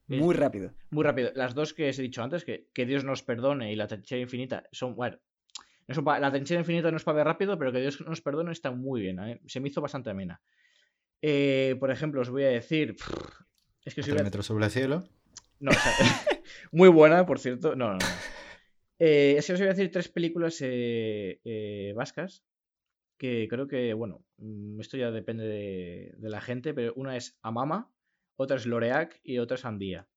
Muy 0.09 0.35
rápido. 0.35 0.73
Muy 0.89 1.03
rápido. 1.03 1.31
Las 1.35 1.53
dos 1.53 1.73
que 1.73 1.89
os 1.89 1.99
he 1.99 2.01
dicho 2.01 2.23
antes, 2.23 2.43
que, 2.43 2.67
que 2.73 2.85
Dios 2.85 3.03
nos 3.03 3.23
perdone 3.23 3.71
y 3.71 3.75
la 3.75 3.87
trinchera 3.87 4.21
infinita, 4.21 4.63
son, 4.71 4.95
bueno, 4.95 5.19
la 5.87 6.31
trinchera 6.31 6.61
infinita 6.61 6.91
no 6.91 6.97
es 6.97 7.03
para 7.03 7.17
ver 7.17 7.27
rápido, 7.27 7.57
pero 7.57 7.71
que 7.71 7.81
Dios 7.81 8.01
nos 8.01 8.21
perdone 8.21 8.51
está 8.51 8.71
muy 8.71 9.01
bien. 9.01 9.19
¿eh? 9.19 9.41
Se 9.45 9.59
me 9.59 9.69
hizo 9.69 9.81
bastante 9.81 10.09
amena. 10.09 10.41
Eh, 11.21 11.75
por 11.79 11.91
ejemplo, 11.91 12.21
os 12.21 12.29
voy 12.29 12.43
a 12.43 12.49
decir. 12.49 12.95
es 13.85 13.95
que 13.95 14.03
si 14.03 14.11
metro 14.11 14.41
sobre 14.43 14.65
el 14.65 14.71
cielo? 14.71 15.03
No, 15.59 15.71
o 15.71 15.73
sea, 15.73 15.91
muy 16.71 16.89
buena, 16.89 17.25
por 17.25 17.39
cierto. 17.39 17.75
No, 17.75 17.89
no, 17.89 17.97
no. 17.97 18.05
Eh, 18.99 19.35
es 19.37 19.47
que 19.47 19.53
os 19.53 19.59
voy 19.59 19.67
a 19.67 19.73
decir 19.73 19.91
tres 19.91 20.09
películas 20.09 20.59
eh, 20.61 21.39
eh, 21.45 21.93
vascas 21.95 22.43
que 23.17 23.47
creo 23.49 23.67
que, 23.67 23.93
bueno, 23.93 24.25
mm, 24.37 24.79
esto 24.79 24.97
ya 24.97 25.11
depende 25.11 25.45
de, 25.45 26.13
de 26.17 26.29
la 26.29 26.41
gente, 26.41 26.73
pero 26.73 26.93
una 26.95 27.17
es 27.17 27.37
Amama, 27.41 27.91
otra 28.39 28.55
es 28.55 28.65
Loreac 28.65 29.19
y 29.23 29.37
otra 29.39 29.55
es 29.55 29.65
Andía. 29.65 30.07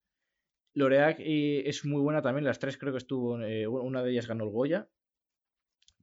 Loreac 0.74 1.16
es 1.18 1.84
muy 1.84 2.00
buena 2.00 2.22
también, 2.22 2.44
las 2.44 2.60
tres 2.60 2.78
creo 2.78 2.92
que 2.92 2.98
estuvo, 2.98 3.40
eh, 3.42 3.66
una 3.66 4.02
de 4.02 4.12
ellas 4.12 4.28
ganó 4.28 4.44
el 4.44 4.50
Goya. 4.50 4.88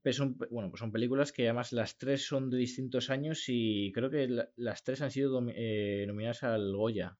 Pero 0.01 0.13
son, 0.13 0.37
bueno, 0.51 0.69
pues 0.69 0.79
son 0.79 0.91
películas 0.91 1.31
que 1.31 1.43
además 1.43 1.71
las 1.73 1.97
tres 1.97 2.25
son 2.25 2.49
de 2.49 2.57
distintos 2.57 3.09
años 3.09 3.43
y 3.47 3.91
creo 3.93 4.09
que 4.09 4.27
la- 4.27 4.49
las 4.55 4.83
tres 4.83 5.01
han 5.01 5.11
sido 5.11 5.41
eh, 5.55 6.05
nominadas 6.07 6.43
al 6.43 6.75
Goya. 6.75 7.17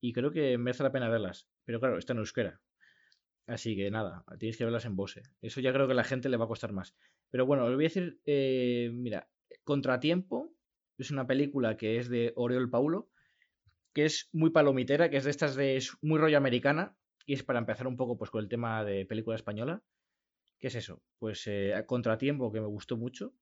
Y 0.00 0.12
creo 0.12 0.30
que 0.30 0.58
merece 0.58 0.82
la 0.82 0.92
pena 0.92 1.08
verlas. 1.08 1.48
Pero 1.64 1.80
claro, 1.80 1.98
está 1.98 2.12
en 2.12 2.18
euskera. 2.20 2.60
Así 3.46 3.76
que 3.76 3.90
nada, 3.90 4.24
tienes 4.38 4.56
que 4.56 4.64
verlas 4.64 4.84
en 4.86 4.96
Bose. 4.96 5.22
Eso 5.42 5.60
ya 5.60 5.72
creo 5.72 5.86
que 5.86 5.92
a 5.92 5.96
la 5.96 6.04
gente 6.04 6.28
le 6.28 6.36
va 6.36 6.46
a 6.46 6.48
costar 6.48 6.72
más. 6.72 6.96
Pero 7.30 7.46
bueno, 7.46 7.64
os 7.64 7.74
voy 7.74 7.84
a 7.84 7.88
decir, 7.88 8.20
eh, 8.26 8.90
mira, 8.92 9.28
Contratiempo 9.64 10.52
es 10.98 11.10
una 11.10 11.26
película 11.26 11.76
que 11.76 11.98
es 11.98 12.08
de 12.08 12.32
Oriol 12.36 12.70
Paulo, 12.70 13.10
que 13.96 14.04
es 14.04 14.28
muy 14.30 14.50
palomitera, 14.50 15.08
que 15.08 15.16
es 15.16 15.24
de 15.24 15.30
estas 15.30 15.56
de 15.56 15.78
es 15.78 15.96
muy 16.02 16.18
rollo 16.18 16.36
americana, 16.36 16.94
y 17.24 17.32
es 17.32 17.42
para 17.42 17.60
empezar 17.60 17.86
un 17.86 17.96
poco 17.96 18.18
pues 18.18 18.30
con 18.30 18.42
el 18.42 18.48
tema 18.50 18.84
de 18.84 19.06
película 19.06 19.36
española. 19.36 19.82
¿Qué 20.58 20.66
es 20.66 20.74
eso? 20.74 21.02
Pues 21.18 21.46
eh, 21.46 21.72
Contratiempo, 21.86 22.52
que 22.52 22.60
me 22.60 22.66
gustó 22.66 22.98
mucho. 22.98 23.32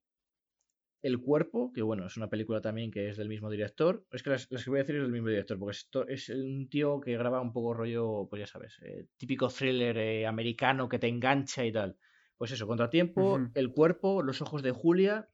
El 1.03 1.21
Cuerpo, 1.21 1.73
que 1.73 1.83
bueno, 1.83 2.07
es 2.07 2.17
una 2.17 2.31
película 2.31 2.61
también 2.61 2.93
que 2.93 3.09
es 3.09 3.17
del 3.17 3.29
mismo 3.29 3.51
director. 3.51 4.07
Es 4.13 4.23
que 4.23 4.31
las, 4.31 4.49
las 4.53 4.63
que 4.63 4.71
voy 4.71 4.79
a 4.79 4.83
decir 4.85 4.95
es 4.95 5.03
del 5.03 5.11
mismo 5.11 5.27
director, 5.27 5.59
porque 5.59 5.77
esto 5.77 6.07
es 6.07 6.29
un 6.29 6.69
tío 6.69 7.01
que 7.01 7.19
graba 7.19 7.41
un 7.41 7.53
poco 7.53 7.75
rollo, 7.75 8.29
pues 8.31 8.39
ya 8.39 8.47
sabes, 8.47 8.79
eh, 8.83 9.09
típico 9.17 9.49
thriller 9.49 9.99
eh, 9.99 10.25
americano 10.25 10.89
que 10.89 11.01
te 11.01 11.09
engancha 11.09 11.65
y 11.65 11.73
tal. 11.73 11.99
Pues 12.37 12.53
eso, 12.53 12.69
Contratiempo. 12.69 13.41
El 13.55 13.73
Cuerpo, 13.73 14.23
Los 14.23 14.41
Ojos 14.41 14.63
de 14.63 14.71
Julia 14.71 15.29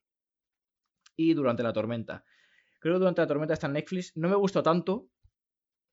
y 1.14 1.34
Durante 1.34 1.62
la 1.62 1.74
Tormenta. 1.74 2.24
Creo 2.80 2.94
que 2.94 3.00
Durante 3.00 3.20
la 3.20 3.26
Tormenta 3.26 3.52
está 3.52 3.66
en 3.66 3.74
Netflix. 3.74 4.16
No 4.16 4.30
me 4.30 4.36
gustó 4.36 4.62
tanto, 4.62 5.09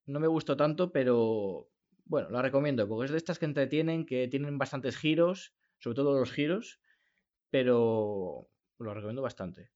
no 0.07 0.19
me 0.19 0.27
gustó 0.27 0.57
tanto, 0.57 0.91
pero 0.91 1.69
bueno, 2.05 2.29
la 2.29 2.41
recomiendo, 2.41 2.87
porque 2.87 3.05
es 3.05 3.11
de 3.11 3.17
estas 3.17 3.37
que 3.39 3.45
entretienen, 3.45 4.05
que 4.05 4.27
tienen 4.27 4.57
bastantes 4.57 4.97
giros, 4.97 5.53
sobre 5.79 5.95
todo 5.95 6.17
los 6.19 6.31
giros, 6.31 6.79
pero 7.49 8.49
lo 8.79 8.93
recomiendo 8.93 9.21
bastante. 9.21 9.71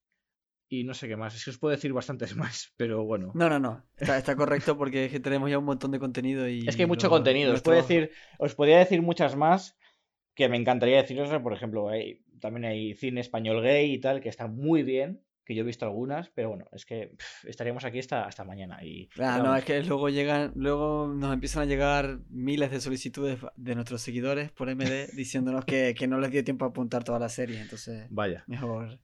Y 0.69 0.83
no 0.85 0.93
sé 0.93 1.07
qué 1.07 1.17
más, 1.17 1.35
es 1.35 1.43
que 1.43 1.49
os 1.51 1.57
puedo 1.57 1.71
decir 1.75 1.91
bastantes 1.93 2.35
más, 2.37 2.73
pero 2.77 3.03
bueno. 3.03 3.31
No, 3.33 3.49
no, 3.49 3.59
no. 3.59 3.83
Está, 3.97 4.17
está 4.17 4.35
correcto 4.35 4.77
porque 4.77 5.05
es 5.05 5.11
que 5.11 5.19
tenemos 5.19 5.49
ya 5.49 5.57
un 5.57 5.65
montón 5.65 5.91
de 5.91 5.99
contenido 5.99 6.47
y. 6.47 6.67
Es 6.67 6.75
que 6.75 6.83
hay 6.83 6.87
mucho 6.87 7.07
lo- 7.07 7.11
contenido. 7.11 7.53
Os, 7.53 7.61
puedo 7.61 7.77
decir, 7.77 8.11
os 8.39 8.55
podría 8.55 8.79
decir 8.79 9.01
muchas 9.01 9.35
más 9.35 9.77
que 10.35 10.47
me 10.49 10.57
encantaría 10.57 11.01
deciros. 11.01 11.29
Por 11.41 11.53
ejemplo, 11.53 11.89
hay, 11.89 12.21
también 12.39 12.65
hay 12.65 12.93
cine 12.95 13.21
español 13.21 13.61
gay 13.61 13.93
y 13.93 13.99
tal, 13.99 14.21
que 14.21 14.29
está 14.29 14.47
muy 14.47 14.83
bien, 14.83 15.21
que 15.45 15.55
yo 15.55 15.61
he 15.63 15.65
visto 15.65 15.85
algunas, 15.85 16.29
pero 16.29 16.49
bueno, 16.49 16.65
es 16.71 16.85
que 16.85 17.13
pff, 17.17 17.45
estaríamos 17.45 17.83
aquí 17.85 17.99
hasta, 17.99 18.25
hasta 18.25 18.43
mañana. 18.43 18.83
Y, 18.83 19.09
Ah, 19.19 19.41
no, 19.43 19.55
es 19.55 19.65
que 19.65 19.81
luego 19.83 20.09
llegan, 20.09 20.51
luego 20.55 21.07
nos 21.07 21.33
empiezan 21.33 21.63
a 21.63 21.65
llegar 21.65 22.19
miles 22.29 22.71
de 22.71 22.79
solicitudes 22.79 23.39
de 23.55 23.75
nuestros 23.75 24.01
seguidores 24.01 24.51
por 24.51 24.69
MD 24.69 25.07
diciéndonos 25.15 25.65
que, 25.65 25.95
que 25.97 26.07
no 26.07 26.19
les 26.19 26.31
dio 26.31 26.43
tiempo 26.43 26.65
a 26.65 26.69
apuntar 26.69 27.03
toda 27.03 27.19
la 27.19 27.29
serie, 27.29 27.59
entonces 27.59 28.07
Vaya. 28.09 28.43
mejor. 28.47 28.99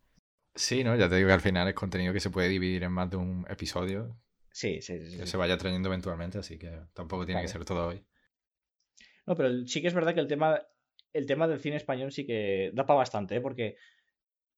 Sí, 0.55 0.83
¿no? 0.83 0.95
Ya 0.95 1.07
te 1.09 1.15
digo 1.15 1.27
que 1.27 1.33
al 1.33 1.41
final 1.41 1.67
es 1.67 1.75
contenido 1.75 2.13
que 2.13 2.19
se 2.19 2.29
puede 2.31 2.49
dividir 2.49 2.83
en 2.83 2.91
más 2.91 3.09
de 3.09 3.17
un 3.17 3.45
episodio 3.49 4.19
Sí, 4.51 4.81
sí, 4.81 4.97
sí. 5.05 5.17
que 5.17 5.25
sí. 5.25 5.31
se 5.31 5.37
vaya 5.37 5.55
trayendo 5.57 5.87
eventualmente, 5.89 6.39
así 6.39 6.57
que 6.57 6.81
tampoco 6.93 7.25
tiene 7.27 7.41
que 7.41 7.47
ser 7.47 7.63
todo 7.63 7.89
hoy. 7.89 8.03
No, 9.27 9.35
pero 9.35 9.49
sí 9.67 9.81
que 9.81 9.87
es 9.87 9.93
verdad 9.93 10.13
que 10.15 10.19
el 10.19 10.27
tema, 10.27 10.59
el 11.13 11.25
tema 11.27 11.47
del 11.47 11.59
cine 11.59 11.75
español 11.75 12.11
sí 12.11 12.25
que 12.25 12.71
da 12.73 12.85
para 12.87 12.97
bastante, 12.97 13.35
¿eh? 13.35 13.41
porque 13.41 13.75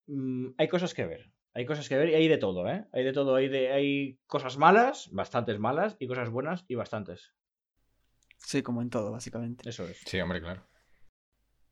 mm, 0.08 0.52
hay 0.58 0.68
cosas 0.70 0.94
que 0.94 1.06
ver. 1.06 1.30
Hay 1.54 1.66
cosas 1.66 1.90
que 1.90 1.98
ver 1.98 2.10
y 2.10 2.16
hay 2.16 2.28
de 2.28 2.38
todo, 2.38 2.68
¿eh? 2.70 2.86
Hay 2.94 3.04
de 3.04 3.14
todo. 3.14 3.36
Hay, 3.36 3.50
de, 3.50 3.72
hay 3.72 4.20
cosas 4.28 4.58
malas, 4.58 5.10
bastantes 5.12 5.60
malas, 5.60 5.96
y 6.00 6.08
cosas 6.08 6.30
buenas 6.30 6.66
y 6.68 6.76
bastantes. 6.76 7.34
Sí, 8.38 8.62
como 8.62 8.82
en 8.82 8.90
todo, 8.90 9.12
básicamente. 9.12 9.68
Eso 9.70 9.88
es. 9.88 9.98
Sí, 10.06 10.20
hombre, 10.20 10.42
claro. 10.42 10.66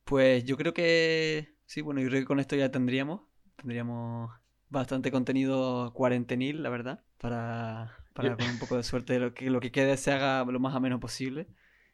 Pues 0.04 0.46
yo 0.46 0.58
creo 0.58 0.74
que 0.74 1.58
sí, 1.66 1.82
bueno, 1.82 2.02
yo 2.02 2.08
creo 2.08 2.22
que 2.22 2.28
con 2.28 2.40
esto 2.40 2.56
ya 2.56 2.72
tendríamos, 2.72 3.22
tendríamos 3.56 4.32
bastante 4.70 5.12
contenido 5.12 5.94
cuarentenil, 5.94 6.64
la 6.64 6.70
verdad, 6.70 7.04
para, 7.18 7.98
para 8.14 8.36
con 8.36 8.50
un 8.50 8.60
poco 8.60 8.78
de 8.78 8.84
suerte 8.84 9.20
lo 9.20 9.34
que 9.34 9.50
lo 9.50 9.60
que 9.60 9.72
quede 9.72 9.98
se 9.98 10.12
haga 10.12 10.44
lo 10.46 10.60
más 10.60 10.76
ameno 10.76 11.00
posible. 11.00 11.48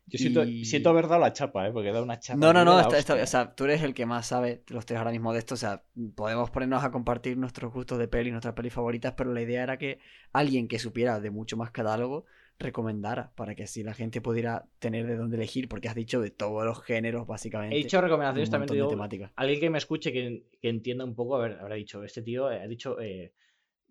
Yo 0.06 0.18
siento, 0.20 0.44
Y- 0.44 0.66
siento 0.66 0.90
haber 0.90 1.08
dado 1.08 1.22
la 1.22 1.34
chapa, 1.34 1.68
¿eh? 1.68 1.72
Porque 1.72 1.92
da 1.92 2.02
una 2.02 2.20
chapa. 2.20 2.38
No, 2.40 2.52
no, 2.52 2.66
no, 2.66 2.80
está- 2.80 2.98
está- 2.98 3.16
o 3.16 3.26
sea, 3.26 3.56
tú 3.56 3.64
eres 3.66 3.82
el 3.84 3.94
que 3.94 4.06
más 4.06 4.28
sabe 4.28 4.64
los 4.68 4.86
tres 4.86 4.98
ahora 4.98 5.12
mismo 5.12 5.32
de 5.34 5.40
esto, 5.40 5.54
o 5.54 5.58
sea, 5.58 5.84
podemos 6.16 6.52
ponernos 6.52 6.84
a 6.84 6.92
compartir 6.92 7.38
nuestros 7.38 7.74
gustos 7.74 7.98
de 8.00 8.08
peli, 8.08 8.32
nuestras 8.32 8.54
pelis 8.54 8.74
favoritas, 8.74 9.14
pero 9.16 9.34
la 9.34 9.42
idea 9.42 9.64
era 9.64 9.78
que 9.78 10.00
alguien 10.34 10.68
que 10.68 10.78
supiera 10.80 11.20
de 11.20 11.30
mucho 11.32 11.56
más 11.58 11.72
catálogo 11.72 12.26
recomendara, 12.60 13.32
para 13.36 13.56
que 13.56 13.64
así 13.64 13.84
la 13.84 13.94
gente 13.94 14.22
pudiera 14.22 14.66
tener 14.80 15.08
de 15.08 15.16
dónde 15.16 15.38
elegir, 15.38 15.68
porque 15.68 15.88
has 15.90 15.96
dicho 15.96 16.22
de 16.22 16.30
todos 16.32 16.66
los 16.66 16.82
géneros, 16.84 17.26
básicamente. 17.26 17.76
He 17.76 17.80
dicho 17.80 18.00
recomendaciones 18.02 18.50
también, 18.50 18.68
te 18.68 18.74
digo, 18.76 19.30
alguien 19.36 19.60
que 19.60 19.70
me 19.70 19.78
escuche, 19.78 20.12
que, 20.12 20.46
que 20.62 20.70
entienda 20.70 21.04
un 21.06 21.16
poco, 21.16 21.36
a 21.36 21.40
ver, 21.40 21.58
habrá 21.60 21.76
dicho, 21.76 22.04
este 22.04 22.22
tío 22.22 22.52
eh, 22.52 22.62
ha 22.62 22.68
dicho, 22.68 23.00
eh, 23.00 23.34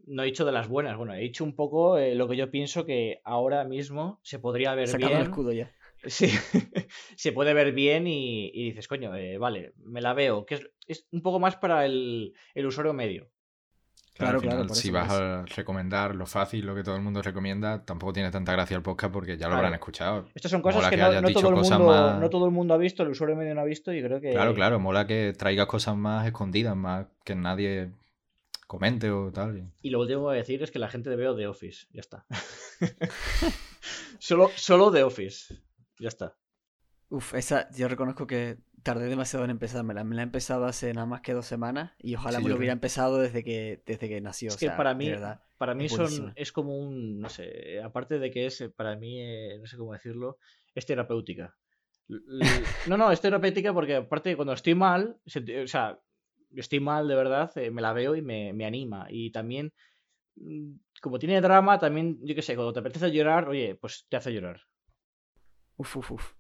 no 0.07 0.23
he 0.23 0.27
dicho 0.27 0.45
de 0.45 0.53
las 0.53 0.69
buenas, 0.69 0.97
bueno, 0.97 1.15
he 1.15 1.21
dicho 1.21 1.45
un 1.45 1.55
poco 1.55 1.99
eh, 1.99 2.15
lo 2.15 2.29
que 2.29 2.37
yo 2.37 2.51
pienso 2.51 2.87
que 2.87 3.21
ahora 3.25 3.65
mismo 3.65 4.21
se 4.23 4.39
podría 4.39 4.75
ver 4.75 4.89
Sacando 4.89 5.17
el 5.17 5.23
escudo 5.23 5.53
ya. 5.53 5.71
Sí, 6.05 6.29
se 7.17 7.33
puede 7.33 7.55
ver 7.55 7.73
bien 7.73 8.07
y, 8.07 8.51
y 8.53 8.65
dices, 8.71 8.89
coño, 8.89 9.15
eh, 9.15 9.39
vale, 9.39 9.73
me 9.85 10.01
la 10.01 10.15
veo, 10.15 10.45
que 10.47 10.57
es, 10.57 10.71
es 10.87 11.07
un 11.13 11.23
poco 11.23 11.39
más 11.39 11.57
para 11.57 11.85
el, 11.87 12.35
el 12.55 12.67
usuario 12.67 12.93
medio. 12.93 13.29
Claro, 14.15 14.41
Claro, 14.43 14.69
si 14.75 14.91
vas 14.91 15.11
a 15.11 15.45
recomendar 15.57 16.15
lo 16.15 16.27
fácil, 16.27 16.67
lo 16.67 16.75
que 16.75 16.83
todo 16.85 16.97
el 16.97 17.03
mundo 17.03 17.23
recomienda, 17.23 17.83
tampoco 17.85 18.13
tiene 18.13 18.31
tanta 18.31 18.53
gracia 18.53 18.77
el 18.77 18.83
podcast 18.83 19.11
porque 19.13 19.39
ya 19.39 19.47
lo 19.47 19.53
Claro. 19.53 19.57
habrán 19.57 19.75
escuchado. 19.75 20.29
Estas 20.35 20.51
son 20.51 20.61
cosas 20.61 20.77
Mola 20.83 20.91
que, 20.91 20.97
que 20.97 21.03
no, 21.03 21.33
todo 21.33 21.49
el 21.49 21.55
cosas 21.55 21.79
mundo, 21.79 21.93
más- 21.95 22.21
no 22.21 22.29
todo 22.31 22.45
el 22.45 22.51
mundo 22.53 22.75
ha 22.75 22.77
visto, 22.77 23.03
el 23.03 23.09
usuario 23.09 23.37
medio 23.37 23.55
no 23.55 23.63
ha 23.63 23.65
visto 23.65 23.93
y 23.93 24.03
creo 24.03 24.21
que... 24.21 24.31
Claro, 24.33 24.55
claro, 24.55 24.79
mola 24.79 25.07
que 25.07 25.33
traigas 25.37 25.67
cosas 25.67 25.97
más 25.97 26.27
escondidas, 26.27 26.77
más 26.77 27.07
que 27.25 27.35
nadie 27.35 27.91
comente 28.67 29.11
o 29.11 29.33
tal. 29.33 29.71
y- 29.83 29.89
lo 29.91 30.01
último 30.01 30.21
que 30.21 30.25
voy 30.25 30.35
a 30.35 30.39
decir 30.39 30.63
es 30.63 30.71
que 30.71 30.79
la 30.79 30.89
gente 30.89 31.09
veo 31.17 31.35
The 31.35 31.47
Office, 31.47 31.87
ya 31.93 32.01
está. 32.01 32.27
solo, 34.19 34.51
solo 34.57 34.91
The 34.93 35.03
Office, 35.05 35.55
ya 35.99 36.09
está. 36.09 36.37
Uf, 37.09 37.35
esa 37.35 37.69
yo 37.73 37.89
reconozco 37.89 38.27
que 38.27 38.59
tardé 38.83 39.07
demasiado 39.09 39.45
en 39.45 39.51
empezármela. 39.51 40.03
Me 40.05 40.15
la 40.17 40.23
he 40.23 40.25
empezado 40.25 40.65
hace 40.65 40.93
nada 40.95 41.07
más 41.07 41.21
que 41.21 41.35
dos 41.35 41.47
semanas 41.47 41.93
y 41.99 42.15
ojalá 42.15 42.39
Sí, 42.39 42.45
me 42.45 42.49
lo 42.49 42.57
hubiera 42.57 42.73
creo. 42.73 42.77
empezado 42.77 43.19
desde 43.19 43.45
que, 43.45 43.83
desde 43.87 44.09
que 44.09 44.21
nació. 44.21 44.51
Es 44.51 44.55
o 44.55 44.59
que 44.59 44.67
sea, 44.67 44.77
para 44.77 44.95
de 44.99 44.99
mí, 44.99 45.11
verdad. 45.11 45.43
para 45.59 45.75
mí 45.75 45.85
es 45.85 45.93
son, 45.93 46.33
es 46.37 46.53
como 46.53 46.79
un, 46.79 47.21
no 47.21 47.29
sé, 47.29 47.81
aparte 47.83 48.19
de 48.19 48.31
que 48.31 48.47
es, 48.47 48.61
eh, 48.61 48.71
para 48.71 48.97
mí, 48.97 49.21
eh, 49.21 49.59
no 49.61 49.67
sé 49.67 49.77
cómo 49.77 49.93
decirlo, 49.93 50.39
es 50.75 50.87
terapéutica. 50.87 51.57
No, 52.89 52.97
no, 52.97 53.11
es 53.11 53.21
terapéutica 53.21 53.73
porque 53.73 53.97
aparte 53.97 54.31
de 54.31 54.37
cuando 54.37 54.53
estoy 54.53 54.75
mal, 54.75 55.17
o 55.25 55.67
sea, 55.67 55.99
estoy 56.55 56.81
mal 56.81 57.09
de 57.09 57.15
verdad, 57.15 57.51
eh, 57.57 57.71
me 57.71 57.81
la 57.83 57.93
veo 57.93 58.15
y 58.17 58.23
me, 58.23 58.53
me 58.53 58.67
anima. 58.67 59.07
Y 59.09 59.31
también, 59.33 59.73
mm, 60.37 60.73
como 61.01 61.19
tiene 61.19 61.41
drama, 61.41 61.79
también, 61.79 62.19
yo 62.23 62.35
qué 62.35 62.43
sé, 62.43 62.55
cuando 62.57 62.73
te 62.73 62.81
apetece 62.81 63.11
llorar, 63.13 63.49
oye, 63.49 63.77
pues 63.77 64.07
te 64.09 64.17
hace 64.17 64.33
llorar. 64.33 64.61
Uf, 65.77 65.97
uf, 65.97 66.11
uf. 66.13 66.33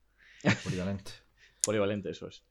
Polivalente. 0.64 1.12
Polivalente, 1.64 2.10
eso 2.10 2.28
es. 2.28 2.42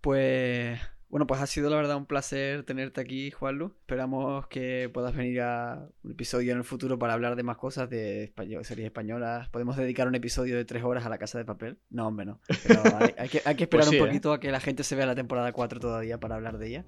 Pues 0.00 0.78
bueno, 1.08 1.26
pues 1.26 1.40
ha 1.40 1.46
sido 1.46 1.68
la 1.70 1.76
verdad 1.76 1.96
un 1.96 2.06
placer 2.06 2.62
tenerte 2.64 3.00
aquí, 3.00 3.30
Juanlu. 3.32 3.74
Esperamos 3.80 4.46
que 4.46 4.88
puedas 4.94 5.14
venir 5.14 5.40
a 5.40 5.88
un 6.04 6.12
episodio 6.12 6.52
en 6.52 6.58
el 6.58 6.64
futuro 6.64 6.98
para 6.98 7.14
hablar 7.14 7.34
de 7.36 7.42
más 7.42 7.56
cosas 7.56 7.90
de 7.90 8.24
español- 8.24 8.64
series 8.64 8.86
españolas. 8.86 9.48
Podemos 9.48 9.76
dedicar 9.76 10.06
un 10.06 10.14
episodio 10.14 10.56
de 10.56 10.64
tres 10.64 10.84
horas 10.84 11.04
a 11.04 11.08
la 11.08 11.18
casa 11.18 11.36
de 11.38 11.44
papel. 11.44 11.78
No, 11.90 12.06
hombre, 12.06 12.26
no. 12.26 12.40
Pero 12.66 12.82
hay, 13.00 13.14
hay 13.18 13.28
que, 13.28 13.42
hay 13.44 13.56
que 13.56 13.64
esperar 13.64 13.86
Pues 13.86 13.90
sí, 13.90 13.96
un 13.96 14.04
¿eh? 14.04 14.06
poquito 14.08 14.32
a 14.32 14.40
que 14.40 14.50
la 14.52 14.60
gente 14.60 14.84
se 14.84 14.94
vea 14.94 15.06
la 15.06 15.14
temporada 15.16 15.52
4 15.52 15.80
todavía 15.80 16.18
para 16.20 16.36
hablar 16.36 16.58
de 16.58 16.68
ella. 16.68 16.84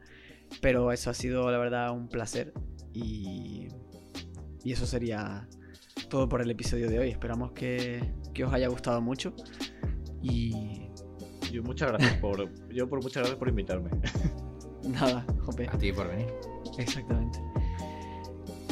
Pero 0.61 0.93
eso 0.93 1.11
ha 1.11 1.15
sido 1.15 1.51
la 1.51 1.59
verdad 1.59 1.91
un 1.91 2.09
placer. 2.09 2.53
Y, 2.95 3.69
y 4.63 4.73
eso 4.73 4.87
sería 4.87 5.49
todo 6.09 6.29
por 6.29 6.41
el 6.43 6.51
episodio 6.51 6.89
de 6.89 6.99
hoy. 6.99 7.09
Esperamos 7.11 7.53
que, 7.53 8.13
que 8.35 8.45
os 8.45 8.53
haya 8.53 8.69
gustado 8.69 9.01
mucho. 9.01 9.35
Y 10.23 10.89
Yo, 11.51 11.63
muchas 11.63 11.91
gracias 11.91 12.15
por, 12.19 12.49
yo 12.73 12.89
por 12.89 13.03
muchas 13.03 13.23
gracias 13.23 13.39
por 13.39 13.49
invitarme. 13.49 13.91
nada, 14.89 15.25
jope. 15.41 15.69
A 15.69 15.79
ti 15.79 15.93
por 15.93 16.09
venir. 16.09 16.33
Exactamente. 16.79 17.39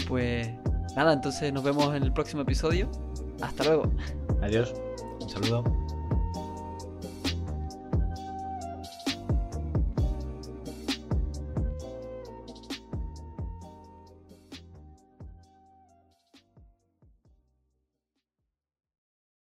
Pues 0.08 0.48
nada, 0.96 1.12
entonces 1.12 1.52
nos 1.52 1.62
vemos 1.62 1.94
en 1.94 2.02
el 2.02 2.12
próximo 2.12 2.42
episodio. 2.42 2.90
Hasta 3.42 3.64
luego. 3.64 3.92
Adiós. 4.42 4.74
Un 5.20 5.28
saludo. 5.28 5.64